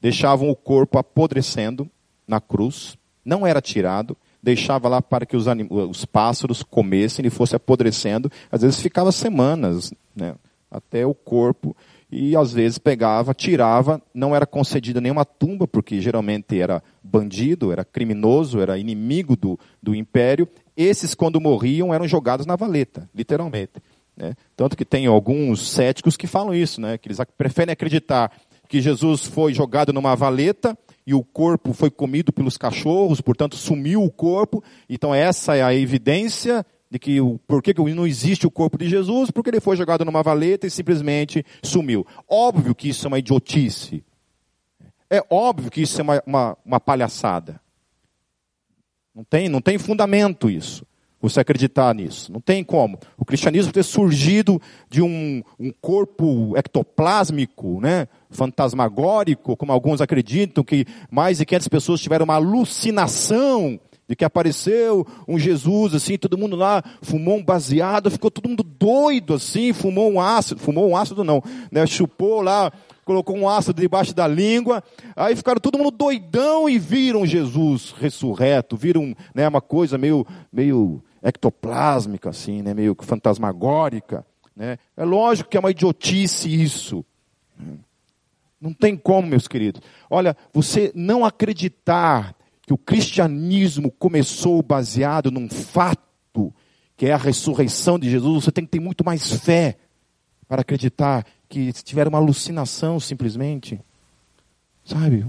Deixavam 0.00 0.50
o 0.50 0.56
corpo 0.56 0.98
apodrecendo 0.98 1.88
na 2.26 2.40
cruz, 2.40 2.98
não 3.24 3.46
era 3.46 3.60
tirado, 3.62 4.16
deixava 4.42 4.88
lá 4.88 5.00
para 5.00 5.24
que 5.24 5.36
os, 5.36 5.44
os 5.88 6.04
pássaros 6.04 6.64
comessem 6.64 7.24
e 7.24 7.30
fosse 7.30 7.54
apodrecendo. 7.54 8.28
Às 8.50 8.62
vezes 8.62 8.80
ficava 8.80 9.12
semanas 9.12 9.94
né, 10.12 10.34
até 10.68 11.06
o 11.06 11.14
corpo 11.14 11.76
e 12.10 12.36
às 12.36 12.52
vezes 12.52 12.78
pegava, 12.78 13.34
tirava, 13.34 14.00
não 14.14 14.34
era 14.34 14.46
concedida 14.46 15.00
nenhuma 15.00 15.24
tumba, 15.24 15.66
porque 15.66 16.00
geralmente 16.00 16.60
era 16.60 16.82
bandido, 17.02 17.72
era 17.72 17.84
criminoso, 17.84 18.60
era 18.60 18.78
inimigo 18.78 19.36
do, 19.36 19.58
do 19.82 19.94
império. 19.94 20.48
Esses, 20.76 21.14
quando 21.14 21.40
morriam, 21.40 21.92
eram 21.92 22.06
jogados 22.06 22.46
na 22.46 22.54
valeta, 22.54 23.08
literalmente. 23.14 23.82
Né? 24.16 24.34
Tanto 24.56 24.76
que 24.76 24.84
tem 24.84 25.06
alguns 25.06 25.68
céticos 25.68 26.16
que 26.16 26.26
falam 26.26 26.54
isso, 26.54 26.80
né? 26.80 26.96
que 26.96 27.08
eles 27.08 27.18
preferem 27.36 27.72
acreditar 27.72 28.30
que 28.68 28.80
Jesus 28.80 29.24
foi 29.24 29.52
jogado 29.52 29.92
numa 29.92 30.14
valeta 30.14 30.76
e 31.06 31.14
o 31.14 31.22
corpo 31.22 31.72
foi 31.72 31.90
comido 31.90 32.32
pelos 32.32 32.56
cachorros, 32.56 33.20
portanto 33.20 33.56
sumiu 33.56 34.02
o 34.02 34.10
corpo. 34.10 34.62
Então 34.88 35.14
essa 35.14 35.56
é 35.56 35.62
a 35.62 35.74
evidência 35.74 36.66
de 36.90 36.98
que 36.98 37.20
o 37.20 37.38
porquê 37.46 37.74
que 37.74 37.94
não 37.94 38.06
existe 38.06 38.46
o 38.46 38.50
corpo 38.50 38.78
de 38.78 38.88
Jesus, 38.88 39.30
porque 39.30 39.50
ele 39.50 39.60
foi 39.60 39.76
jogado 39.76 40.04
numa 40.04 40.22
valeta 40.22 40.66
e 40.66 40.70
simplesmente 40.70 41.44
sumiu. 41.62 42.06
Óbvio 42.28 42.74
que 42.74 42.88
isso 42.88 43.06
é 43.06 43.08
uma 43.08 43.18
idiotice. 43.18 44.04
É 45.10 45.22
óbvio 45.30 45.70
que 45.70 45.82
isso 45.82 46.00
é 46.00 46.02
uma, 46.02 46.22
uma, 46.26 46.58
uma 46.64 46.80
palhaçada. 46.80 47.60
Não 49.14 49.24
tem, 49.24 49.48
não 49.48 49.60
tem 49.60 49.78
fundamento 49.78 50.50
isso. 50.50 50.86
Você 51.20 51.40
acreditar 51.40 51.94
nisso. 51.94 52.30
Não 52.30 52.40
tem 52.40 52.62
como. 52.62 52.98
O 53.16 53.24
cristianismo 53.24 53.72
ter 53.72 53.82
surgido 53.82 54.60
de 54.88 55.00
um, 55.00 55.42
um 55.58 55.72
corpo 55.80 56.56
ectoplásmico, 56.56 57.80
né? 57.80 58.06
fantasmagórico, 58.30 59.56
como 59.56 59.72
alguns 59.72 60.00
acreditam, 60.00 60.62
que 60.62 60.84
mais 61.10 61.38
de 61.38 61.46
500 61.46 61.68
pessoas 61.68 62.00
tiveram 62.00 62.24
uma 62.24 62.34
alucinação 62.34 63.80
de 64.08 64.14
que 64.14 64.24
apareceu 64.24 65.06
um 65.26 65.38
Jesus 65.38 65.94
assim, 65.94 66.16
todo 66.16 66.38
mundo 66.38 66.54
lá 66.54 66.82
fumou 67.02 67.38
um 67.38 67.44
baseado, 67.44 68.10
ficou 68.10 68.30
todo 68.30 68.48
mundo 68.48 68.62
doido 68.62 69.34
assim, 69.34 69.72
fumou 69.72 70.12
um 70.12 70.20
ácido, 70.20 70.60
fumou 70.60 70.88
um 70.88 70.96
ácido 70.96 71.24
não, 71.24 71.42
né? 71.72 71.84
Chupou 71.86 72.40
lá, 72.40 72.72
colocou 73.04 73.36
um 73.36 73.48
ácido 73.48 73.80
debaixo 73.80 74.14
da 74.14 74.28
língua, 74.28 74.82
aí 75.16 75.34
ficaram 75.34 75.60
todo 75.60 75.78
mundo 75.78 75.90
doidão 75.90 76.68
e 76.68 76.78
viram 76.78 77.26
Jesus 77.26 77.92
ressurreto, 77.98 78.76
viram, 78.76 79.14
né, 79.34 79.48
uma 79.48 79.60
coisa 79.60 79.98
meio 79.98 80.24
meio 80.52 81.02
ectoplásmica 81.22 82.30
assim, 82.30 82.62
né, 82.62 82.72
meio 82.74 82.96
fantasmagórica, 83.00 84.24
né? 84.54 84.78
É 84.96 85.04
lógico 85.04 85.50
que 85.50 85.56
é 85.56 85.60
uma 85.60 85.70
idiotice 85.72 86.48
isso. 86.48 87.04
Não 88.60 88.72
tem 88.72 88.96
como, 88.96 89.26
meus 89.26 89.48
queridos. 89.48 89.82
Olha, 90.08 90.36
você 90.52 90.92
não 90.94 91.24
acreditar 91.24 92.35
que 92.66 92.74
o 92.74 92.78
cristianismo 92.78 93.92
começou 93.92 94.60
baseado 94.60 95.30
num 95.30 95.48
fato, 95.48 96.52
que 96.96 97.06
é 97.06 97.12
a 97.12 97.16
ressurreição 97.16 97.96
de 97.96 98.10
Jesus, 98.10 98.44
você 98.44 98.50
tem 98.50 98.64
que 98.64 98.72
ter 98.72 98.80
muito 98.80 99.04
mais 99.04 99.30
fé 99.30 99.76
para 100.48 100.62
acreditar 100.62 101.24
que 101.48 101.72
tiveram 101.72 102.08
uma 102.08 102.18
alucinação 102.18 102.98
simplesmente. 102.98 103.80
Sabe? 104.84 105.24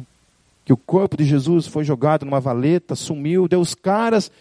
Que 0.66 0.74
o 0.74 0.78
corpo 0.78 1.16
de 1.16 1.26
Jesus 1.26 1.68
foi 1.68 1.84
jogado 1.84 2.26
numa 2.26 2.40
valeta, 2.40 2.96
sumiu, 2.96 3.48
deu 3.48 3.62
os 3.62 3.76
caras 3.76 4.32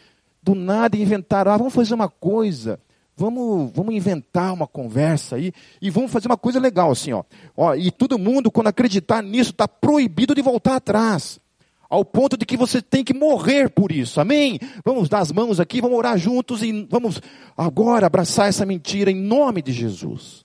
do 0.43 0.55
nada 0.55 0.97
inventaram, 0.97 1.53
ah, 1.53 1.57
vamos 1.57 1.75
fazer 1.75 1.93
uma 1.93 2.09
coisa. 2.09 2.81
Vamos, 3.15 3.73
vamos 3.75 3.95
inventar 3.95 4.53
uma 4.53 4.67
conversa 4.67 5.37
aí 5.37 5.53
e 5.81 5.91
vamos 5.91 6.11
fazer 6.11 6.29
uma 6.29 6.37
coisa 6.37 6.61
legal 6.61 6.91
assim, 6.91 7.13
ó. 7.13 7.25
ó 7.57 7.75
e 7.75 7.91
todo 7.91 8.19
mundo, 8.19 8.51
quando 8.51 8.67
acreditar 8.69 9.23
nisso, 9.23 9.51
está 9.51 9.67
proibido 9.67 10.35
de 10.35 10.43
voltar 10.43 10.77
atrás 10.77 11.41
ao 11.89 12.05
ponto 12.05 12.37
de 12.37 12.45
que 12.45 12.57
você 12.57 12.83
tem 12.83 13.05
que 13.05 13.15
morrer 13.15 13.71
por 13.71 13.93
isso. 13.93 14.21
Amém? 14.21 14.59
Vamos 14.85 15.09
dar 15.09 15.21
as 15.21 15.33
mãos 15.33 15.61
aqui, 15.61 15.81
vamos 15.81 15.97
orar 15.97 16.19
juntos 16.19 16.63
e 16.63 16.87
vamos 16.91 17.21
agora 17.57 18.07
abraçar 18.07 18.49
essa 18.49 18.67
mentira 18.67 19.11
em 19.11 19.21
nome 19.21 19.63
de 19.63 19.73
Jesus. 19.73 20.45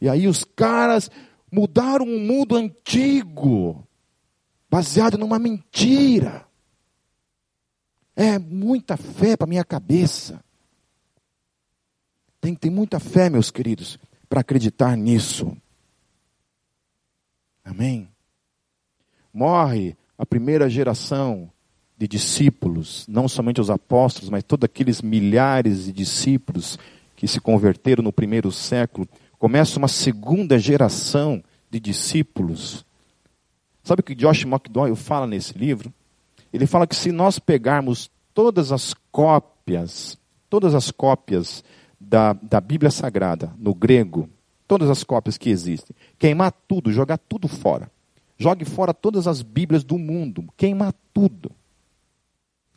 E 0.00 0.08
aí 0.08 0.26
os 0.26 0.44
caras 0.44 1.10
mudaram 1.50 2.04
um 2.04 2.18
mundo 2.18 2.56
antigo, 2.56 3.86
baseado 4.70 5.18
numa 5.18 5.38
mentira. 5.38 6.46
É 8.16 8.38
muita 8.38 8.96
fé 8.96 9.36
para 9.36 9.46
minha 9.46 9.64
cabeça. 9.64 10.42
Tem 12.40 12.54
que 12.54 12.60
ter 12.60 12.70
muita 12.70 13.00
fé, 13.00 13.30
meus 13.30 13.50
queridos, 13.50 13.98
para 14.28 14.40
acreditar 14.40 14.96
nisso. 14.96 15.56
Amém? 17.64 18.13
Morre 19.34 19.96
a 20.16 20.24
primeira 20.24 20.70
geração 20.70 21.50
de 21.98 22.06
discípulos, 22.06 23.04
não 23.08 23.26
somente 23.26 23.60
os 23.60 23.68
apóstolos, 23.68 24.30
mas 24.30 24.44
todos 24.44 24.64
aqueles 24.64 25.02
milhares 25.02 25.86
de 25.86 25.92
discípulos 25.92 26.78
que 27.16 27.26
se 27.26 27.40
converteram 27.40 28.02
no 28.02 28.12
primeiro 28.12 28.52
século, 28.52 29.08
começa 29.38 29.78
uma 29.78 29.88
segunda 29.88 30.58
geração 30.58 31.42
de 31.70 31.80
discípulos. 31.80 32.84
Sabe 33.82 34.00
o 34.00 34.02
que 34.04 34.14
Josh 34.14 34.44
McDowell 34.44 34.96
fala 34.96 35.26
nesse 35.26 35.56
livro? 35.58 35.92
Ele 36.52 36.66
fala 36.66 36.86
que 36.86 36.96
se 36.96 37.10
nós 37.10 37.38
pegarmos 37.38 38.10
todas 38.32 38.72
as 38.72 38.94
cópias, 39.10 40.16
todas 40.48 40.74
as 40.74 40.90
cópias 40.90 41.64
da, 42.00 42.32
da 42.34 42.60
Bíblia 42.60 42.90
Sagrada 42.90 43.52
no 43.58 43.74
grego, 43.74 44.28
todas 44.66 44.88
as 44.88 45.04
cópias 45.04 45.36
que 45.36 45.50
existem, 45.50 45.94
queimar 46.18 46.52
tudo, 46.66 46.92
jogar 46.92 47.18
tudo 47.18 47.48
fora, 47.48 47.90
Jogue 48.38 48.64
fora 48.64 48.92
todas 48.92 49.26
as 49.26 49.42
Bíblias 49.42 49.84
do 49.84 49.98
mundo, 49.98 50.44
queima 50.56 50.94
tudo. 51.12 51.50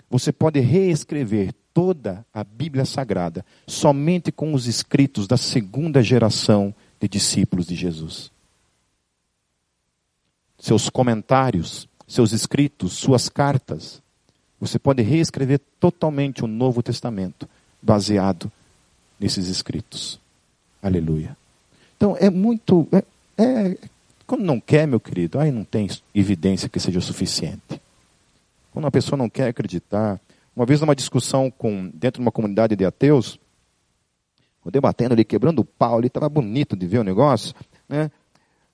Você 0.10 0.32
pode 0.32 0.60
reescrever 0.60 1.54
toda 1.74 2.26
a 2.34 2.43
Bíblia 2.43 2.86
Sagrada 2.86 3.46
somente 3.67 4.32
com 4.32 4.54
os 4.54 4.67
escritos 4.67 5.28
da 5.28 5.38
segunda 5.38 6.02
geração 6.02 6.74
de 7.00 7.08
discípulos 7.08 7.67
de 7.67 7.76
Jesus. 7.76 8.32
Seus 10.58 10.89
comentários, 10.89 11.88
seus 12.08 12.32
escritos, 12.32 12.93
suas 12.93 13.30
cartas. 13.30 14.02
Você 14.60 14.80
pode 14.80 15.04
reescrever 15.04 15.60
totalmente 15.80 16.43
o 16.43 16.48
Novo 16.48 16.82
Testamento 16.82 17.48
baseado 17.82 18.52
nesses 19.20 19.48
escritos. 19.48 20.20
Aleluia. 20.82 21.38
Então 21.96 22.15
é 22.20 22.30
muito. 22.30 22.88
É, 22.91 23.04
é 23.43 23.78
quando 24.28 24.44
não 24.44 24.60
quer, 24.60 24.86
meu 24.86 25.00
querido, 25.00 25.40
aí 25.40 25.50
não 25.52 25.63
tem 25.63 25.88
evidência 26.13 26.68
que 26.68 26.82
seja 26.82 27.00
suficiente. 27.00 27.82
Quando 28.74 28.84
uma 28.84 28.92
pessoa 28.92 29.18
não 29.18 29.30
quer 29.30 29.48
acreditar. 29.48 30.20
Uma 30.54 30.66
vez 30.66 30.82
numa 30.82 30.96
discussão 30.96 31.50
com, 31.50 31.90
dentro 31.94 32.20
de 32.20 32.26
uma 32.26 32.32
comunidade 32.32 32.76
de 32.76 32.84
ateus, 32.84 33.40
eu 34.66 34.72
debatendo 34.72 35.13
ali, 35.13 35.24
quebrando 35.24 35.60
o 35.60 35.66
pau 35.66 35.98
ali, 35.98 36.08
estava 36.08 36.28
bonito 36.28 36.76
de 36.76 36.86
ver 36.86 37.00
o 37.00 37.04
negócio, 37.04 37.56
né? 37.88 38.12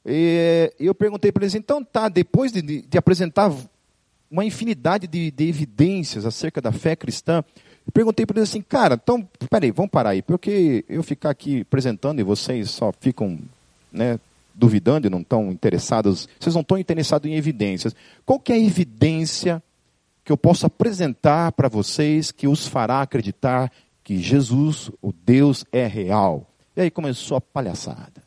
E 0.05 0.73
eu 0.79 0.95
perguntei 0.95 1.31
para 1.31 1.43
eles, 1.43 1.55
então 1.55 1.83
tá, 1.83 2.09
depois 2.09 2.51
de, 2.51 2.81
de 2.81 2.97
apresentar 2.97 3.53
uma 4.29 4.43
infinidade 4.43 5.07
de, 5.07 5.29
de, 5.29 5.47
evidências 5.47 6.25
acerca 6.25 6.59
da 6.59 6.71
fé 6.71 6.95
cristã, 6.95 7.43
eu 7.85 7.91
perguntei 7.93 8.25
para 8.25 8.39
eles 8.39 8.49
assim, 8.49 8.61
cara, 8.61 8.99
então, 9.01 9.27
peraí, 9.49 9.71
vamos 9.71 9.91
parar 9.91 10.09
aí, 10.09 10.21
porque 10.21 10.83
eu 10.89 11.03
ficar 11.03 11.29
aqui 11.29 11.61
apresentando 11.61 12.19
e 12.19 12.23
vocês 12.23 12.71
só 12.71 12.91
ficam, 12.99 13.39
né, 13.91 14.19
duvidando 14.53 15.07
e 15.07 15.09
não 15.09 15.21
estão 15.21 15.51
interessados, 15.51 16.27
vocês 16.39 16.53
não 16.53 16.61
estão 16.61 16.77
interessados 16.77 17.29
em 17.29 17.35
evidências. 17.35 17.95
Qual 18.25 18.39
que 18.39 18.51
é 18.51 18.55
a 18.55 18.59
evidência 18.59 19.61
que 20.23 20.31
eu 20.31 20.37
posso 20.37 20.65
apresentar 20.65 21.51
para 21.51 21.67
vocês 21.67 22.31
que 22.31 22.47
os 22.47 22.67
fará 22.67 23.01
acreditar 23.01 23.71
que 24.03 24.17
Jesus, 24.17 24.91
o 25.01 25.11
Deus, 25.11 25.65
é 25.71 25.87
real? 25.87 26.49
E 26.75 26.81
aí 26.81 26.91
começou 26.91 27.37
a 27.37 27.41
palhaçada. 27.41 28.23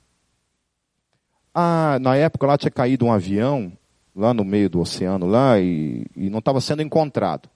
Ah, 1.54 1.98
na 2.00 2.16
época 2.16 2.46
lá 2.46 2.58
tinha 2.58 2.70
caído 2.70 3.06
um 3.06 3.12
avião, 3.12 3.72
lá 4.14 4.34
no 4.34 4.44
meio 4.44 4.68
do 4.68 4.80
oceano, 4.80 5.26
lá, 5.26 5.58
e, 5.58 6.06
e 6.14 6.28
não 6.28 6.38
estava 6.38 6.60
sendo 6.60 6.82
encontrado. 6.82 7.48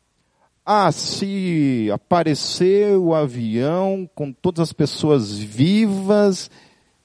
Ah, 0.64 0.92
se 0.92 1.90
aparecer 1.92 2.96
o 2.96 3.14
avião 3.14 4.08
com 4.14 4.32
todas 4.32 4.60
as 4.60 4.72
pessoas 4.72 5.38
vivas 5.38 6.50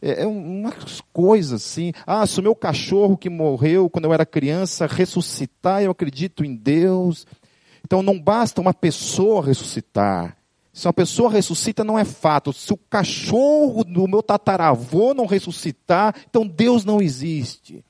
é, 0.01 0.23
é 0.23 0.27
umas 0.27 1.01
coisas 1.13 1.63
assim. 1.63 1.91
Ah, 2.05 2.25
se 2.25 2.39
o 2.39 2.43
meu 2.43 2.55
cachorro 2.55 3.17
que 3.17 3.29
morreu 3.29 3.89
quando 3.89 4.05
eu 4.05 4.13
era 4.13 4.25
criança 4.25 4.87
ressuscitar, 4.87 5.81
eu 5.81 5.91
acredito 5.91 6.43
em 6.43 6.55
Deus. 6.55 7.25
Então 7.83 8.01
não 8.01 8.19
basta 8.19 8.61
uma 8.61 8.73
pessoa 8.73 9.45
ressuscitar. 9.45 10.37
Se 10.73 10.87
uma 10.87 10.93
pessoa 10.93 11.31
ressuscita, 11.31 11.83
não 11.83 11.97
é 11.97 12.03
fato. 12.03 12.51
Se 12.51 12.73
o 12.73 12.77
cachorro 12.77 13.83
do 13.83 14.07
meu 14.07 14.21
tataravô 14.21 15.13
não 15.13 15.25
ressuscitar, 15.25 16.13
então 16.29 16.45
Deus 16.45 16.83
não 16.83 17.01
existe. 17.01 17.83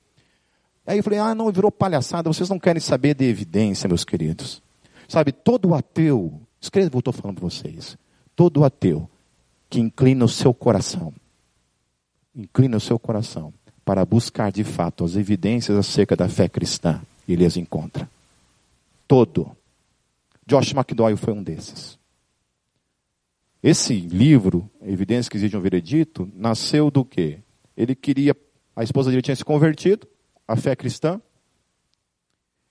Aí 0.86 0.98
eu 1.00 1.04
falei, 1.04 1.18
ah, 1.18 1.34
não, 1.34 1.52
virou 1.52 1.72
palhaçada, 1.72 2.32
vocês 2.32 2.48
não 2.48 2.60
querem 2.60 2.80
saber 2.80 3.16
de 3.16 3.26
evidência, 3.26 3.88
meus 3.88 4.06
queridos. 4.06 4.62
Sabe, 5.08 5.32
todo 5.32 5.74
ateu, 5.74 6.40
escreva 6.62 6.88
o 6.88 6.92
que 6.92 6.98
eu 6.98 7.00
estou 7.00 7.14
falando 7.14 7.38
para 7.38 7.50
vocês. 7.50 7.98
Todo 8.36 8.64
ateu 8.64 9.10
que 9.68 9.80
inclina 9.80 10.24
o 10.24 10.30
seu 10.30 10.54
coração 10.54 11.12
inclina 12.36 12.78
o 12.78 12.82
seu 12.82 13.00
coração 13.00 13.54
para 13.84 14.06
buscar 14.06 14.52
de 14.52 14.64
fato 14.64 15.04
as 15.04 15.16
evidências 15.16 15.78
acerca 15.78 16.16
da 16.16 16.28
fé 16.28 16.50
cristã, 16.50 17.02
ele 17.28 17.46
as 17.46 17.56
encontra. 17.56 18.10
Todo. 19.08 19.56
Josh 20.46 20.74
McDowell 20.74 21.18
foi 21.18 21.34
um 21.34 21.44
desses. 21.44 21.98
Esse 23.62 23.96
livro, 23.96 24.70
Evidências 24.82 25.30
que 25.30 25.38
exigem 25.38 25.60
um 25.60 25.64
veredito, 25.64 26.30
nasceu 26.36 26.92
do 26.92 27.04
quê? 27.04 27.40
Ele 27.76 27.96
queria, 27.96 28.36
a 28.76 28.84
esposa 28.84 29.10
dele 29.10 29.22
tinha 29.22 29.36
se 29.36 29.44
convertido 29.44 30.08
à 30.48 30.56
fé 30.56 30.76
cristã, 30.76 31.20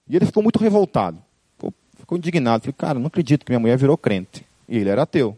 e 0.09 0.17
ele 0.17 0.27
ficou 0.27 0.43
muito 0.43 0.59
revoltado, 0.59 1.21
ficou, 1.55 1.75
ficou 1.97 2.19
indignado. 2.19 2.63
Falei, 2.63 2.75
cara, 2.77 2.99
não 2.99 3.07
acredito 3.07 3.45
que 3.45 3.51
minha 3.51 3.61
mulher 3.61 3.77
virou 3.77 3.97
crente. 3.97 4.47
E 4.69 4.77
ele 4.77 4.91
era 4.91 5.03
ateu. 5.03 5.37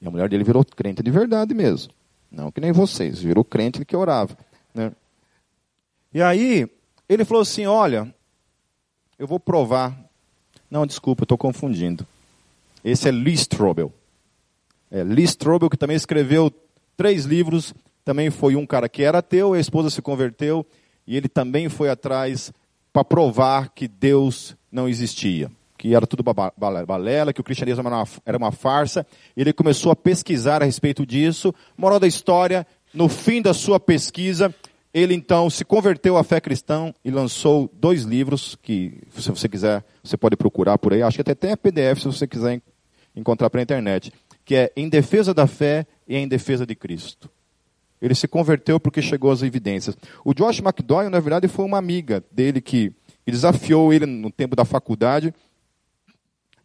E 0.00 0.06
a 0.06 0.10
mulher 0.10 0.28
dele 0.28 0.44
virou 0.44 0.64
crente 0.64 1.02
de 1.02 1.10
verdade 1.10 1.54
mesmo. 1.54 1.92
Não 2.30 2.50
que 2.50 2.60
nem 2.60 2.72
vocês, 2.72 3.20
virou 3.20 3.44
crente 3.44 3.84
que 3.84 3.96
orava. 3.96 4.36
Né? 4.74 4.92
E 6.12 6.22
aí, 6.22 6.68
ele 7.08 7.24
falou 7.24 7.42
assim: 7.42 7.66
Olha, 7.66 8.12
eu 9.18 9.26
vou 9.26 9.40
provar. 9.40 9.96
Não, 10.70 10.86
desculpa, 10.86 11.24
estou 11.24 11.38
confundindo. 11.38 12.06
Esse 12.84 13.08
é 13.08 13.12
Lee 13.12 13.34
Strobel. 13.34 13.92
É, 14.90 15.02
Lee 15.02 15.24
Strobel, 15.24 15.70
que 15.70 15.76
também 15.76 15.96
escreveu 15.96 16.52
três 16.96 17.24
livros, 17.24 17.74
também 18.04 18.30
foi 18.30 18.56
um 18.56 18.66
cara 18.66 18.88
que 18.88 19.02
era 19.02 19.18
ateu, 19.18 19.52
a 19.52 19.60
esposa 19.60 19.90
se 19.90 20.00
converteu, 20.00 20.64
e 21.06 21.16
ele 21.16 21.28
também 21.28 21.68
foi 21.68 21.88
atrás 21.88 22.52
para 22.92 23.04
provar 23.04 23.70
que 23.70 23.88
Deus 23.88 24.56
não 24.70 24.88
existia, 24.88 25.50
que 25.76 25.94
era 25.94 26.06
tudo 26.06 26.22
balela, 26.24 27.32
que 27.32 27.40
o 27.40 27.44
cristianismo 27.44 27.86
era 27.86 27.96
uma, 27.96 28.08
era 28.24 28.38
uma 28.38 28.52
farsa. 28.52 29.06
Ele 29.36 29.52
começou 29.52 29.92
a 29.92 29.96
pesquisar 29.96 30.62
a 30.62 30.64
respeito 30.64 31.04
disso. 31.04 31.54
Moral 31.76 32.00
da 32.00 32.06
história, 32.06 32.66
no 32.92 33.08
fim 33.08 33.42
da 33.42 33.52
sua 33.52 33.78
pesquisa, 33.78 34.54
ele 34.92 35.14
então 35.14 35.50
se 35.50 35.64
converteu 35.64 36.16
à 36.16 36.24
fé 36.24 36.40
cristã 36.40 36.92
e 37.04 37.10
lançou 37.10 37.70
dois 37.74 38.04
livros 38.04 38.56
que, 38.62 39.02
se 39.10 39.30
você 39.30 39.48
quiser, 39.48 39.84
você 40.02 40.16
pode 40.16 40.36
procurar 40.36 40.78
por 40.78 40.92
aí. 40.92 41.02
Acho 41.02 41.16
que 41.16 41.20
até 41.20 41.34
tem 41.34 41.56
PDF 41.56 42.00
se 42.00 42.06
você 42.06 42.26
quiser 42.26 42.62
encontrar 43.14 43.50
pela 43.50 43.62
internet, 43.62 44.12
que 44.44 44.54
é 44.54 44.72
Em 44.76 44.88
Defesa 44.88 45.34
da 45.34 45.46
Fé 45.46 45.86
e 46.08 46.16
Em 46.16 46.26
Defesa 46.26 46.64
de 46.64 46.74
Cristo. 46.74 47.30
Ele 48.00 48.14
se 48.14 48.28
converteu 48.28 48.78
porque 48.78 49.02
chegou 49.02 49.30
às 49.30 49.42
evidências. 49.42 49.96
O 50.24 50.34
Josh 50.34 50.60
McDowell, 50.60 51.10
na 51.10 51.20
verdade, 51.20 51.48
foi 51.48 51.64
uma 51.64 51.78
amiga 51.78 52.22
dele 52.30 52.60
que 52.60 52.92
desafiou 53.26 53.92
ele 53.92 54.06
no 54.06 54.30
tempo 54.30 54.54
da 54.54 54.64
faculdade. 54.64 55.34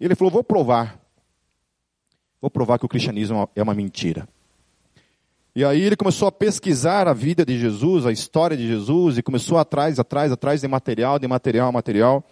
Ele 0.06 0.16
falou: 0.16 0.32
Vou 0.32 0.44
provar. 0.44 1.00
Vou 2.42 2.50
provar 2.50 2.80
que 2.80 2.86
o 2.86 2.90
cristianismo 2.90 3.48
é 3.56 3.62
uma 3.62 3.76
mentira. 3.76 4.28
E 5.56 5.64
aí 5.64 5.82
ele 5.82 5.96
começou 5.96 6.28
a 6.28 6.32
pesquisar 6.32 7.08
a 7.08 7.14
vida 7.14 7.46
de 7.46 7.60
Jesus, 7.60 8.06
a 8.06 8.12
história 8.12 8.58
de 8.58 8.66
Jesus, 8.66 9.18
e 9.18 9.22
começou 9.22 9.60
atrás, 9.60 10.00
atrás, 10.00 10.32
atrás 10.32 10.62
de 10.62 10.68
material, 10.68 11.20
de 11.20 11.28
material, 11.28 11.72
material. 11.72 12.24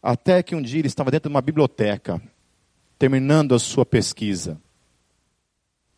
Até 0.00 0.42
que 0.42 0.54
um 0.54 0.62
dia 0.62 0.78
ele 0.78 0.86
estava 0.86 1.10
dentro 1.10 1.28
de 1.28 1.34
uma 1.34 1.40
biblioteca, 1.40 2.22
terminando 2.96 3.54
a 3.54 3.58
sua 3.58 3.84
pesquisa. 3.84 4.60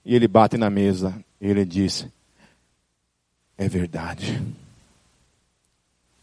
E 0.04 0.14
ele 0.14 0.28
bate 0.28 0.56
na 0.56 0.70
mesa 0.70 1.14
e 1.40 1.48
ele 1.48 1.66
diz: 1.66 2.06
é 3.59 3.68
verdade. 3.68 4.42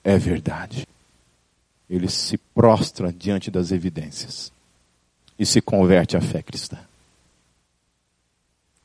É 0.03 0.17
verdade. 0.17 0.88
Ele 1.88 2.09
se 2.09 2.38
prostra 2.38 3.13
diante 3.13 3.51
das 3.51 3.71
evidências 3.71 4.51
e 5.38 5.46
se 5.46 5.62
converte 5.62 6.15
à 6.15 6.22
fé 6.22 6.41
cristã. 6.41 6.78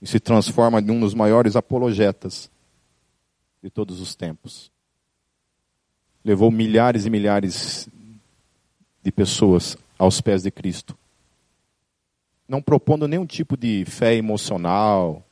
E 0.00 0.06
se 0.06 0.20
transforma 0.20 0.80
em 0.80 0.90
um 0.90 1.00
dos 1.00 1.14
maiores 1.14 1.56
apologetas 1.56 2.50
de 3.62 3.70
todos 3.70 4.00
os 4.00 4.14
tempos. 4.14 4.70
Levou 6.24 6.50
milhares 6.50 7.06
e 7.06 7.10
milhares 7.10 7.88
de 9.02 9.10
pessoas 9.10 9.76
aos 9.98 10.20
pés 10.20 10.42
de 10.42 10.50
Cristo. 10.50 10.96
Não 12.48 12.62
propondo 12.62 13.08
nenhum 13.08 13.26
tipo 13.26 13.56
de 13.56 13.84
fé 13.84 14.14
emocional, 14.14 15.22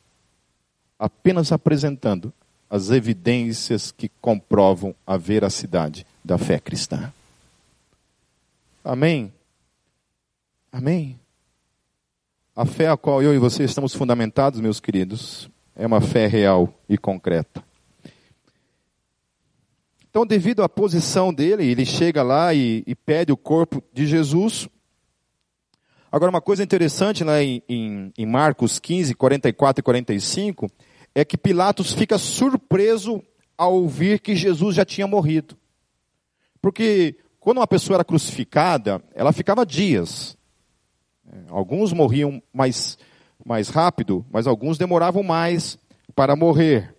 apenas 0.98 1.52
apresentando 1.52 2.32
as 2.68 2.90
evidências 2.90 3.92
que 3.92 4.08
comprovam 4.20 4.94
a 5.06 5.16
veracidade 5.16 6.04
da 6.24 6.36
fé 6.36 6.58
cristã. 6.58 7.12
Amém? 8.84 9.32
Amém? 10.72 11.18
A 12.54 12.64
fé 12.64 12.88
a 12.88 12.96
qual 12.96 13.22
eu 13.22 13.34
e 13.34 13.38
você 13.38 13.64
estamos 13.64 13.94
fundamentados, 13.94 14.60
meus 14.60 14.80
queridos, 14.80 15.50
é 15.74 15.86
uma 15.86 16.00
fé 16.00 16.26
real 16.26 16.72
e 16.88 16.96
concreta. 16.96 17.62
Então, 20.08 20.24
devido 20.24 20.62
à 20.62 20.68
posição 20.68 21.32
dele, 21.32 21.66
ele 21.66 21.84
chega 21.84 22.22
lá 22.22 22.54
e, 22.54 22.82
e 22.86 22.94
pede 22.94 23.30
o 23.30 23.36
corpo 23.36 23.82
de 23.92 24.06
Jesus. 24.06 24.66
Agora, 26.10 26.30
uma 26.30 26.40
coisa 26.40 26.62
interessante 26.62 27.22
lá 27.22 27.42
em, 27.42 27.62
em, 27.68 28.12
em 28.16 28.24
Marcos 28.24 28.78
15, 28.78 29.14
44 29.14 29.80
e 29.80 29.82
45 29.82 30.70
é 31.14 31.24
que 31.24 31.36
Pilatos 31.36 31.92
fica 31.92 32.16
surpreso 32.16 33.22
ao 33.58 33.74
ouvir 33.74 34.20
que 34.20 34.34
Jesus 34.34 34.74
já 34.76 34.84
tinha 34.84 35.06
morrido. 35.06 35.56
Porque 36.62 37.18
quando 37.38 37.58
uma 37.58 37.66
pessoa 37.66 37.96
era 37.96 38.04
crucificada, 38.04 39.02
ela 39.14 39.32
ficava 39.32 39.64
dias. 39.66 40.35
Alguns 41.48 41.92
morriam 41.92 42.42
mais, 42.52 42.98
mais 43.44 43.68
rápido, 43.68 44.24
mas 44.30 44.46
alguns 44.46 44.78
demoravam 44.78 45.22
mais 45.22 45.78
para 46.14 46.36
morrer. 46.36 46.94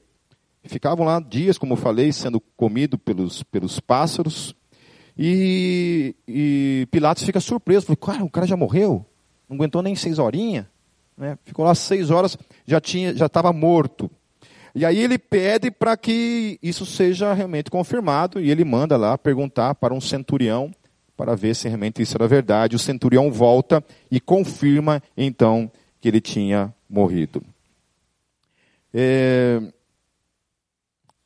Ficavam 0.63 1.05
lá 1.05 1.19
dias, 1.19 1.57
como 1.57 1.75
falei, 1.75 2.11
sendo 2.11 2.41
comido 2.55 2.97
pelos, 2.97 3.43
pelos 3.43 3.79
pássaros. 3.79 4.55
E, 5.17 6.15
e 6.27 6.87
Pilatos 6.91 7.23
fica 7.23 7.39
surpreso. 7.39 7.85
Falei, 7.85 7.97
cara, 7.97 8.23
o 8.23 8.29
cara 8.29 8.45
já 8.45 8.57
morreu? 8.57 9.05
Não 9.47 9.55
aguentou 9.55 9.81
nem 9.81 9.95
seis 9.95 10.19
horinhas? 10.19 10.65
Né? 11.17 11.37
Ficou 11.45 11.65
lá 11.65 11.73
seis 11.73 12.11
horas, 12.11 12.37
já 12.65 12.79
tinha, 12.79 13.15
já 13.15 13.25
estava 13.25 13.51
morto. 13.51 14.11
E 14.75 14.85
aí 14.85 14.99
ele 14.99 15.17
pede 15.17 15.71
para 15.71 15.97
que 15.97 16.59
isso 16.61 16.85
seja 16.85 17.33
realmente 17.33 17.71
confirmado 17.71 18.39
e 18.39 18.51
ele 18.51 18.63
manda 18.63 18.95
lá 18.95 19.17
perguntar 19.17 19.73
para 19.73 19.93
um 19.93 19.99
centurião 19.99 20.71
para 21.17 21.35
ver 21.35 21.55
se 21.55 21.67
realmente 21.67 22.01
isso 22.01 22.15
era 22.15 22.27
verdade. 22.27 22.75
O 22.75 22.79
centurião 22.79 23.31
volta 23.31 23.83
e 24.09 24.19
confirma 24.19 25.01
então 25.17 25.69
que 25.99 26.07
ele 26.07 26.21
tinha 26.21 26.73
morrido. 26.87 27.43
É... 28.93 29.59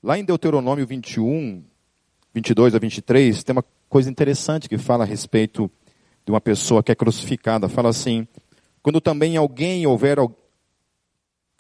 Lá 0.02 0.18
em 0.18 0.24
Deuteronômio 0.24 0.88
21, 0.88 1.64
22 2.34 2.74
a 2.74 2.80
23, 2.80 3.44
tem 3.44 3.54
uma 3.54 3.66
coisa 3.88 4.10
interessante 4.10 4.70
que 4.70 4.78
fala 4.78 5.04
a 5.04 5.08
respeito 5.08 5.70
de 6.26 6.32
uma 6.32 6.42
pessoa 6.42 6.82
que 6.82 6.92
é 6.92 6.96
crucificada. 6.96 7.68
Fala 7.68 7.90
assim: 7.90 8.26
quando 8.82 9.02
também 9.02 9.36
alguém 9.36 9.86
houver 9.86 10.18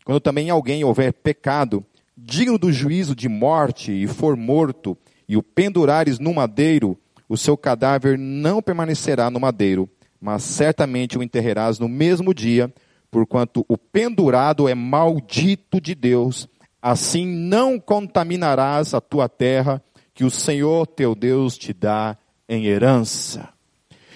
quando 0.03 0.19
também 0.19 0.49
alguém 0.49 0.83
houver 0.83 1.13
pecado 1.13 1.85
digno 2.17 2.57
do 2.57 2.71
juízo 2.71 3.15
de 3.15 3.29
morte 3.29 3.91
e 3.91 4.07
for 4.07 4.35
morto 4.35 4.97
e 5.27 5.37
o 5.37 5.43
pendurares 5.43 6.19
no 6.19 6.33
madeiro, 6.33 6.97
o 7.31 7.37
seu 7.37 7.55
cadáver 7.55 8.17
não 8.17 8.61
permanecerá 8.61 9.29
no 9.29 9.39
madeiro, 9.39 9.89
mas 10.19 10.43
certamente 10.43 11.17
o 11.17 11.23
enterrarás 11.23 11.79
no 11.79 11.87
mesmo 11.87 12.33
dia, 12.33 12.69
porquanto 13.09 13.65
o 13.69 13.77
pendurado 13.77 14.67
é 14.67 14.75
maldito 14.75 15.79
de 15.79 15.95
Deus. 15.95 16.45
Assim 16.81 17.25
não 17.25 17.79
contaminarás 17.79 18.93
a 18.93 18.99
tua 18.99 19.29
terra, 19.29 19.81
que 20.13 20.25
o 20.25 20.29
Senhor 20.29 20.85
teu 20.85 21.15
Deus 21.15 21.57
te 21.57 21.71
dá 21.71 22.17
em 22.49 22.65
herança. 22.65 23.47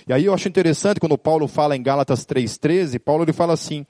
E 0.06 0.12
aí 0.12 0.25
eu 0.25 0.34
acho 0.34 0.49
interessante 0.49 0.99
quando 0.99 1.17
Paulo 1.17 1.47
fala 1.47 1.73
em 1.73 1.82
Gálatas 1.82 2.25
3,13, 2.25 2.99
Paulo 2.99 3.23
ele 3.23 3.32
fala 3.32 3.54
assim: 3.54 3.86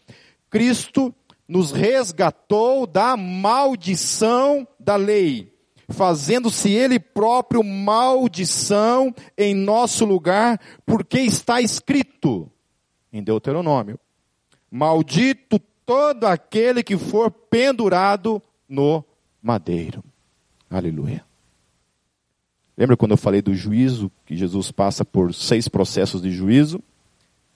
Cristo 0.52 1.12
nos 1.48 1.72
resgatou 1.72 2.86
da 2.86 3.18
maldição 3.18 4.68
da 4.80 4.96
lei, 4.96 5.52
fazendo-se 5.89 6.71
ele 6.71 7.00
próprio 7.00 7.63
maldição 7.63 9.13
em 9.38 9.54
nosso 9.54 10.06
lugar, 10.06 10.60
porque 10.86 11.19
está 11.19 11.62
escrito 11.62 12.50
em 13.12 13.24
Deuteronômio: 13.24 14.00
Maldito 14.69 15.60
todo 15.86 16.26
aquele 16.26 16.84
que 16.84 16.98
for 16.98 17.30
pendurado 17.30 18.41
no 18.67 19.04
madeiro. 19.41 20.04
Aleluia. 20.69 21.24
Lembra 22.78 22.98
quando 22.98 23.12
eu 23.12 23.17
falei 23.17 23.41
do 23.41 23.54
juízo, 23.54 24.12
que 24.26 24.36
Jesus 24.36 24.71
passa 24.71 25.06
por 25.06 25.34
seis 25.34 25.67
processos 25.67 26.21
de 26.21 26.32
juízo? 26.32 26.82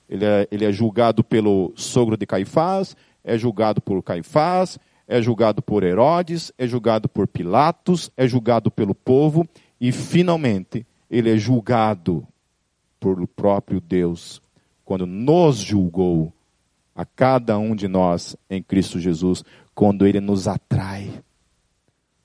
Ele 0.07 0.25
é, 0.25 0.47
ele 0.49 0.65
é 0.65 0.71
julgado 0.71 1.23
pelo 1.23 1.73
sogro 1.75 2.15
de 2.15 2.25
Caifás, 2.25 2.95
é 3.23 3.37
julgado 3.37 3.81
por 3.81 4.01
Caifás, 4.01 4.79
é 5.09 5.21
julgado 5.21 5.61
por 5.61 5.83
Herodes, 5.83 6.53
é 6.57 6.65
julgado 6.65 7.09
por 7.09 7.27
Pilatos, 7.27 8.09
é 8.15 8.25
julgado 8.25 8.71
pelo 8.71 8.95
povo 8.95 9.45
e, 9.81 9.91
finalmente, 9.91 10.85
ele 11.11 11.29
é 11.29 11.37
julgado 11.37 12.25
por 12.99 13.19
o 13.19 13.27
próprio 13.27 13.81
Deus, 13.81 14.41
quando 14.85 15.05
nos 15.05 15.57
julgou 15.57 16.31
a 16.95 17.03
cada 17.03 17.57
um 17.57 17.75
de 17.75 17.89
nós 17.89 18.37
em 18.49 18.63
Cristo 18.63 18.99
Jesus, 18.99 19.43
quando 19.73 20.05
ele 20.05 20.21
nos 20.21 20.47
atrai. 20.47 21.11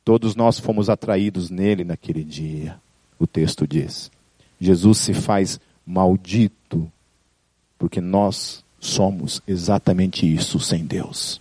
Todos 0.05 0.37
nós 0.37 0.59
fomos 0.61 0.89
atraídos 0.91 1.51
nele 1.51 1.82
naquele 1.82 2.22
dia 2.22 2.78
o 3.18 3.26
texto 3.26 3.66
diz. 3.66 4.11
Jesus 4.61 4.99
se 4.99 5.14
faz 5.14 5.59
maldito, 5.85 6.91
porque 7.78 8.01
nós 8.01 8.64
somos 8.78 9.43
exatamente 9.47 10.32
isso 10.32 10.61
sem 10.61 10.85
Deus. 10.85 11.41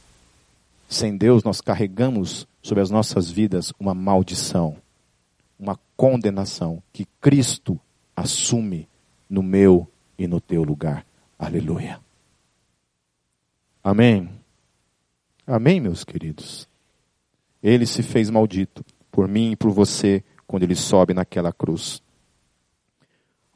Sem 0.93 1.17
Deus, 1.17 1.43
nós 1.43 1.59
carregamos 1.59 2.47
sobre 2.61 2.79
as 2.79 2.91
nossas 2.91 3.27
vidas 3.27 3.73
uma 3.79 3.95
maldição, 3.95 4.77
uma 5.57 5.75
condenação 5.97 6.83
que 6.93 7.07
Cristo 7.19 7.79
assume 8.15 8.87
no 9.27 9.41
meu 9.41 9.87
e 10.19 10.27
no 10.27 10.39
teu 10.39 10.61
lugar. 10.61 11.03
Aleluia. 11.37 11.99
Amém. 13.83 14.29
Amém, 15.47 15.81
meus 15.81 16.03
queridos? 16.03 16.69
Ele 17.63 17.87
se 17.87 18.03
fez 18.03 18.29
maldito 18.29 18.85
por 19.11 19.27
mim 19.27 19.53
e 19.53 19.55
por 19.55 19.71
você 19.71 20.23
quando 20.45 20.61
ele 20.61 20.75
sobe 20.75 21.11
naquela 21.11 21.51
cruz. 21.51 22.03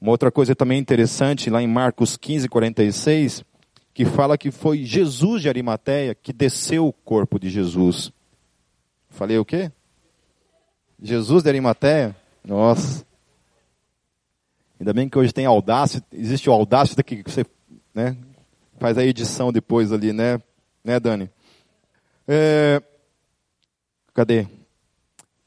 Uma 0.01 0.09
outra 0.09 0.31
coisa 0.31 0.55
também 0.55 0.79
interessante, 0.79 1.51
lá 1.51 1.61
em 1.61 1.67
Marcos 1.67 2.17
15, 2.17 2.49
46, 2.49 3.43
que 3.97 4.05
fala 4.05 4.37
que 4.37 4.51
foi 4.51 4.83
Jesus 4.83 5.41
de 5.41 5.49
Arimateia 5.49 6.13
que 6.13 6.31
desceu 6.31 6.85
o 6.85 6.93
corpo 6.93 7.39
de 7.39 7.49
Jesus. 7.49 8.11
Falei 9.09 9.39
o 9.39 9.43
quê? 9.43 9.71
Jesus 11.01 11.41
de 11.41 11.49
Arimateia? 11.49 12.15
Nossa. 12.45 13.03
Ainda 14.79 14.93
bem 14.93 15.09
que 15.09 15.17
hoje 15.17 15.33
tem 15.33 15.47
audácia, 15.47 15.99
existe 16.13 16.47
o 16.47 16.53
audácia 16.53 17.01
que 17.01 17.23
você 17.23 17.43
né, 17.91 18.15
faz 18.77 18.99
a 18.99 19.03
edição 19.03 19.51
depois 19.51 19.91
ali, 19.91 20.13
né, 20.13 20.39
né 20.83 20.99
Dani? 20.99 21.27
É, 22.27 22.79
cadê? 24.13 24.45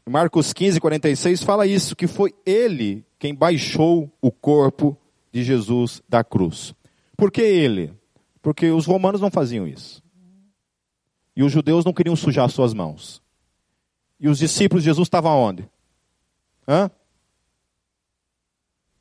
Marcos 0.05 0.53
15, 0.53 0.81
46 0.81 1.45
fala 1.45 1.69
isso, 1.69 1.95
que 1.95 2.09
foi 2.09 2.35
ele 2.45 3.07
quem 3.17 3.33
baixou 3.33 4.11
o 4.21 4.33
corpo 4.33 4.99
de 5.31 5.45
Jesus 5.45 6.03
da 6.09 6.25
cruz. 6.25 6.75
Por 7.17 7.31
que 7.31 7.43
ele? 7.43 8.00
Porque 8.43 8.71
os 8.71 8.87
romanos 8.87 9.21
não 9.21 9.31
faziam 9.31 9.67
isso. 9.67 10.03
E 11.37 11.43
os 11.43 11.53
judeus 11.53 11.85
não 11.85 11.93
queriam 11.93 12.17
sujar 12.17 12.49
suas 12.51 12.75
mãos. 12.75 13.23
E 14.19 14.29
os 14.29 14.39
discípulos 14.39 14.83
de 14.83 14.91
Jesus 14.91 15.07
estavam 15.07 15.37
onde? 15.37 15.69
Hã? 16.67 16.91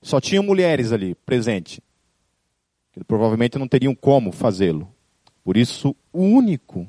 Só 0.01 0.21
tinham 0.21 0.43
mulheres 0.43 0.91
ali 0.91 1.15
presente. 1.15 1.81
Que 2.93 3.03
provavelmente 3.03 3.57
não 3.57 3.67
teriam 3.67 3.93
como 3.93 4.31
fazê-lo. 4.31 4.93
Por 5.43 5.57
isso, 5.57 5.95
o 6.11 6.21
único 6.21 6.87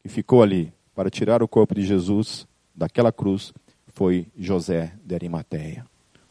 que 0.00 0.08
ficou 0.08 0.42
ali 0.42 0.72
para 0.94 1.10
tirar 1.10 1.42
o 1.42 1.48
corpo 1.48 1.74
de 1.74 1.82
Jesus 1.82 2.46
daquela 2.74 3.12
cruz 3.12 3.52
foi 3.88 4.26
José 4.36 4.94
de 5.04 5.14
Arimateia. 5.14 5.86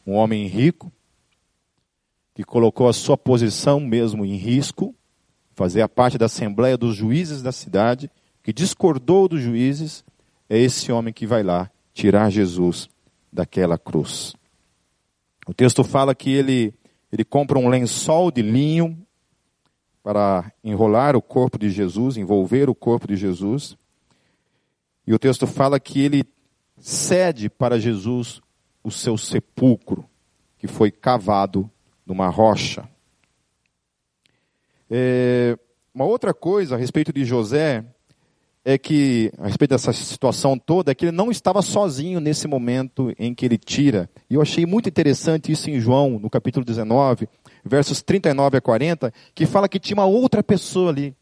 Um 0.05 0.13
homem 0.13 0.47
rico 0.47 0.91
que 2.33 2.43
colocou 2.43 2.87
a 2.87 2.93
sua 2.93 3.17
posição 3.17 3.79
mesmo 3.79 4.25
em 4.25 4.35
risco, 4.35 4.95
fazia 5.59 5.89
parte 5.89 6.17
da 6.17 6.27
assembleia 6.27 6.77
dos 6.77 6.95
juízes 6.95 7.41
da 7.41 7.51
cidade, 7.51 8.09
que 8.41 8.53
discordou 8.53 9.27
dos 9.27 9.41
juízes, 9.41 10.05
é 10.49 10.57
esse 10.57 10.89
homem 10.89 11.13
que 11.13 11.27
vai 11.27 11.43
lá 11.43 11.69
tirar 11.93 12.29
Jesus 12.29 12.87
daquela 13.29 13.77
cruz. 13.77 14.33
O 15.45 15.53
texto 15.53 15.83
fala 15.83 16.15
que 16.15 16.31
ele, 16.31 16.73
ele 17.11 17.25
compra 17.25 17.59
um 17.59 17.67
lençol 17.67 18.31
de 18.31 18.41
linho 18.41 18.97
para 20.01 20.49
enrolar 20.63 21.17
o 21.17 21.21
corpo 21.21 21.59
de 21.59 21.69
Jesus, 21.69 22.15
envolver 22.15 22.69
o 22.69 22.73
corpo 22.73 23.05
de 23.05 23.17
Jesus. 23.17 23.75
E 25.05 25.13
o 25.13 25.19
texto 25.19 25.45
fala 25.45 25.77
que 25.77 25.99
ele 25.99 26.23
cede 26.77 27.49
para 27.49 27.77
Jesus 27.77 28.39
o 28.81 28.89
seu 28.89 29.17
sepulcro, 29.17 30.05
que 30.57 30.67
foi 30.67 30.89
cavado 30.89 31.69
numa 32.05 32.29
rocha. 32.29 32.87
É, 34.89 35.57
uma 35.93 36.05
outra 36.05 36.33
coisa 36.33 36.75
a 36.75 36.77
respeito 36.77 37.11
de 37.13 37.25
José 37.25 37.83
é 38.63 38.77
que, 38.77 39.31
a 39.37 39.47
respeito 39.47 39.71
dessa 39.71 39.93
situação 39.93 40.57
toda, 40.57 40.91
é 40.91 40.95
que 40.95 41.05
ele 41.05 41.11
não 41.11 41.31
estava 41.31 41.61
sozinho 41.61 42.19
nesse 42.19 42.47
momento 42.47 43.13
em 43.17 43.33
que 43.33 43.45
ele 43.45 43.57
tira. 43.57 44.09
E 44.29 44.35
eu 44.35 44.41
achei 44.41 44.65
muito 44.65 44.89
interessante 44.89 45.51
isso 45.51 45.69
em 45.69 45.79
João, 45.79 46.19
no 46.19 46.29
capítulo 46.29 46.65
19, 46.65 47.27
versos 47.63 48.01
39 48.01 48.57
a 48.57 48.61
40, 48.61 49.13
que 49.33 49.45
fala 49.45 49.69
que 49.69 49.79
tinha 49.79 49.95
uma 49.95 50.05
outra 50.05 50.43
pessoa 50.43 50.91
ali 50.91 51.15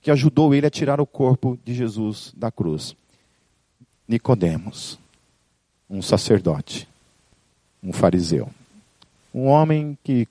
que 0.00 0.10
ajudou 0.10 0.52
ele 0.52 0.66
a 0.66 0.70
tirar 0.70 1.00
o 1.00 1.06
corpo 1.06 1.56
de 1.64 1.72
Jesus 1.72 2.34
da 2.36 2.50
cruz. 2.50 2.96
Nicodemos, 4.06 4.98
um 5.88 6.02
sacerdote, 6.02 6.88
um 7.82 7.92
fariseu. 7.92 8.50
Um 9.32 9.46
homem 9.46 9.96
que, 10.02 10.26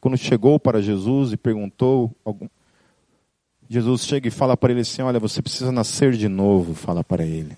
quando 0.00 0.16
chegou 0.16 0.60
para 0.60 0.80
Jesus 0.80 1.32
e 1.32 1.36
perguntou, 1.36 2.14
Jesus 3.68 4.04
chega 4.04 4.28
e 4.28 4.30
fala 4.30 4.56
para 4.56 4.72
ele 4.72 4.80
assim: 4.80 5.02
Olha, 5.02 5.18
você 5.18 5.42
precisa 5.42 5.70
nascer 5.70 6.12
de 6.12 6.28
novo, 6.28 6.74
fala 6.74 7.04
para 7.04 7.24
ele. 7.24 7.56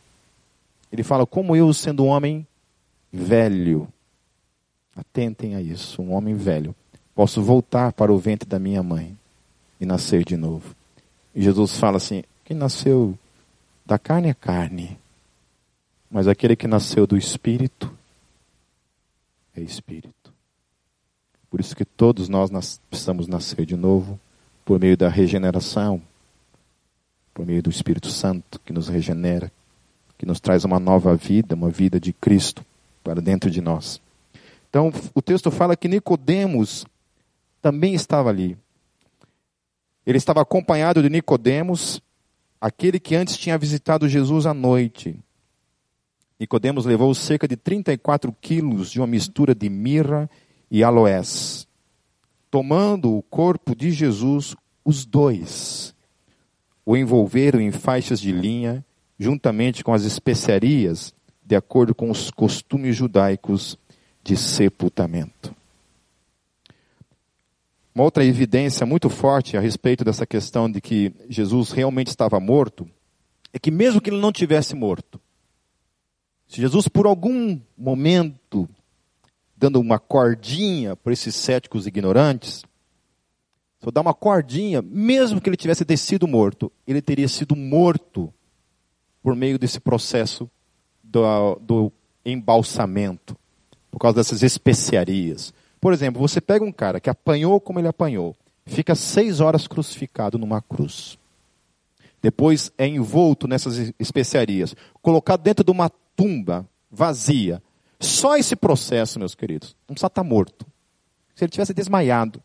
Ele 0.91 1.03
fala: 1.03 1.27
Como 1.27 1.55
eu, 1.55 1.73
sendo 1.73 2.05
um 2.05 2.09
homem 2.09 2.47
velho, 3.13 3.87
atentem 4.97 5.55
a 5.55 5.61
isso, 5.61 6.03
um 6.03 6.13
homem 6.13 6.35
velho, 6.35 6.75
posso 7.15 7.43
voltar 7.43 7.93
para 7.93 8.13
o 8.13 8.19
ventre 8.19 8.49
da 8.49 8.59
minha 8.59 8.83
mãe 8.83 9.17
e 9.81 9.87
nascer 9.87 10.25
de 10.25 10.37
novo. 10.37 10.75
E 11.35 11.43
Jesus 11.43 11.77
fala 11.77 11.99
assim: 11.99 12.25
Quem 12.45 12.57
nasceu 12.57 13.17
da 13.87 13.99
carne 13.99 14.29
é 14.29 14.35
carne, 14.35 14.99
mas 16.11 16.27
aquele 16.27 16.57
que 16.57 16.67
nasceu 16.67 17.07
do 17.07 17.17
Espírito 17.17 17.93
é 19.55 19.61
Espírito. 19.61 20.20
Por 21.51 21.61
isso 21.61 21.75
que 21.75 21.85
todos 21.85 22.29
nós 22.29 22.51
nas, 22.51 22.81
precisamos 22.89 23.27
nascer 23.27 23.67
de 23.67 23.77
novo 23.77 24.19
por 24.65 24.79
meio 24.79 24.97
da 24.97 25.09
regeneração, 25.09 26.01
por 27.35 27.45
meio 27.45 27.61
do 27.61 27.71
Espírito 27.71 28.09
Santo 28.09 28.61
que 28.61 28.73
nos 28.73 28.89
regenera, 28.89 29.51
que 30.17 30.25
nos 30.25 30.39
traz 30.39 30.65
uma 30.65 30.79
nova 30.79 31.17
vida, 31.17 31.57
uma 31.57 31.69
vida 31.69 31.99
de 31.99 32.13
Cristo 32.13 32.65
para 33.03 33.21
dentro 33.21 33.51
de 33.51 33.61
nós. 33.61 34.01
Então, 34.69 34.93
o 35.13 35.21
texto 35.21 35.51
fala 35.51 35.77
que 35.77 35.89
Nicodemos 35.89 36.87
também 37.61 37.95
estava 37.95 38.31
ali. 38.31 38.57
Ele 40.07 40.19
estava 40.19 40.41
acompanhado 40.41 41.03
de 41.03 41.11
Nicodemos, 41.11 42.01
aquele 42.61 43.01
que 43.01 43.17
antes 43.17 43.37
tinha 43.37 43.59
visitado 43.59 44.09
Jesus 44.09 44.47
à 44.47 44.55
noite. 44.55 45.19
Nicodemos 46.39 46.87
levou 46.87 47.13
cerca 47.15 47.49
de 47.49 47.57
34 47.57 48.33
quilos 48.41 48.91
de 48.93 49.01
uma 49.01 49.07
mistura 49.07 49.55
de 49.55 49.69
mirra 49.69 50.31
e 50.71 50.85
aloés. 50.85 51.67
Tomando 52.51 53.17
o 53.17 53.23
corpo 53.23 53.75
de 53.75 53.91
Jesus, 53.91 54.55
os 54.85 55.05
dois 55.05 55.95
o 56.85 56.97
envolveram 56.97 57.61
em 57.61 57.71
faixas 57.71 58.21
de 58.21 58.33
linha, 58.33 58.85
juntamente 59.19 59.85
com 59.85 59.93
as 59.93 60.03
especiarias, 60.03 61.15
de 61.45 61.55
acordo 61.55 61.95
com 61.95 62.11
os 62.11 62.31
costumes 62.31 62.97
judaicos 62.97 63.79
de 64.25 64.37
sepultamento. 64.37 65.55
Uma 67.95 68.05
outra 68.05 68.25
evidência 68.25 68.87
muito 68.87 69.09
forte 69.09 69.57
a 69.57 69.61
respeito 69.61 70.05
dessa 70.05 70.27
questão 70.27 70.71
de 70.71 70.81
que 70.81 71.13
Jesus 71.29 71.71
realmente 71.71 72.09
estava 72.09 72.41
morto 72.41 72.89
é 73.53 73.59
que, 73.59 73.71
mesmo 73.71 74.01
que 74.01 74.11
ele 74.11 74.21
não 74.21 74.33
tivesse 74.33 74.75
morto, 74.75 75.21
se 76.49 76.61
Jesus, 76.61 76.89
por 76.89 77.07
algum 77.07 77.61
momento, 77.79 78.69
dando 79.61 79.79
uma 79.79 79.99
cordinha 79.99 80.97
para 80.97 81.13
esses 81.13 81.37
céticos 81.37 81.87
ignorantes, 81.87 82.65
só 83.85 83.91
dá 83.91 84.01
uma 84.01 84.15
cordinha, 84.15 84.81
mesmo 84.81 85.39
que 85.39 85.51
ele 85.51 85.57
tivesse 85.57 85.85
descido 85.85 86.27
morto, 86.27 86.73
ele 86.87 87.03
teria 87.03 87.29
sido 87.29 87.55
morto 87.55 88.33
por 89.23 89.37
meio 89.37 89.59
desse 89.59 89.79
processo 89.79 90.51
do, 91.05 91.57
do 91.57 91.93
embalsamento, 92.25 93.37
por 93.91 93.99
causa 93.99 94.17
dessas 94.17 94.43
especiarias. 94.43 95.53
Por 95.79 95.93
exemplo, 95.93 96.19
você 96.21 96.41
pega 96.41 96.65
um 96.65 96.73
cara 96.73 96.99
que 96.99 97.11
apanhou 97.11 97.61
como 97.61 97.79
ele 97.79 97.89
apanhou, 97.89 98.35
fica 98.65 98.95
seis 98.95 99.41
horas 99.41 99.67
crucificado 99.67 100.39
numa 100.39 100.63
cruz. 100.63 101.19
Depois 102.23 102.73
é 102.79 102.87
envolto 102.87 103.47
nessas 103.47 103.93
especiarias, 103.99 104.75
colocado 105.03 105.43
dentro 105.43 105.63
de 105.63 105.71
uma 105.71 105.91
tumba 106.17 106.67
vazia. 106.91 107.63
Só 108.01 108.37
esse 108.37 108.57
processo, 108.57 109.19
meus 109.19 109.35
queridos, 109.35 109.77
não 109.87 109.95
precisa 109.95 110.07
estar 110.07 110.25
morto. 110.25 110.67
Se 111.35 111.45
ele 111.45 111.51
tivesse 111.51 111.75
desmaiado. 111.75 112.43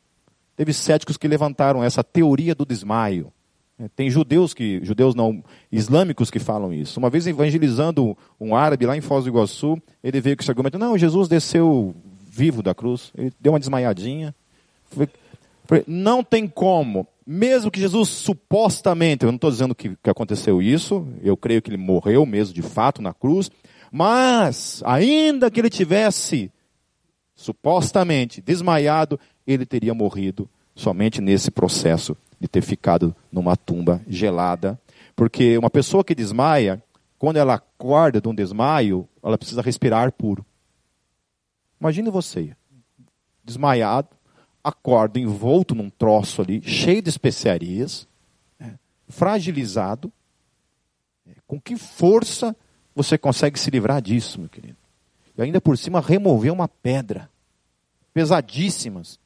Teve 0.55 0.73
céticos 0.73 1.17
que 1.17 1.27
levantaram 1.27 1.83
essa 1.83 2.03
teoria 2.03 2.53
do 2.53 2.65
desmaio. 2.65 3.31
É, 3.77 3.89
tem 3.89 4.09
judeus 4.09 4.53
que, 4.53 4.79
judeus 4.83 5.15
não, 5.15 5.43
islâmicos 5.71 6.31
que 6.31 6.39
falam 6.39 6.73
isso. 6.73 6.97
Uma 6.97 7.09
vez 7.09 7.27
evangelizando 7.27 8.17
um 8.39 8.55
árabe 8.55 8.85
lá 8.85 8.95
em 8.95 9.01
Foz 9.01 9.25
do 9.25 9.29
Iguaçu, 9.29 9.81
ele 10.01 10.21
veio 10.21 10.37
com 10.37 10.43
esse 10.43 10.51
argumento, 10.51 10.79
não, 10.79 10.97
Jesus 10.97 11.27
desceu 11.27 11.93
vivo 12.29 12.63
da 12.63 12.73
cruz, 12.73 13.11
ele 13.17 13.33
deu 13.39 13.51
uma 13.51 13.59
desmaiadinha. 13.59 14.33
Não 15.87 16.23
tem 16.23 16.47
como, 16.47 17.05
mesmo 17.25 17.71
que 17.71 17.79
Jesus 17.79 18.07
supostamente, 18.09 19.25
eu 19.25 19.31
não 19.31 19.35
estou 19.35 19.51
dizendo 19.51 19.75
que, 19.75 19.97
que 20.01 20.09
aconteceu 20.09 20.61
isso, 20.61 21.05
eu 21.21 21.35
creio 21.35 21.61
que 21.61 21.69
ele 21.69 21.77
morreu 21.77 22.25
mesmo 22.25 22.53
de 22.53 22.61
fato 22.61 23.01
na 23.01 23.13
cruz, 23.13 23.49
mas, 23.91 24.81
ainda 24.85 25.49
que 25.49 25.59
ele 25.59 25.69
tivesse 25.69 26.51
supostamente 27.35 28.41
desmaiado, 28.41 29.19
ele 29.45 29.65
teria 29.65 29.93
morrido 29.93 30.49
somente 30.75 31.21
nesse 31.21 31.51
processo 31.51 32.17
de 32.39 32.47
ter 32.47 32.61
ficado 32.61 33.15
numa 33.31 33.55
tumba 33.55 34.01
gelada. 34.07 34.79
Porque 35.15 35.57
uma 35.57 35.69
pessoa 35.69 36.03
que 36.03 36.15
desmaia, 36.15 36.83
quando 37.17 37.37
ela 37.37 37.55
acorda 37.55 38.19
de 38.19 38.27
um 38.27 38.35
desmaio, 38.35 39.07
ela 39.23 39.37
precisa 39.37 39.61
respirar 39.61 40.03
ar 40.03 40.11
puro. 40.11 40.45
Imagine 41.79 42.09
você, 42.09 42.55
desmaiado, 43.43 44.09
acorda 44.63 45.19
envolto 45.19 45.75
num 45.75 45.89
troço 45.89 46.41
ali, 46.41 46.61
cheio 46.61 47.01
de 47.01 47.09
especiarias, 47.09 48.07
né? 48.59 48.79
fragilizado, 49.07 50.11
com 51.45 51.59
que 51.59 51.75
força 51.75 52.55
você 52.95 53.17
consegue 53.17 53.59
se 53.59 53.69
livrar 53.69 54.01
disso, 54.01 54.39
meu 54.39 54.49
querido? 54.49 54.77
E 55.37 55.41
ainda 55.41 55.59
por 55.59 55.77
cima 55.77 55.99
remover 55.99 56.51
uma 56.51 56.67
pedra, 56.67 57.29
pesadíssimas. 58.13 59.19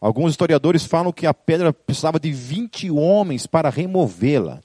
Alguns 0.00 0.30
historiadores 0.30 0.84
falam 0.84 1.12
que 1.12 1.26
a 1.26 1.34
pedra 1.34 1.72
precisava 1.72 2.20
de 2.20 2.30
20 2.30 2.90
homens 2.90 3.46
para 3.46 3.68
removê-la. 3.68 4.60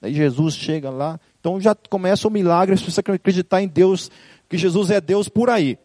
Aí 0.00 0.14
Jesus 0.14 0.54
chega 0.54 0.90
lá, 0.90 1.18
então 1.40 1.60
já 1.60 1.74
começa 1.74 2.28
o 2.28 2.30
milagre, 2.30 2.76
você 2.76 3.00
acreditar 3.00 3.62
em 3.62 3.66
Deus, 3.66 4.10
que 4.48 4.56
Jesus 4.56 4.90
é 4.90 5.00
Deus 5.00 5.28
por 5.28 5.50
aí, 5.50 5.78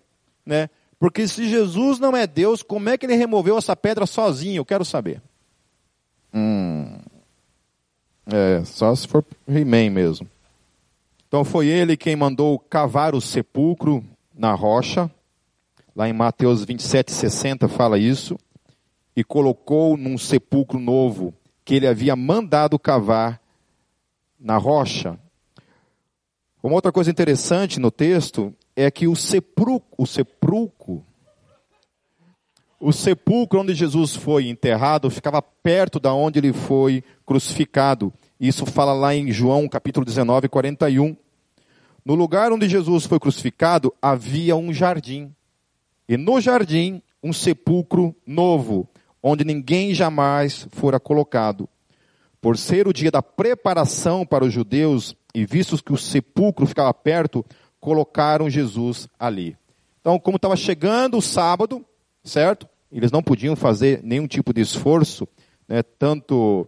né? 0.45 0.69
Porque 0.99 1.27
se 1.27 1.49
Jesus 1.49 1.97
não 1.97 2.15
é 2.15 2.27
Deus, 2.27 2.61
como 2.61 2.89
é 2.89 2.97
que 2.97 3.07
ele 3.07 3.15
removeu 3.15 3.57
essa 3.57 3.75
pedra 3.75 4.05
sozinho? 4.05 4.57
Eu 4.57 4.65
quero 4.65 4.85
saber. 4.85 5.19
Hum. 6.31 6.99
É, 8.27 8.63
só 8.65 8.93
se 8.95 9.07
for 9.07 9.25
He-Man 9.47 9.89
mesmo. 9.89 10.27
Então 11.31 11.45
foi 11.45 11.67
ele 11.67 11.95
quem 11.95 12.13
mandou 12.13 12.59
cavar 12.59 13.15
o 13.15 13.21
sepulcro 13.21 14.03
na 14.35 14.53
rocha. 14.53 15.09
Lá 15.95 16.09
em 16.09 16.11
Mateus 16.11 16.65
27, 16.65 17.09
60 17.09 17.69
fala 17.69 17.97
isso. 17.97 18.37
E 19.15 19.23
colocou 19.23 19.95
num 19.95 20.17
sepulcro 20.17 20.77
novo 20.77 21.33
que 21.63 21.75
ele 21.75 21.87
havia 21.87 22.17
mandado 22.17 22.77
cavar 22.77 23.41
na 24.37 24.57
rocha. 24.57 25.17
Uma 26.61 26.75
outra 26.75 26.91
coisa 26.91 27.09
interessante 27.09 27.79
no 27.79 27.91
texto 27.91 28.53
é 28.75 28.91
que 28.91 29.07
o 29.07 29.15
sepulcro, 29.15 29.81
o 29.97 30.05
sepulcro, 30.05 31.01
o 32.77 32.91
sepulcro 32.91 33.61
onde 33.61 33.73
Jesus 33.73 34.17
foi 34.17 34.49
enterrado 34.49 35.09
ficava 35.09 35.41
perto 35.41 35.97
da 35.97 36.13
onde 36.13 36.39
ele 36.39 36.51
foi 36.51 37.01
crucificado. 37.25 38.11
Isso 38.41 38.65
fala 38.65 38.91
lá 38.91 39.13
em 39.13 39.31
João 39.31 39.69
capítulo 39.69 40.03
19, 40.03 40.49
41. 40.49 41.15
No 42.03 42.15
lugar 42.15 42.51
onde 42.51 42.67
Jesus 42.67 43.05
foi 43.05 43.19
crucificado 43.19 43.93
havia 44.01 44.55
um 44.55 44.73
jardim. 44.73 45.31
E 46.09 46.17
no 46.17 46.41
jardim, 46.41 47.03
um 47.21 47.31
sepulcro 47.31 48.15
novo, 48.25 48.89
onde 49.21 49.45
ninguém 49.45 49.93
jamais 49.93 50.67
fora 50.71 50.99
colocado. 50.99 51.69
Por 52.41 52.57
ser 52.57 52.87
o 52.87 52.93
dia 52.93 53.11
da 53.11 53.21
preparação 53.21 54.25
para 54.25 54.43
os 54.43 54.51
judeus, 54.51 55.15
e 55.35 55.45
vistos 55.45 55.79
que 55.79 55.93
o 55.93 55.97
sepulcro 55.97 56.65
ficava 56.65 56.91
perto, 56.95 57.45
colocaram 57.79 58.49
Jesus 58.49 59.07
ali. 59.19 59.55
Então, 59.99 60.17
como 60.17 60.37
estava 60.37 60.55
chegando 60.55 61.15
o 61.15 61.21
sábado, 61.21 61.85
certo? 62.23 62.67
Eles 62.91 63.11
não 63.11 63.21
podiam 63.21 63.55
fazer 63.55 64.01
nenhum 64.01 64.25
tipo 64.25 64.51
de 64.51 64.61
esforço, 64.61 65.27
né? 65.67 65.83
tanto 65.83 66.67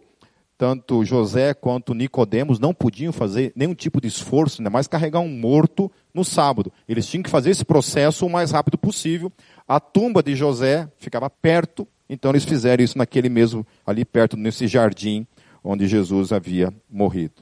tanto 0.57 1.03
José 1.03 1.53
quanto 1.53 1.93
Nicodemos 1.93 2.59
não 2.59 2.73
podiam 2.73 3.11
fazer 3.11 3.51
nenhum 3.55 3.73
tipo 3.73 3.99
de 3.99 4.07
esforço, 4.07 4.61
ainda 4.61 4.69
mais 4.69 4.87
carregar 4.87 5.19
um 5.19 5.27
morto 5.27 5.91
no 6.13 6.23
sábado. 6.23 6.71
Eles 6.87 7.07
tinham 7.07 7.23
que 7.23 7.29
fazer 7.29 7.49
esse 7.49 7.65
processo 7.65 8.25
o 8.25 8.29
mais 8.29 8.51
rápido 8.51 8.77
possível. 8.77 9.31
A 9.67 9.79
tumba 9.79 10.21
de 10.21 10.35
José 10.35 10.89
ficava 10.97 11.29
perto, 11.29 11.87
então 12.07 12.31
eles 12.31 12.45
fizeram 12.45 12.83
isso 12.83 12.97
naquele 12.97 13.29
mesmo, 13.29 13.65
ali 13.85 14.05
perto, 14.05 14.37
nesse 14.37 14.67
jardim 14.67 15.25
onde 15.63 15.87
Jesus 15.87 16.31
havia 16.31 16.73
morrido. 16.89 17.41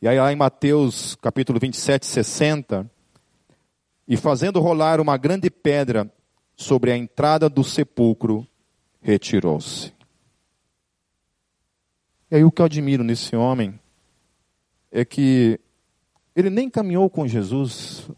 E 0.00 0.08
aí 0.08 0.18
lá 0.18 0.32
em 0.32 0.36
Mateus 0.36 1.14
capítulo 1.16 1.58
27, 1.58 2.06
60, 2.06 2.90
e 4.08 4.16
fazendo 4.16 4.60
rolar 4.60 5.00
uma 5.00 5.16
grande 5.16 5.50
pedra 5.50 6.10
sobre 6.56 6.90
a 6.90 6.96
entrada 6.96 7.48
do 7.48 7.62
sepulcro, 7.62 8.46
retirou-se. 9.00 9.92
E 12.30 12.36
aí 12.36 12.44
o 12.44 12.50
que 12.50 12.62
eu 12.62 12.66
admiro 12.66 13.02
nesse 13.02 13.34
homem 13.34 13.78
é 14.92 15.04
que 15.04 15.58
ele 16.34 16.48
nem 16.48 16.70
caminhou 16.70 17.10
com 17.10 17.26
Jesus 17.26 18.08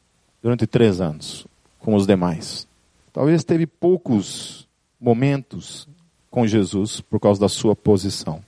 durante 0.43 0.67
três 0.67 1.01
anos, 1.01 1.47
com 1.79 1.95
os 1.95 2.07
demais. 2.07 2.69
Talvez 3.13 3.45
teve 3.45 3.67
poucos 3.67 4.69
momentos 5.01 5.89
com 6.31 6.47
Jesus 6.47 7.01
por 7.01 7.19
causa 7.21 7.41
da 7.41 7.49
sua 7.49 7.75
posição. 7.75 8.45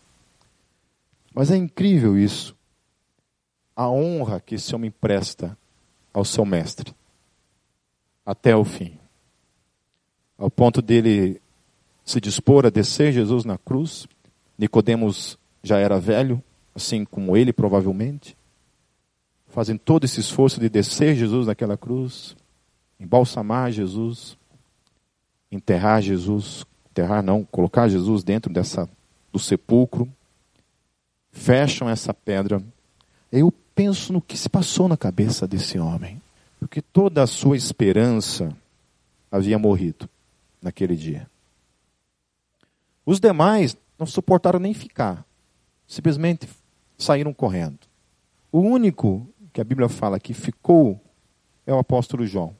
Mas 1.34 1.50
é 1.50 1.56
incrível 1.56 2.18
isso 2.18 2.54
a 3.76 3.88
honra 3.88 4.40
que 4.40 4.54
esse 4.54 4.74
homem 4.74 4.90
presta 4.90 5.56
ao 6.12 6.24
seu 6.24 6.44
mestre 6.44 6.94
até 8.24 8.54
o 8.56 8.64
fim. 8.64 8.96
Ao 10.38 10.50
ponto 10.50 10.80
dele 10.80 11.40
se 12.04 12.20
dispor 12.20 12.66
a 12.66 12.70
descer 12.70 13.12
Jesus 13.12 13.44
na 13.44 13.58
cruz. 13.58 14.06
Nicodemos 14.56 15.38
já 15.64 15.78
era 15.78 15.98
velho, 15.98 16.40
assim 16.74 17.04
como 17.04 17.36
ele 17.36 17.52
provavelmente. 17.52 18.36
Fazem 19.48 19.78
todo 19.78 20.04
esse 20.04 20.20
esforço 20.20 20.60
de 20.60 20.68
descer 20.68 21.16
Jesus 21.16 21.46
naquela 21.46 21.76
cruz, 21.76 22.36
embalsamar 23.00 23.72
Jesus, 23.72 24.36
enterrar 25.50 26.02
Jesus, 26.02 26.66
enterrar 26.90 27.22
não, 27.22 27.44
colocar 27.44 27.88
Jesus 27.88 28.22
dentro 28.22 28.52
dessa 28.52 28.88
do 29.32 29.38
sepulcro. 29.38 30.08
Fecham 31.32 31.88
essa 31.88 32.12
pedra. 32.12 32.62
Eu 33.32 33.52
penso 33.74 34.12
no 34.12 34.20
que 34.20 34.36
se 34.36 34.48
passou 34.48 34.86
na 34.86 34.96
cabeça 34.96 35.48
desse 35.48 35.78
homem. 35.78 36.20
Porque 36.60 36.80
toda 36.80 37.22
a 37.22 37.26
sua 37.26 37.56
esperança 37.56 38.54
havia 39.30 39.58
morrido 39.58 40.08
naquele 40.62 40.94
dia. 40.94 41.28
Os 43.04 43.18
demais 43.18 43.76
não 43.98 44.06
suportaram 44.06 44.58
nem 44.58 44.72
ficar. 44.72 45.24
Simplesmente 45.86 46.48
saíram 46.96 47.32
correndo. 47.32 47.80
O 48.50 48.60
único 48.60 49.26
que 49.52 49.60
a 49.60 49.64
Bíblia 49.64 49.88
fala 49.88 50.20
que 50.20 50.34
ficou 50.34 51.00
é 51.66 51.72
o 51.72 51.78
apóstolo 51.78 52.26
João. 52.26 52.54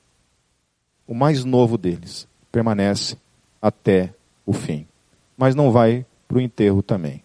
O 1.07 1.14
mais 1.14 1.45
novo 1.45 1.77
deles. 1.77 2.27
Permanece 2.51 3.16
até 3.61 4.14
o 4.47 4.53
fim. 4.53 4.87
Mas 5.37 5.55
não 5.55 5.70
vai 5.70 6.07
para 6.29 6.39
o 6.39 6.41
enterro 6.41 6.83
também. 6.83 7.22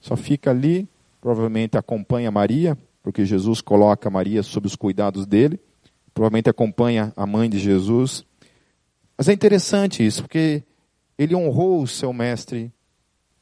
Só 0.00 0.16
fica 0.16 0.50
ali, 0.50 0.88
provavelmente 1.20 1.76
acompanha 1.76 2.30
Maria, 2.30 2.76
porque 3.02 3.24
Jesus 3.24 3.60
coloca 3.60 4.10
Maria 4.10 4.42
sob 4.42 4.66
os 4.66 4.76
cuidados 4.76 5.26
dele, 5.26 5.58
provavelmente 6.12 6.50
acompanha 6.50 7.12
a 7.16 7.26
mãe 7.26 7.48
de 7.48 7.58
Jesus. 7.58 8.24
Mas 9.16 9.28
é 9.28 9.32
interessante 9.32 10.04
isso, 10.04 10.22
porque 10.22 10.62
ele 11.18 11.34
honrou 11.34 11.82
o 11.82 11.86
seu 11.86 12.12
mestre 12.12 12.70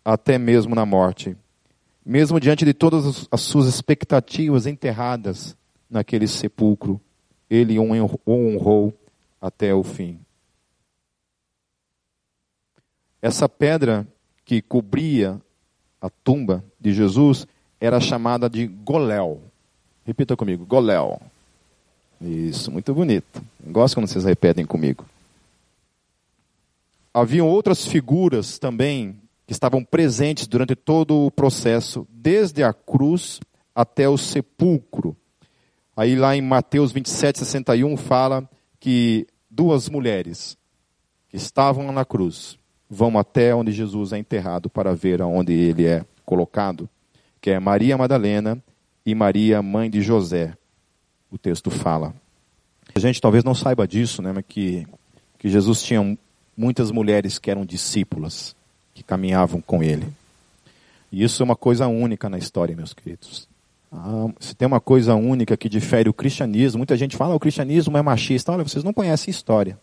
até 0.05 0.38
mesmo 0.38 0.74
na 0.74 0.86
morte. 0.86 1.36
Mesmo 2.09 2.38
diante 2.38 2.64
de 2.64 2.72
todas 2.72 3.26
as 3.32 3.40
suas 3.40 3.66
expectativas 3.66 4.64
enterradas 4.64 5.57
naquele 5.90 6.28
sepulcro, 6.28 7.00
ele 7.50 7.76
o 7.80 7.82
honrou 8.24 8.94
até 9.40 9.74
o 9.74 9.82
fim. 9.82 10.20
Essa 13.20 13.48
pedra 13.48 14.07
que 14.44 14.62
cobria 14.62 15.42
a 16.00 16.09
tumba 16.09 16.64
de 16.80 16.94
Jesus 16.94 17.44
era 17.80 17.98
chamada 17.98 18.48
de 18.48 18.68
Goléu. 18.68 19.42
Repita 20.04 20.36
comigo, 20.36 20.64
Goléu. 20.64 21.20
Isso, 22.20 22.70
muito 22.70 22.94
bonito. 22.94 23.44
Gosto 23.66 23.96
quando 23.96 24.07
vocês 24.07 24.24
repetem 24.24 24.64
comigo. 24.64 25.04
Haviam 27.12 27.48
outras 27.48 27.84
figuras 27.84 28.61
também 28.61 29.16
que 29.47 29.53
estavam 29.53 29.84
presentes 29.84 30.47
durante 30.47 30.74
todo 30.74 31.26
o 31.26 31.30
processo, 31.30 32.07
desde 32.11 32.62
a 32.64 32.72
cruz 32.72 33.40
até 33.74 34.09
o 34.09 34.18
sepulcro. 34.18 35.16
Aí 35.97 36.16
lá 36.16 36.36
em 36.36 36.42
Mateus 36.42 36.92
27, 36.92 37.38
61 37.38 37.97
fala 37.97 38.49
que 38.80 39.26
duas 39.51 39.88
mulheres 39.88 40.59
que 41.28 41.36
estavam 41.36 41.90
na 41.92 42.05
cruz 42.05 42.59
vão 42.88 43.18
até 43.18 43.55
onde 43.55 43.72
Jesus 43.72 44.12
é 44.12 44.18
enterrado 44.18 44.68
para 44.68 44.94
ver 44.94 45.22
aonde 45.22 45.53
ele 45.53 45.86
é 45.86 46.05
colocado, 46.24 46.88
que 47.40 47.51
é 47.51 47.59
Maria 47.59 47.97
Madalena 47.97 48.62
e 49.05 49.14
Maria, 49.14 49.62
mãe 49.62 49.88
de 49.88 50.03
José. 50.03 50.55
O 51.30 51.38
texto 51.38 51.70
fala. 51.70 52.14
A 52.94 52.99
gente 52.99 53.20
talvez 53.20 53.44
não 53.44 53.55
saiba 53.55 53.86
disso, 53.86 54.22
né, 54.22 54.32
mas 54.32 54.44
que, 54.47 54.86
que 55.38 55.49
Jesus 55.49 55.82
tinha 55.82 56.18
muitas 56.57 56.90
mulheres 56.90 57.38
que 57.38 57.51
eram 57.51 57.64
discípulas, 57.64 58.57
que 58.97 59.03
caminhavam 59.03 59.61
com 59.61 59.82
ele. 59.82 60.09
E 61.12 61.22
isso 61.22 61.42
é 61.42 61.44
uma 61.44 61.55
coisa 61.55 61.86
única 61.86 62.28
na 62.28 62.38
história, 62.38 62.74
meus 62.74 62.92
queridos. 62.92 63.49
Ah, 63.92 64.28
se 64.40 64.55
tem 64.55 64.66
uma 64.66 64.80
coisa 64.80 65.14
única 65.14 65.57
que 65.57 65.68
difere 65.68 66.09
o 66.09 66.14
cristianismo, 66.14 66.78
muita 66.78 66.97
gente 66.97 67.16
fala 67.16 67.30
que 67.30 67.34
ah, 67.34 67.36
o 67.36 67.40
cristianismo 67.40 67.97
é 67.97 68.03
machista. 68.03 68.53
Olha, 68.53 68.64
vocês 68.64 68.82
não 68.82 68.92
conhecem 68.92 69.30
história. 69.30 69.78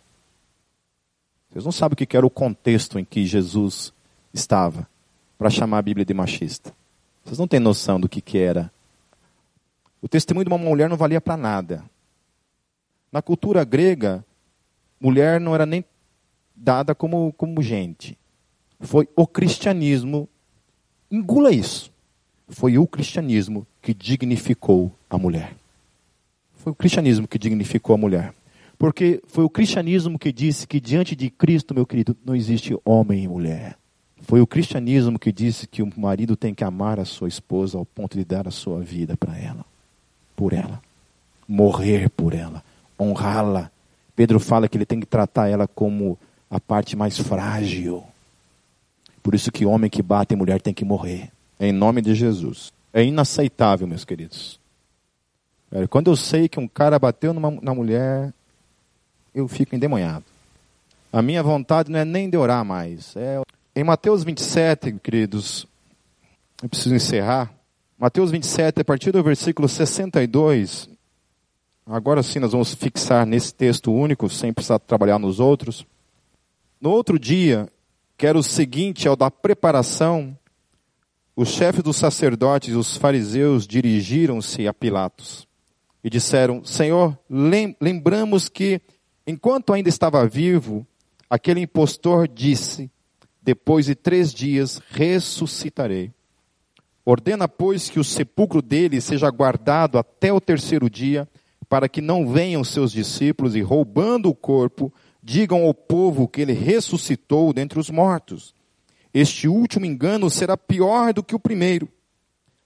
Vocês 1.50 1.64
não 1.64 1.72
sabem 1.72 1.94
o 1.94 1.96
que 1.96 2.18
era 2.18 2.26
o 2.26 2.30
contexto 2.30 2.98
em 2.98 3.06
que 3.06 3.26
Jesus 3.26 3.94
estava 4.34 4.88
para 5.38 5.50
chamar 5.50 5.78
a 5.78 5.84
Bíblia 5.84 6.06
de 6.06 6.14
machista. 6.14 6.74
Vocês 7.24 7.38
não 7.38 7.48
têm 7.48 7.60
noção 7.60 8.00
do 8.00 8.10
que, 8.10 8.20
que 8.20 8.40
era 8.40 8.72
o 10.04 10.08
testemunho 10.10 10.44
de 10.44 10.52
uma 10.52 10.58
mulher 10.58 10.90
não 10.90 10.98
valia 10.98 11.22
para 11.22 11.38
nada. 11.38 11.82
Na 13.10 13.22
cultura 13.22 13.64
grega, 13.64 14.26
mulher 15.00 15.40
não 15.40 15.56
era 15.56 15.66
nem 15.66 15.86
dada 16.54 16.94
como, 16.94 17.32
como 17.38 17.62
gente. 17.62 18.18
Foi 18.84 19.08
o 19.16 19.26
cristianismo 19.26 20.30
Engula 21.14 21.52
isso. 21.52 21.92
Foi 22.50 22.76
o 22.80 22.88
cristianismo 22.88 23.68
que 23.84 23.94
dignificou 23.94 24.92
a 25.08 25.16
mulher. 25.16 25.54
Foi 26.56 26.72
o 26.72 26.76
cristianismo 26.76 27.28
que 27.28 27.38
dignificou 27.38 27.94
a 27.94 27.98
mulher. 28.00 28.34
Porque 28.80 29.22
foi 29.28 29.44
o 29.44 29.50
cristianismo 29.50 30.18
que 30.18 30.32
disse 30.32 30.66
que 30.66 30.80
diante 30.80 31.16
de 31.16 31.30
Cristo, 31.30 31.76
meu 31.76 31.86
querido, 31.86 32.18
não 32.26 32.36
existe 32.36 32.76
homem 32.84 33.26
e 33.26 33.28
mulher. 33.28 33.78
Foi 34.24 34.42
o 34.42 34.48
cristianismo 34.48 35.20
que 35.20 35.32
disse 35.32 35.68
que 35.68 35.84
o 35.84 35.90
marido 35.96 36.36
tem 36.36 36.52
que 36.52 36.64
amar 36.64 37.00
a 37.00 37.06
sua 37.06 37.28
esposa 37.28 37.78
ao 37.78 37.86
ponto 37.86 38.18
de 38.18 38.26
dar 38.26 38.48
a 38.48 38.52
sua 38.52 38.80
vida 38.80 39.16
para 39.16 39.38
ela, 39.38 39.64
por 40.36 40.52
ela, 40.52 40.82
morrer 41.48 42.10
por 42.10 42.34
ela, 42.34 42.64
honrá-la. 43.00 43.70
Pedro 44.16 44.40
fala 44.40 44.68
que 44.68 44.76
ele 44.80 44.86
tem 44.86 45.00
que 45.00 45.06
tratar 45.06 45.48
ela 45.48 45.68
como 45.68 46.18
a 46.50 46.60
parte 46.60 46.96
mais 46.96 47.20
frágil. 47.20 48.04
Por 49.24 49.34
isso 49.34 49.52
que 49.52 49.66
homem 49.66 49.90
que 49.90 50.04
bate 50.04 50.34
em 50.34 50.38
mulher 50.38 50.62
tem 50.62 50.74
que 50.74 50.84
morrer. 50.84 51.32
Em 51.58 51.72
nome 51.72 52.02
de 52.02 52.14
Jesus. 52.14 52.74
É 52.92 53.02
inaceitável, 53.04 53.88
meus 53.88 54.04
queridos. 54.04 54.60
Quando 55.90 56.12
eu 56.12 56.16
sei 56.16 56.48
que 56.48 56.60
um 56.60 56.68
cara 56.68 57.00
bateu 57.00 57.34
numa, 57.34 57.50
na 57.50 57.74
mulher, 57.74 58.32
eu 59.34 59.48
fico 59.48 59.76
endemoniado. 59.76 60.26
A 61.12 61.22
minha 61.22 61.42
vontade 61.42 61.92
não 61.92 62.00
é 62.00 62.06
nem 62.06 62.30
de 62.30 62.38
orar 62.38 62.64
mais. 62.64 63.16
É... 63.16 63.42
Em 63.76 63.84
Mateus 63.84 64.24
27, 64.24 64.92
queridos, 65.02 65.66
eu 66.62 66.70
preciso 66.70 66.94
encerrar. 66.94 67.52
Mateus 67.98 68.30
27, 68.30 68.82
a 68.82 68.86
partir 68.86 69.12
do 69.12 69.24
versículo 69.24 69.68
62. 69.68 70.90
Agora 71.86 72.22
sim 72.22 72.40
nós 72.40 72.52
vamos 72.52 72.74
fixar 72.76 73.26
nesse 73.26 73.54
texto 73.54 73.92
único, 73.92 74.30
sem 74.30 74.54
precisar 74.54 74.80
trabalhar 74.80 75.18
nos 75.18 75.40
outros. 75.40 75.86
No 76.80 76.92
outro 76.92 77.18
dia, 77.18 77.68
que 78.18 78.28
era 78.28 78.38
o 78.38 78.44
seguinte 78.44 79.08
ao 79.08 79.16
da 79.16 79.30
preparação, 79.30 80.38
os 81.36 81.50
chefes 81.50 81.84
dos 81.84 81.98
sacerdotes 81.98 82.74
e 82.74 82.78
os 82.78 82.96
fariseus 82.96 83.66
dirigiram-se 83.66 84.68
a 84.68 84.74
Pilatos 84.74 85.48
e 86.04 86.10
disseram: 86.10 86.64
Senhor, 86.64 87.18
lembramos 87.30 88.50
que, 88.50 88.82
enquanto 89.26 89.74
ainda 89.74 89.90
estava 89.90 90.28
vivo, 90.28 90.86
aquele 91.30 91.62
impostor 91.62 92.28
disse: 92.28 92.92
Depois 93.42 93.86
de 93.86 93.96
três 93.96 94.34
dias 94.34 94.82
ressuscitarei. 94.90 96.12
Ordena, 97.06 97.48
pois, 97.48 97.90
que 97.90 98.00
o 98.00 98.04
sepulcro 98.04 98.62
dele 98.62 99.02
seja 99.02 99.30
guardado 99.30 99.98
até 99.98 100.32
o 100.32 100.40
terceiro 100.40 100.90
dia, 100.90 101.28
para 101.68 101.90
que 101.90 102.00
não 102.00 102.28
venham 102.28 102.64
seus 102.64 102.92
discípulos 102.92 103.56
e, 103.56 103.62
roubando 103.62 104.30
o 104.30 104.36
corpo, 104.36 104.94
digam 105.24 105.64
ao 105.64 105.74
povo 105.74 106.28
que 106.28 106.42
ele 106.42 106.52
ressuscitou 106.52 107.54
dentre 107.54 107.80
os 107.80 107.90
mortos. 107.90 108.54
Este 109.14 109.48
último 109.48 109.86
engano 109.86 110.30
será 110.30 110.58
pior 110.58 111.14
do 111.14 111.24
que 111.24 111.34
o 111.34 111.40
primeiro. 111.40 111.88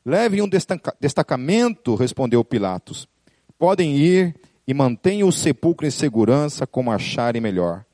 Levem 0.03 0.41
um 0.41 0.49
destacamento, 0.99 1.93
respondeu 1.93 2.43
Pilatos. 2.43 3.07
Podem 3.59 3.95
ir 3.95 4.35
e 4.65 4.73
mantenham 4.73 5.27
o 5.27 5.31
sepulcro 5.31 5.85
em 5.85 5.91
segurança 5.91 6.65
como 6.65 6.91
acharem 6.91 7.41
melhor. 7.41 7.85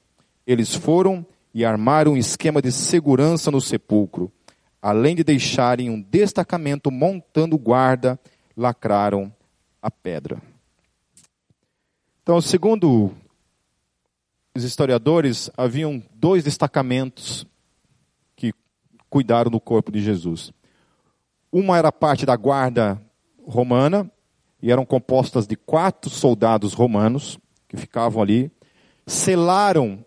Eles 0.45 0.73
foram 0.73 1.25
e 1.53 1.65
armaram 1.65 2.13
um 2.13 2.17
esquema 2.17 2.61
de 2.61 2.71
segurança 2.71 3.51
no 3.51 3.59
sepulcro. 3.59 4.31
Além 4.81 5.15
de 5.15 5.23
deixarem 5.23 5.89
um 5.89 6.01
destacamento 6.01 6.91
montando 6.91 7.57
guarda, 7.57 8.19
lacraram 8.55 9.33
a 9.81 9.89
pedra. 9.89 10.41
Então, 12.21 12.39
segundo 12.39 13.11
os 14.55 14.63
historiadores, 14.63 15.49
haviam 15.57 16.01
dois 16.13 16.43
destacamentos 16.43 17.45
que 18.35 18.53
cuidaram 19.09 19.49
do 19.49 19.59
corpo 19.59 19.91
de 19.91 19.99
Jesus. 19.99 20.53
Uma 21.51 21.77
era 21.77 21.91
parte 21.91 22.25
da 22.25 22.35
guarda 22.35 23.01
romana, 23.47 24.09
e 24.61 24.71
eram 24.71 24.85
compostas 24.85 25.45
de 25.47 25.55
quatro 25.55 26.09
soldados 26.09 26.73
romanos 26.73 27.37
que 27.67 27.75
ficavam 27.75 28.21
ali, 28.21 28.51
selaram 29.05 30.05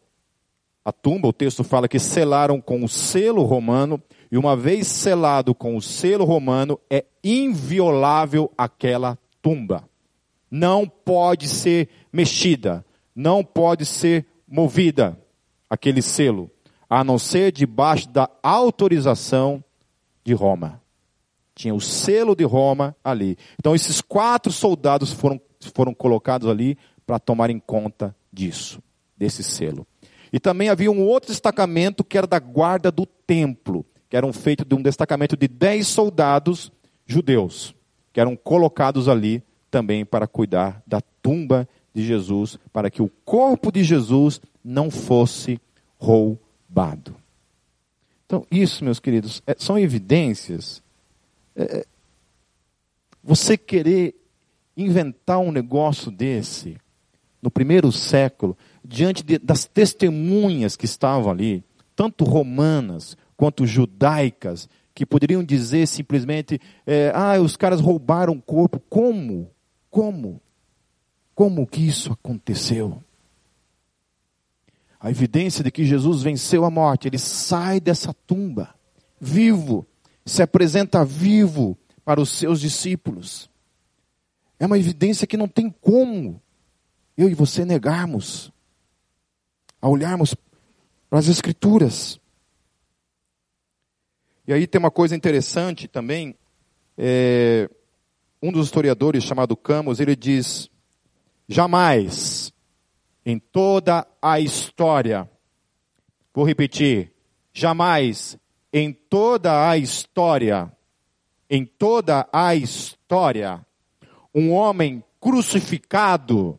a 0.84 0.92
tumba, 0.92 1.28
o 1.28 1.32
texto 1.32 1.64
fala 1.64 1.88
que 1.88 1.98
selaram 1.98 2.60
com 2.60 2.84
o 2.84 2.88
selo 2.88 3.42
romano, 3.42 4.00
e 4.30 4.38
uma 4.38 4.56
vez 4.56 4.86
selado 4.86 5.54
com 5.54 5.76
o 5.76 5.82
selo 5.82 6.24
romano, 6.24 6.78
é 6.88 7.04
inviolável 7.22 8.50
aquela 8.56 9.18
tumba. 9.42 9.88
Não 10.48 10.86
pode 10.86 11.48
ser 11.48 11.88
mexida, 12.12 12.84
não 13.14 13.42
pode 13.42 13.84
ser 13.84 14.24
movida 14.46 15.18
aquele 15.68 16.00
selo, 16.00 16.50
a 16.88 17.02
não 17.02 17.18
ser 17.18 17.50
debaixo 17.50 18.08
da 18.08 18.28
autorização 18.42 19.62
de 20.24 20.32
Roma. 20.32 20.80
Tinha 21.54 21.74
o 21.74 21.80
selo 21.80 22.36
de 22.36 22.44
Roma 22.44 22.94
ali. 23.02 23.36
Então 23.58 23.74
esses 23.74 24.00
quatro 24.00 24.52
soldados 24.52 25.12
foram, 25.12 25.40
foram 25.74 25.92
colocados 25.94 26.48
ali 26.48 26.78
para 27.06 27.18
tomarem 27.18 27.58
conta 27.58 28.14
disso, 28.32 28.82
desse 29.16 29.42
selo. 29.42 29.86
E 30.32 30.38
também 30.38 30.68
havia 30.68 30.90
um 30.90 31.02
outro 31.02 31.30
destacamento 31.30 32.04
que 32.04 32.18
era 32.18 32.26
da 32.26 32.38
guarda 32.38 32.90
do 32.90 33.06
templo, 33.06 33.86
que 34.08 34.16
eram 34.16 34.32
feito 34.32 34.64
de 34.64 34.74
um 34.74 34.82
destacamento 34.82 35.36
de 35.36 35.48
dez 35.48 35.86
soldados 35.86 36.70
judeus, 37.06 37.74
que 38.12 38.20
eram 38.20 38.36
colocados 38.36 39.08
ali 39.08 39.42
também 39.70 40.04
para 40.04 40.26
cuidar 40.26 40.82
da 40.86 41.00
tumba 41.22 41.68
de 41.96 42.04
Jesus, 42.04 42.58
para 42.74 42.90
que 42.90 43.00
o 43.00 43.10
corpo 43.24 43.72
de 43.72 43.82
Jesus 43.82 44.38
não 44.62 44.90
fosse 44.90 45.58
roubado. 45.98 47.16
Então, 48.26 48.46
isso, 48.50 48.84
meus 48.84 49.00
queridos, 49.00 49.42
é, 49.46 49.56
são 49.58 49.78
evidências. 49.78 50.82
É, 51.54 51.78
é, 51.78 51.86
você 53.24 53.56
querer 53.56 54.14
inventar 54.76 55.38
um 55.38 55.50
negócio 55.50 56.10
desse 56.10 56.76
no 57.40 57.50
primeiro 57.50 57.90
século, 57.90 58.58
diante 58.84 59.22
de, 59.22 59.38
das 59.38 59.64
testemunhas 59.64 60.76
que 60.76 60.84
estavam 60.84 61.30
ali, 61.30 61.64
tanto 61.94 62.24
romanas 62.24 63.16
quanto 63.38 63.66
judaicas, 63.66 64.68
que 64.94 65.06
poderiam 65.06 65.42
dizer 65.42 65.86
simplesmente: 65.88 66.60
é, 66.86 67.10
ah, 67.14 67.40
os 67.40 67.56
caras 67.56 67.80
roubaram 67.80 68.34
o 68.34 68.42
corpo. 68.42 68.82
Como? 68.90 69.50
Como? 69.90 70.42
Como 71.36 71.66
que 71.66 71.86
isso 71.86 72.10
aconteceu? 72.10 73.04
A 74.98 75.10
evidência 75.10 75.62
de 75.62 75.70
que 75.70 75.84
Jesus 75.84 76.22
venceu 76.22 76.64
a 76.64 76.70
morte, 76.70 77.06
ele 77.06 77.18
sai 77.18 77.78
dessa 77.78 78.14
tumba, 78.26 78.74
vivo, 79.20 79.86
se 80.24 80.42
apresenta 80.42 81.04
vivo 81.04 81.76
para 82.06 82.22
os 82.22 82.30
seus 82.30 82.58
discípulos. 82.58 83.50
É 84.58 84.64
uma 84.64 84.78
evidência 84.78 85.26
que 85.26 85.36
não 85.36 85.46
tem 85.46 85.68
como 85.68 86.40
eu 87.18 87.28
e 87.28 87.34
você 87.34 87.66
negarmos, 87.66 88.50
a 89.80 89.90
olharmos 89.90 90.34
para 91.10 91.18
as 91.18 91.28
Escrituras. 91.28 92.18
E 94.48 94.54
aí 94.54 94.66
tem 94.66 94.78
uma 94.78 94.90
coisa 94.90 95.14
interessante 95.14 95.86
também, 95.86 96.34
é, 96.96 97.68
um 98.42 98.50
dos 98.50 98.68
historiadores 98.68 99.22
chamado 99.22 99.54
Camus, 99.54 100.00
ele 100.00 100.16
diz 100.16 100.70
Jamais 101.48 102.52
em 103.24 103.38
toda 103.38 104.06
a 104.20 104.38
história, 104.40 105.28
vou 106.34 106.44
repetir, 106.44 107.12
jamais 107.52 108.38
em 108.72 108.92
toda 108.92 109.68
a 109.68 109.76
história, 109.76 110.72
em 111.48 111.64
toda 111.64 112.28
a 112.32 112.54
história, 112.54 113.64
um 114.34 114.52
homem 114.52 115.02
crucificado, 115.20 116.58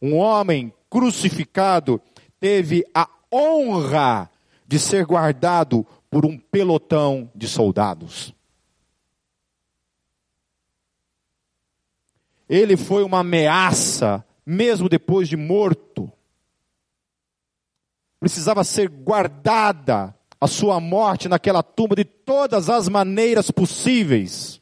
um 0.00 0.16
homem 0.16 0.72
crucificado 0.88 2.00
teve 2.40 2.84
a 2.94 3.08
honra 3.32 4.30
de 4.66 4.78
ser 4.78 5.04
guardado 5.04 5.86
por 6.10 6.26
um 6.26 6.36
pelotão 6.36 7.30
de 7.34 7.46
soldados. 7.46 8.34
Ele 12.50 12.76
foi 12.76 13.04
uma 13.04 13.20
ameaça, 13.20 14.26
mesmo 14.44 14.88
depois 14.88 15.28
de 15.28 15.36
morto. 15.36 16.10
Precisava 18.18 18.64
ser 18.64 18.88
guardada 18.88 20.12
a 20.40 20.48
sua 20.48 20.80
morte 20.80 21.28
naquela 21.28 21.62
tumba 21.62 21.94
de 21.94 22.04
todas 22.04 22.68
as 22.68 22.88
maneiras 22.88 23.52
possíveis. 23.52 24.60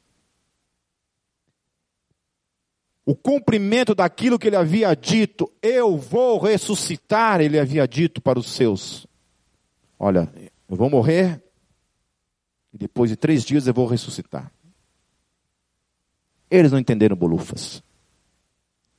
O 3.07 3.17
cumprimento 3.17 3.95
daquilo 3.95 4.39
que 4.39 4.49
ele 4.49 4.57
havia 4.57 4.95
dito, 4.95 5.51
eu 5.63 5.97
vou 5.97 6.39
ressuscitar, 6.39 7.41
ele 7.41 7.59
havia 7.59 7.89
dito 7.89 8.21
para 8.21 8.39
os 8.39 8.53
seus. 8.53 9.07
Olha, 9.99 10.31
eu 10.69 10.77
vou 10.77 10.91
morrer 10.91 11.43
e 12.71 12.77
depois 12.77 13.09
de 13.09 13.17
três 13.17 13.45
dias 13.45 13.67
eu 13.67 13.73
vou 13.73 13.87
ressuscitar. 13.87 14.53
Eles 16.51 16.73
não 16.73 16.79
entenderam 16.79 17.17
bolufas. 17.17 17.83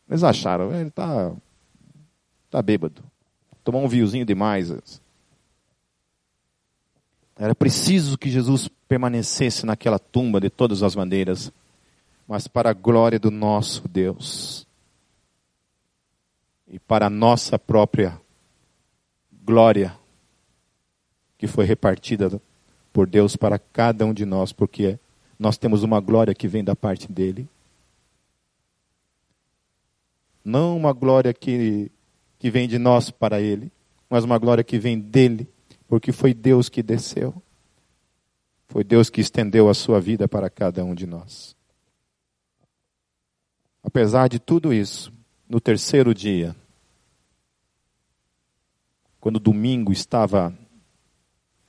Eles 0.09 0.23
acharam, 0.23 0.73
ele 0.73 0.89
está 0.89 1.31
tá 2.49 2.61
bêbado. 2.61 3.03
Tomou 3.63 3.83
um 3.83 3.87
viozinho 3.87 4.25
demais. 4.25 5.01
Era 7.35 7.53
preciso 7.53 8.17
que 8.17 8.29
Jesus 8.29 8.69
permanecesse 8.87 9.65
naquela 9.65 9.99
tumba 9.99 10.41
de 10.41 10.49
todas 10.49 10.81
as 10.81 10.95
maneiras, 10.95 11.51
mas 12.27 12.47
para 12.47 12.71
a 12.71 12.73
glória 12.73 13.19
do 13.19 13.31
nosso 13.31 13.87
Deus 13.87 14.67
e 16.67 16.77
para 16.79 17.07
a 17.07 17.09
nossa 17.09 17.57
própria 17.57 18.19
glória 19.43 19.95
que 21.37 21.47
foi 21.47 21.65
repartida 21.65 22.41
por 22.91 23.07
Deus 23.07 23.35
para 23.35 23.57
cada 23.57 24.05
um 24.05 24.13
de 24.13 24.25
nós, 24.25 24.51
porque 24.51 24.99
nós 25.39 25.57
temos 25.57 25.83
uma 25.83 26.01
glória 26.01 26.35
que 26.35 26.49
vem 26.49 26.63
da 26.63 26.75
parte 26.75 27.09
dele. 27.09 27.47
Não 30.43 30.75
uma 30.75 30.91
glória 30.91 31.33
que, 31.33 31.89
que 32.37 32.51
vem 32.51 32.67
de 32.67 32.77
nós 32.77 33.09
para 33.09 33.39
ele, 33.39 33.71
mas 34.09 34.25
uma 34.25 34.37
glória 34.37 34.63
que 34.65 34.77
vem 34.77 34.99
dele, 34.99 35.47
porque 35.87 36.11
foi 36.11 36.33
Deus 36.33 36.67
que 36.67 36.83
desceu. 36.83 37.33
Foi 38.67 38.83
Deus 38.83 39.09
que 39.09 39.21
estendeu 39.21 39.69
a 39.69 39.73
sua 39.73 40.01
vida 40.01 40.27
para 40.27 40.49
cada 40.49 40.83
um 40.83 40.93
de 40.93 41.07
nós. 41.07 41.55
Apesar 43.81 44.27
de 44.27 44.39
tudo 44.39 44.73
isso, 44.73 45.11
no 45.47 45.61
terceiro 45.61 46.13
dia, 46.13 46.55
quando 49.19 49.37
o 49.37 49.39
domingo 49.39 49.91
estava 49.91 50.53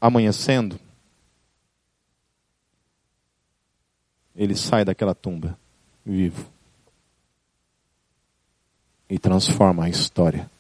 amanhecendo, 0.01 0.79
ele 4.41 4.57
sai 4.57 4.87
daquela 4.87 5.15
tumba 5.15 5.59
vivo 6.03 6.51
e 9.07 9.19
transforma 9.19 9.85
a 9.85 9.91
história 9.91 10.51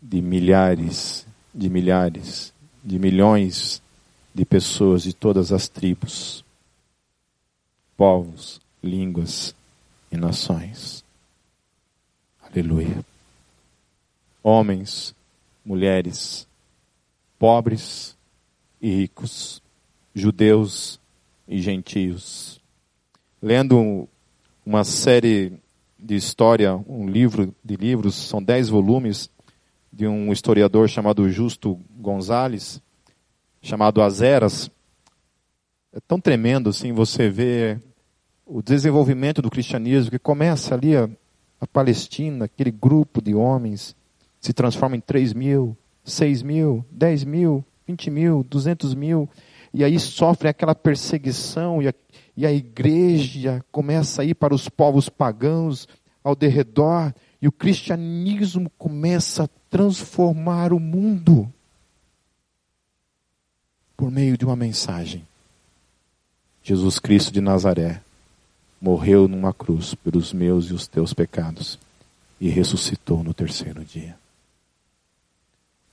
de 0.00 0.22
milhares, 0.22 1.26
de 1.54 1.68
milhares, 1.68 2.50
de 2.82 2.98
milhões 2.98 3.82
de 4.34 4.46
pessoas 4.46 5.02
de 5.02 5.12
todas 5.12 5.52
as 5.52 5.68
tribos, 5.68 6.42
povos, 7.94 8.58
línguas 8.82 9.54
e 10.10 10.16
nações. 10.16 11.04
Aleluia. 12.40 13.04
Homens, 14.42 15.14
mulheres, 15.62 16.48
pobres 17.38 18.16
e 18.80 18.88
ricos, 18.88 19.60
judeus 20.14 20.98
e 21.46 21.60
gentios. 21.60 22.61
Lendo 23.42 24.08
uma 24.64 24.84
série 24.84 25.52
de 25.98 26.14
história, 26.14 26.76
um 26.88 27.08
livro 27.08 27.52
de 27.64 27.74
livros, 27.74 28.14
são 28.14 28.40
dez 28.40 28.68
volumes, 28.68 29.28
de 29.92 30.06
um 30.06 30.32
historiador 30.32 30.88
chamado 30.88 31.28
Justo 31.28 31.76
Gonzales, 31.98 32.80
chamado 33.60 34.00
As 34.00 34.22
Eras. 34.22 34.70
É 35.92 35.98
tão 36.06 36.20
tremendo 36.20 36.70
assim 36.70 36.92
você 36.92 37.28
ver 37.28 37.82
o 38.46 38.62
desenvolvimento 38.62 39.42
do 39.42 39.50
cristianismo 39.50 40.12
que 40.12 40.20
começa 40.20 40.76
ali 40.76 40.96
a, 40.96 41.10
a 41.60 41.66
Palestina, 41.66 42.44
aquele 42.44 42.70
grupo 42.70 43.20
de 43.20 43.34
homens 43.34 43.96
se 44.40 44.52
transforma 44.52 44.94
em 44.94 45.00
3 45.00 45.32
mil, 45.32 45.76
6 46.04 46.42
mil, 46.42 46.84
10 46.92 47.24
mil, 47.24 47.64
20 47.88 48.08
mil, 48.08 48.46
200 48.48 48.94
mil, 48.94 49.28
e 49.74 49.82
aí 49.82 49.98
sofre 49.98 50.48
aquela 50.48 50.74
perseguição, 50.74 51.82
e 51.82 51.88
e 52.36 52.46
a 52.46 52.52
igreja 52.52 53.64
começa 53.70 54.22
a 54.22 54.24
ir 54.24 54.34
para 54.34 54.54
os 54.54 54.68
povos 54.68 55.08
pagãos 55.08 55.86
ao 56.24 56.34
derredor, 56.34 57.12
e 57.40 57.48
o 57.48 57.52
cristianismo 57.52 58.70
começa 58.78 59.44
a 59.44 59.48
transformar 59.68 60.72
o 60.72 60.78
mundo 60.78 61.52
por 63.96 64.10
meio 64.10 64.38
de 64.38 64.44
uma 64.44 64.54
mensagem. 64.54 65.26
Jesus 66.62 67.00
Cristo 67.00 67.32
de 67.32 67.40
Nazaré 67.40 68.00
morreu 68.80 69.26
numa 69.26 69.52
cruz 69.52 69.94
pelos 69.94 70.32
meus 70.32 70.66
e 70.66 70.74
os 70.74 70.86
teus 70.86 71.12
pecados 71.12 71.78
e 72.40 72.48
ressuscitou 72.48 73.22
no 73.24 73.34
terceiro 73.34 73.84
dia. 73.84 74.16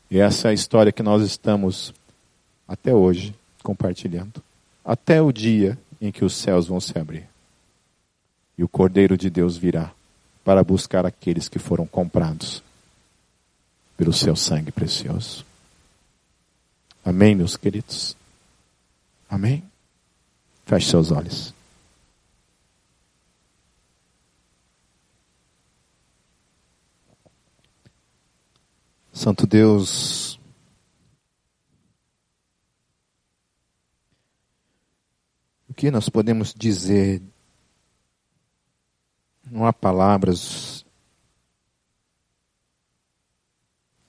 E 0.10 0.20
essa 0.20 0.48
é 0.48 0.52
a 0.52 0.54
história 0.54 0.92
que 0.92 1.04
nós 1.04 1.24
estamos 1.24 1.94
até 2.68 2.94
hoje 2.94 3.34
compartilhando. 3.64 4.42
Até 4.84 5.22
o 5.22 5.32
dia 5.32 5.78
em 6.02 6.12
que 6.12 6.24
os 6.24 6.36
céus 6.36 6.68
vão 6.68 6.80
se 6.80 6.98
abrir. 6.98 7.28
E 8.58 8.64
o 8.64 8.68
Cordeiro 8.68 9.18
de 9.18 9.30
Deus 9.30 9.58
virá 9.58 9.92
para 10.44 10.64
buscar 10.64 11.06
aqueles 11.06 11.48
que 11.48 11.60
foram 11.60 11.86
comprados 11.86 12.64
pelo 13.98 14.14
seu 14.14 14.36
sangue 14.36 14.72
precioso. 14.72 15.46
Amém, 17.04 17.36
meus 17.36 17.58
queridos? 17.58 18.16
Amém? 19.30 19.64
Feche 20.66 20.90
seus 20.90 21.12
olhos. 21.12 21.54
Santo 29.12 29.46
Deus, 29.46 30.40
o 35.68 35.69
que 35.80 35.90
nós 35.90 36.10
podemos 36.10 36.54
dizer? 36.54 37.22
Não 39.50 39.66
há 39.66 39.72
palavras, 39.72 40.86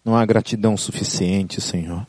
não 0.05 0.17
há 0.17 0.27
gratidão 0.27 0.77
suficiente, 0.77 1.61
Senhor. 1.61 2.05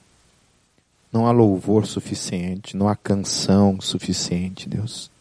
Não 1.13 1.27
há 1.27 1.31
louvor 1.31 1.85
suficiente, 1.85 2.75
não 2.75 2.87
há 2.89 2.95
canção 2.95 3.79
suficiente, 3.79 4.67
Deus. 4.67 5.11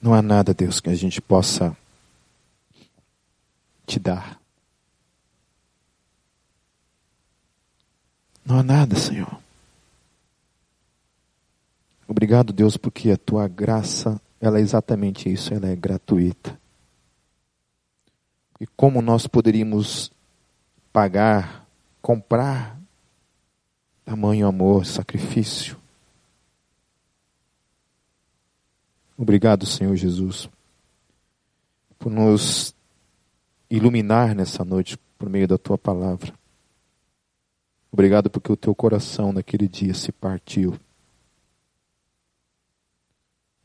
Não 0.00 0.14
há 0.14 0.22
nada, 0.22 0.54
Deus, 0.54 0.78
que 0.78 0.90
a 0.90 0.94
gente 0.94 1.20
possa 1.20 1.76
te 3.84 3.98
dar. 3.98 4.41
Não 8.44 8.58
há 8.58 8.62
nada, 8.62 8.96
Senhor. 8.96 9.40
Obrigado, 12.06 12.52
Deus, 12.52 12.76
porque 12.76 13.10
a 13.10 13.16
tua 13.16 13.48
graça, 13.48 14.20
ela 14.40 14.58
é 14.58 14.60
exatamente 14.60 15.32
isso, 15.32 15.54
ela 15.54 15.68
é 15.68 15.76
gratuita. 15.76 16.60
E 18.60 18.66
como 18.76 19.00
nós 19.00 19.26
poderíamos 19.26 20.12
pagar, 20.92 21.66
comprar 22.00 22.78
tamanho 24.04 24.46
amor, 24.46 24.84
sacrifício? 24.84 25.76
Obrigado, 29.16 29.64
Senhor 29.64 29.94
Jesus, 29.96 30.50
por 31.98 32.10
nos 32.10 32.74
iluminar 33.70 34.34
nessa 34.34 34.64
noite 34.64 34.98
por 35.16 35.30
meio 35.30 35.46
da 35.46 35.56
tua 35.56 35.78
palavra. 35.78 36.34
Obrigado 37.92 38.30
porque 38.30 38.50
o 38.50 38.56
teu 38.56 38.74
coração 38.74 39.34
naquele 39.34 39.68
dia 39.68 39.92
se 39.92 40.10
partiu. 40.10 40.80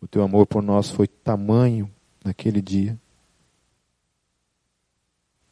O 0.02 0.08
teu 0.08 0.22
amor 0.22 0.46
por 0.46 0.62
nós 0.62 0.92
foi 0.92 1.08
tamanho 1.08 1.90
naquele 2.24 2.62
dia 2.62 3.00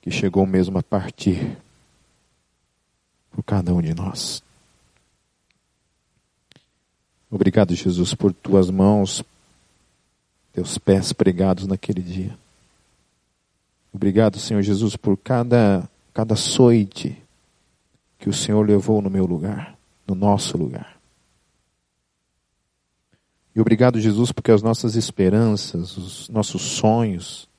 que 0.01 0.11
chegou 0.11 0.45
mesmo 0.45 0.77
a 0.77 0.83
partir 0.83 1.57
por 3.31 3.43
cada 3.43 3.73
um 3.73 3.81
de 3.81 3.93
nós. 3.93 4.43
Obrigado, 7.31 7.73
Jesus, 7.73 8.13
por 8.13 8.33
tuas 8.33 8.69
mãos, 8.69 9.23
teus 10.53 10.77
pés 10.77 11.11
pregados 11.13 11.65
naquele 11.65 12.01
dia. 12.01 12.37
Obrigado, 13.91 14.37
Senhor 14.37 14.61
Jesus, 14.61 14.95
por 14.97 15.17
cada, 15.17 15.89
cada 16.13 16.33
açoite 16.33 17.24
que 18.17 18.29
o 18.29 18.33
Senhor 18.33 18.65
levou 18.65 19.01
no 19.01 19.09
meu 19.09 19.25
lugar, 19.25 19.77
no 20.07 20.15
nosso 20.15 20.57
lugar. 20.57 20.99
E 23.55 23.61
obrigado, 23.61 23.99
Jesus, 23.99 24.31
porque 24.31 24.51
as 24.51 24.61
nossas 24.61 24.95
esperanças, 24.95 25.95
os 25.95 26.29
nossos 26.29 26.61
sonhos 26.61 27.49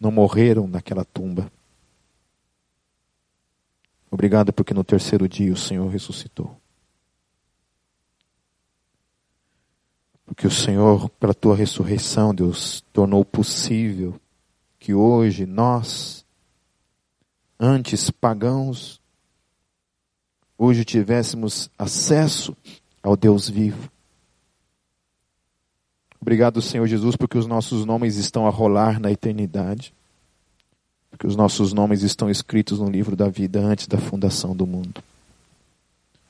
não 0.00 0.10
morreram 0.10 0.66
naquela 0.66 1.04
tumba. 1.04 1.50
Obrigado 4.10 4.52
porque 4.52 4.74
no 4.74 4.82
terceiro 4.82 5.28
dia 5.28 5.52
o 5.52 5.56
Senhor 5.56 5.86
ressuscitou. 5.88 6.56
Porque 10.24 10.46
o 10.46 10.50
Senhor, 10.50 11.08
pela 11.10 11.34
tua 11.34 11.56
ressurreição, 11.56 12.34
Deus, 12.34 12.82
tornou 12.92 13.24
possível 13.24 14.20
que 14.78 14.94
hoje 14.94 15.46
nós, 15.46 16.24
antes 17.58 18.10
pagãos, 18.10 18.97
hoje 20.58 20.84
tivéssemos 20.84 21.70
acesso 21.78 22.54
ao 23.02 23.16
Deus 23.16 23.48
vivo. 23.48 23.88
Obrigado, 26.20 26.60
Senhor 26.60 26.86
Jesus, 26.86 27.14
porque 27.14 27.38
os 27.38 27.46
nossos 27.46 27.86
nomes 27.86 28.16
estão 28.16 28.46
a 28.46 28.50
rolar 28.50 29.00
na 29.00 29.10
eternidade. 29.10 29.94
porque 31.10 31.26
os 31.26 31.34
nossos 31.34 31.72
nomes 31.72 32.02
estão 32.02 32.30
escritos 32.30 32.78
no 32.78 32.88
livro 32.88 33.16
da 33.16 33.28
vida 33.28 33.60
antes 33.60 33.86
da 33.88 33.98
fundação 33.98 34.54
do 34.54 34.66
mundo. 34.66 35.02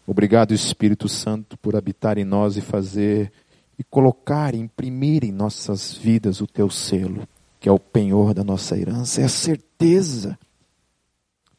Obrigado, 0.07 0.55
Espírito 0.55 1.09
Santo, 1.09 1.59
por 1.59 1.77
habitar 1.77 2.17
em 2.17 2.25
nós 2.25 2.57
e 2.57 2.63
fazer 2.63 3.31
e 3.79 3.85
colocar, 3.85 4.55
imprimir 4.55 5.25
em 5.25 5.31
nossas 5.31 5.93
vidas 5.93 6.41
o 6.41 6.47
teu 6.47 6.71
selo, 6.71 7.29
que 7.61 7.69
é 7.69 7.73
o 7.73 7.79
penhor 7.79 8.33
da 8.33 8.43
nossa 8.43 8.79
herança, 8.79 9.21
é 9.21 9.25
a 9.25 9.29
certeza 9.29 10.39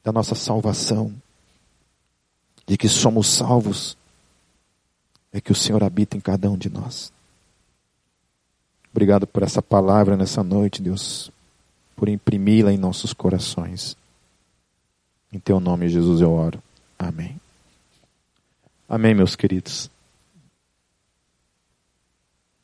da 0.04 0.12
nossa 0.12 0.34
salvação, 0.34 1.14
de 2.70 2.78
que 2.78 2.88
somos 2.88 3.26
salvos, 3.26 3.98
é 5.34 5.42
que 5.42 5.52
o 5.52 5.56
Senhor 5.56 5.84
habita 5.84 6.16
em 6.16 6.20
cada 6.20 6.52
um 6.52 6.56
de 6.56 6.70
nós. 6.70 7.12
Obrigado 8.92 9.26
por 9.26 9.42
essa 9.42 9.60
palavra 9.60 10.16
nessa 10.16 10.44
noite, 10.44 10.80
Deus, 10.80 11.32
por 11.96 12.08
imprimi-la 12.08 12.72
em 12.72 12.78
nossos 12.78 13.12
corações. 13.12 13.98
Em 15.34 15.40
teu 15.40 15.60
nome, 15.60 15.90
Jesus, 15.90 16.22
eu 16.22 16.32
oro. 16.32 16.62
Amém. 16.98 17.42
Amém, 18.88 19.16
meus 19.16 19.36
queridos. 19.36 19.90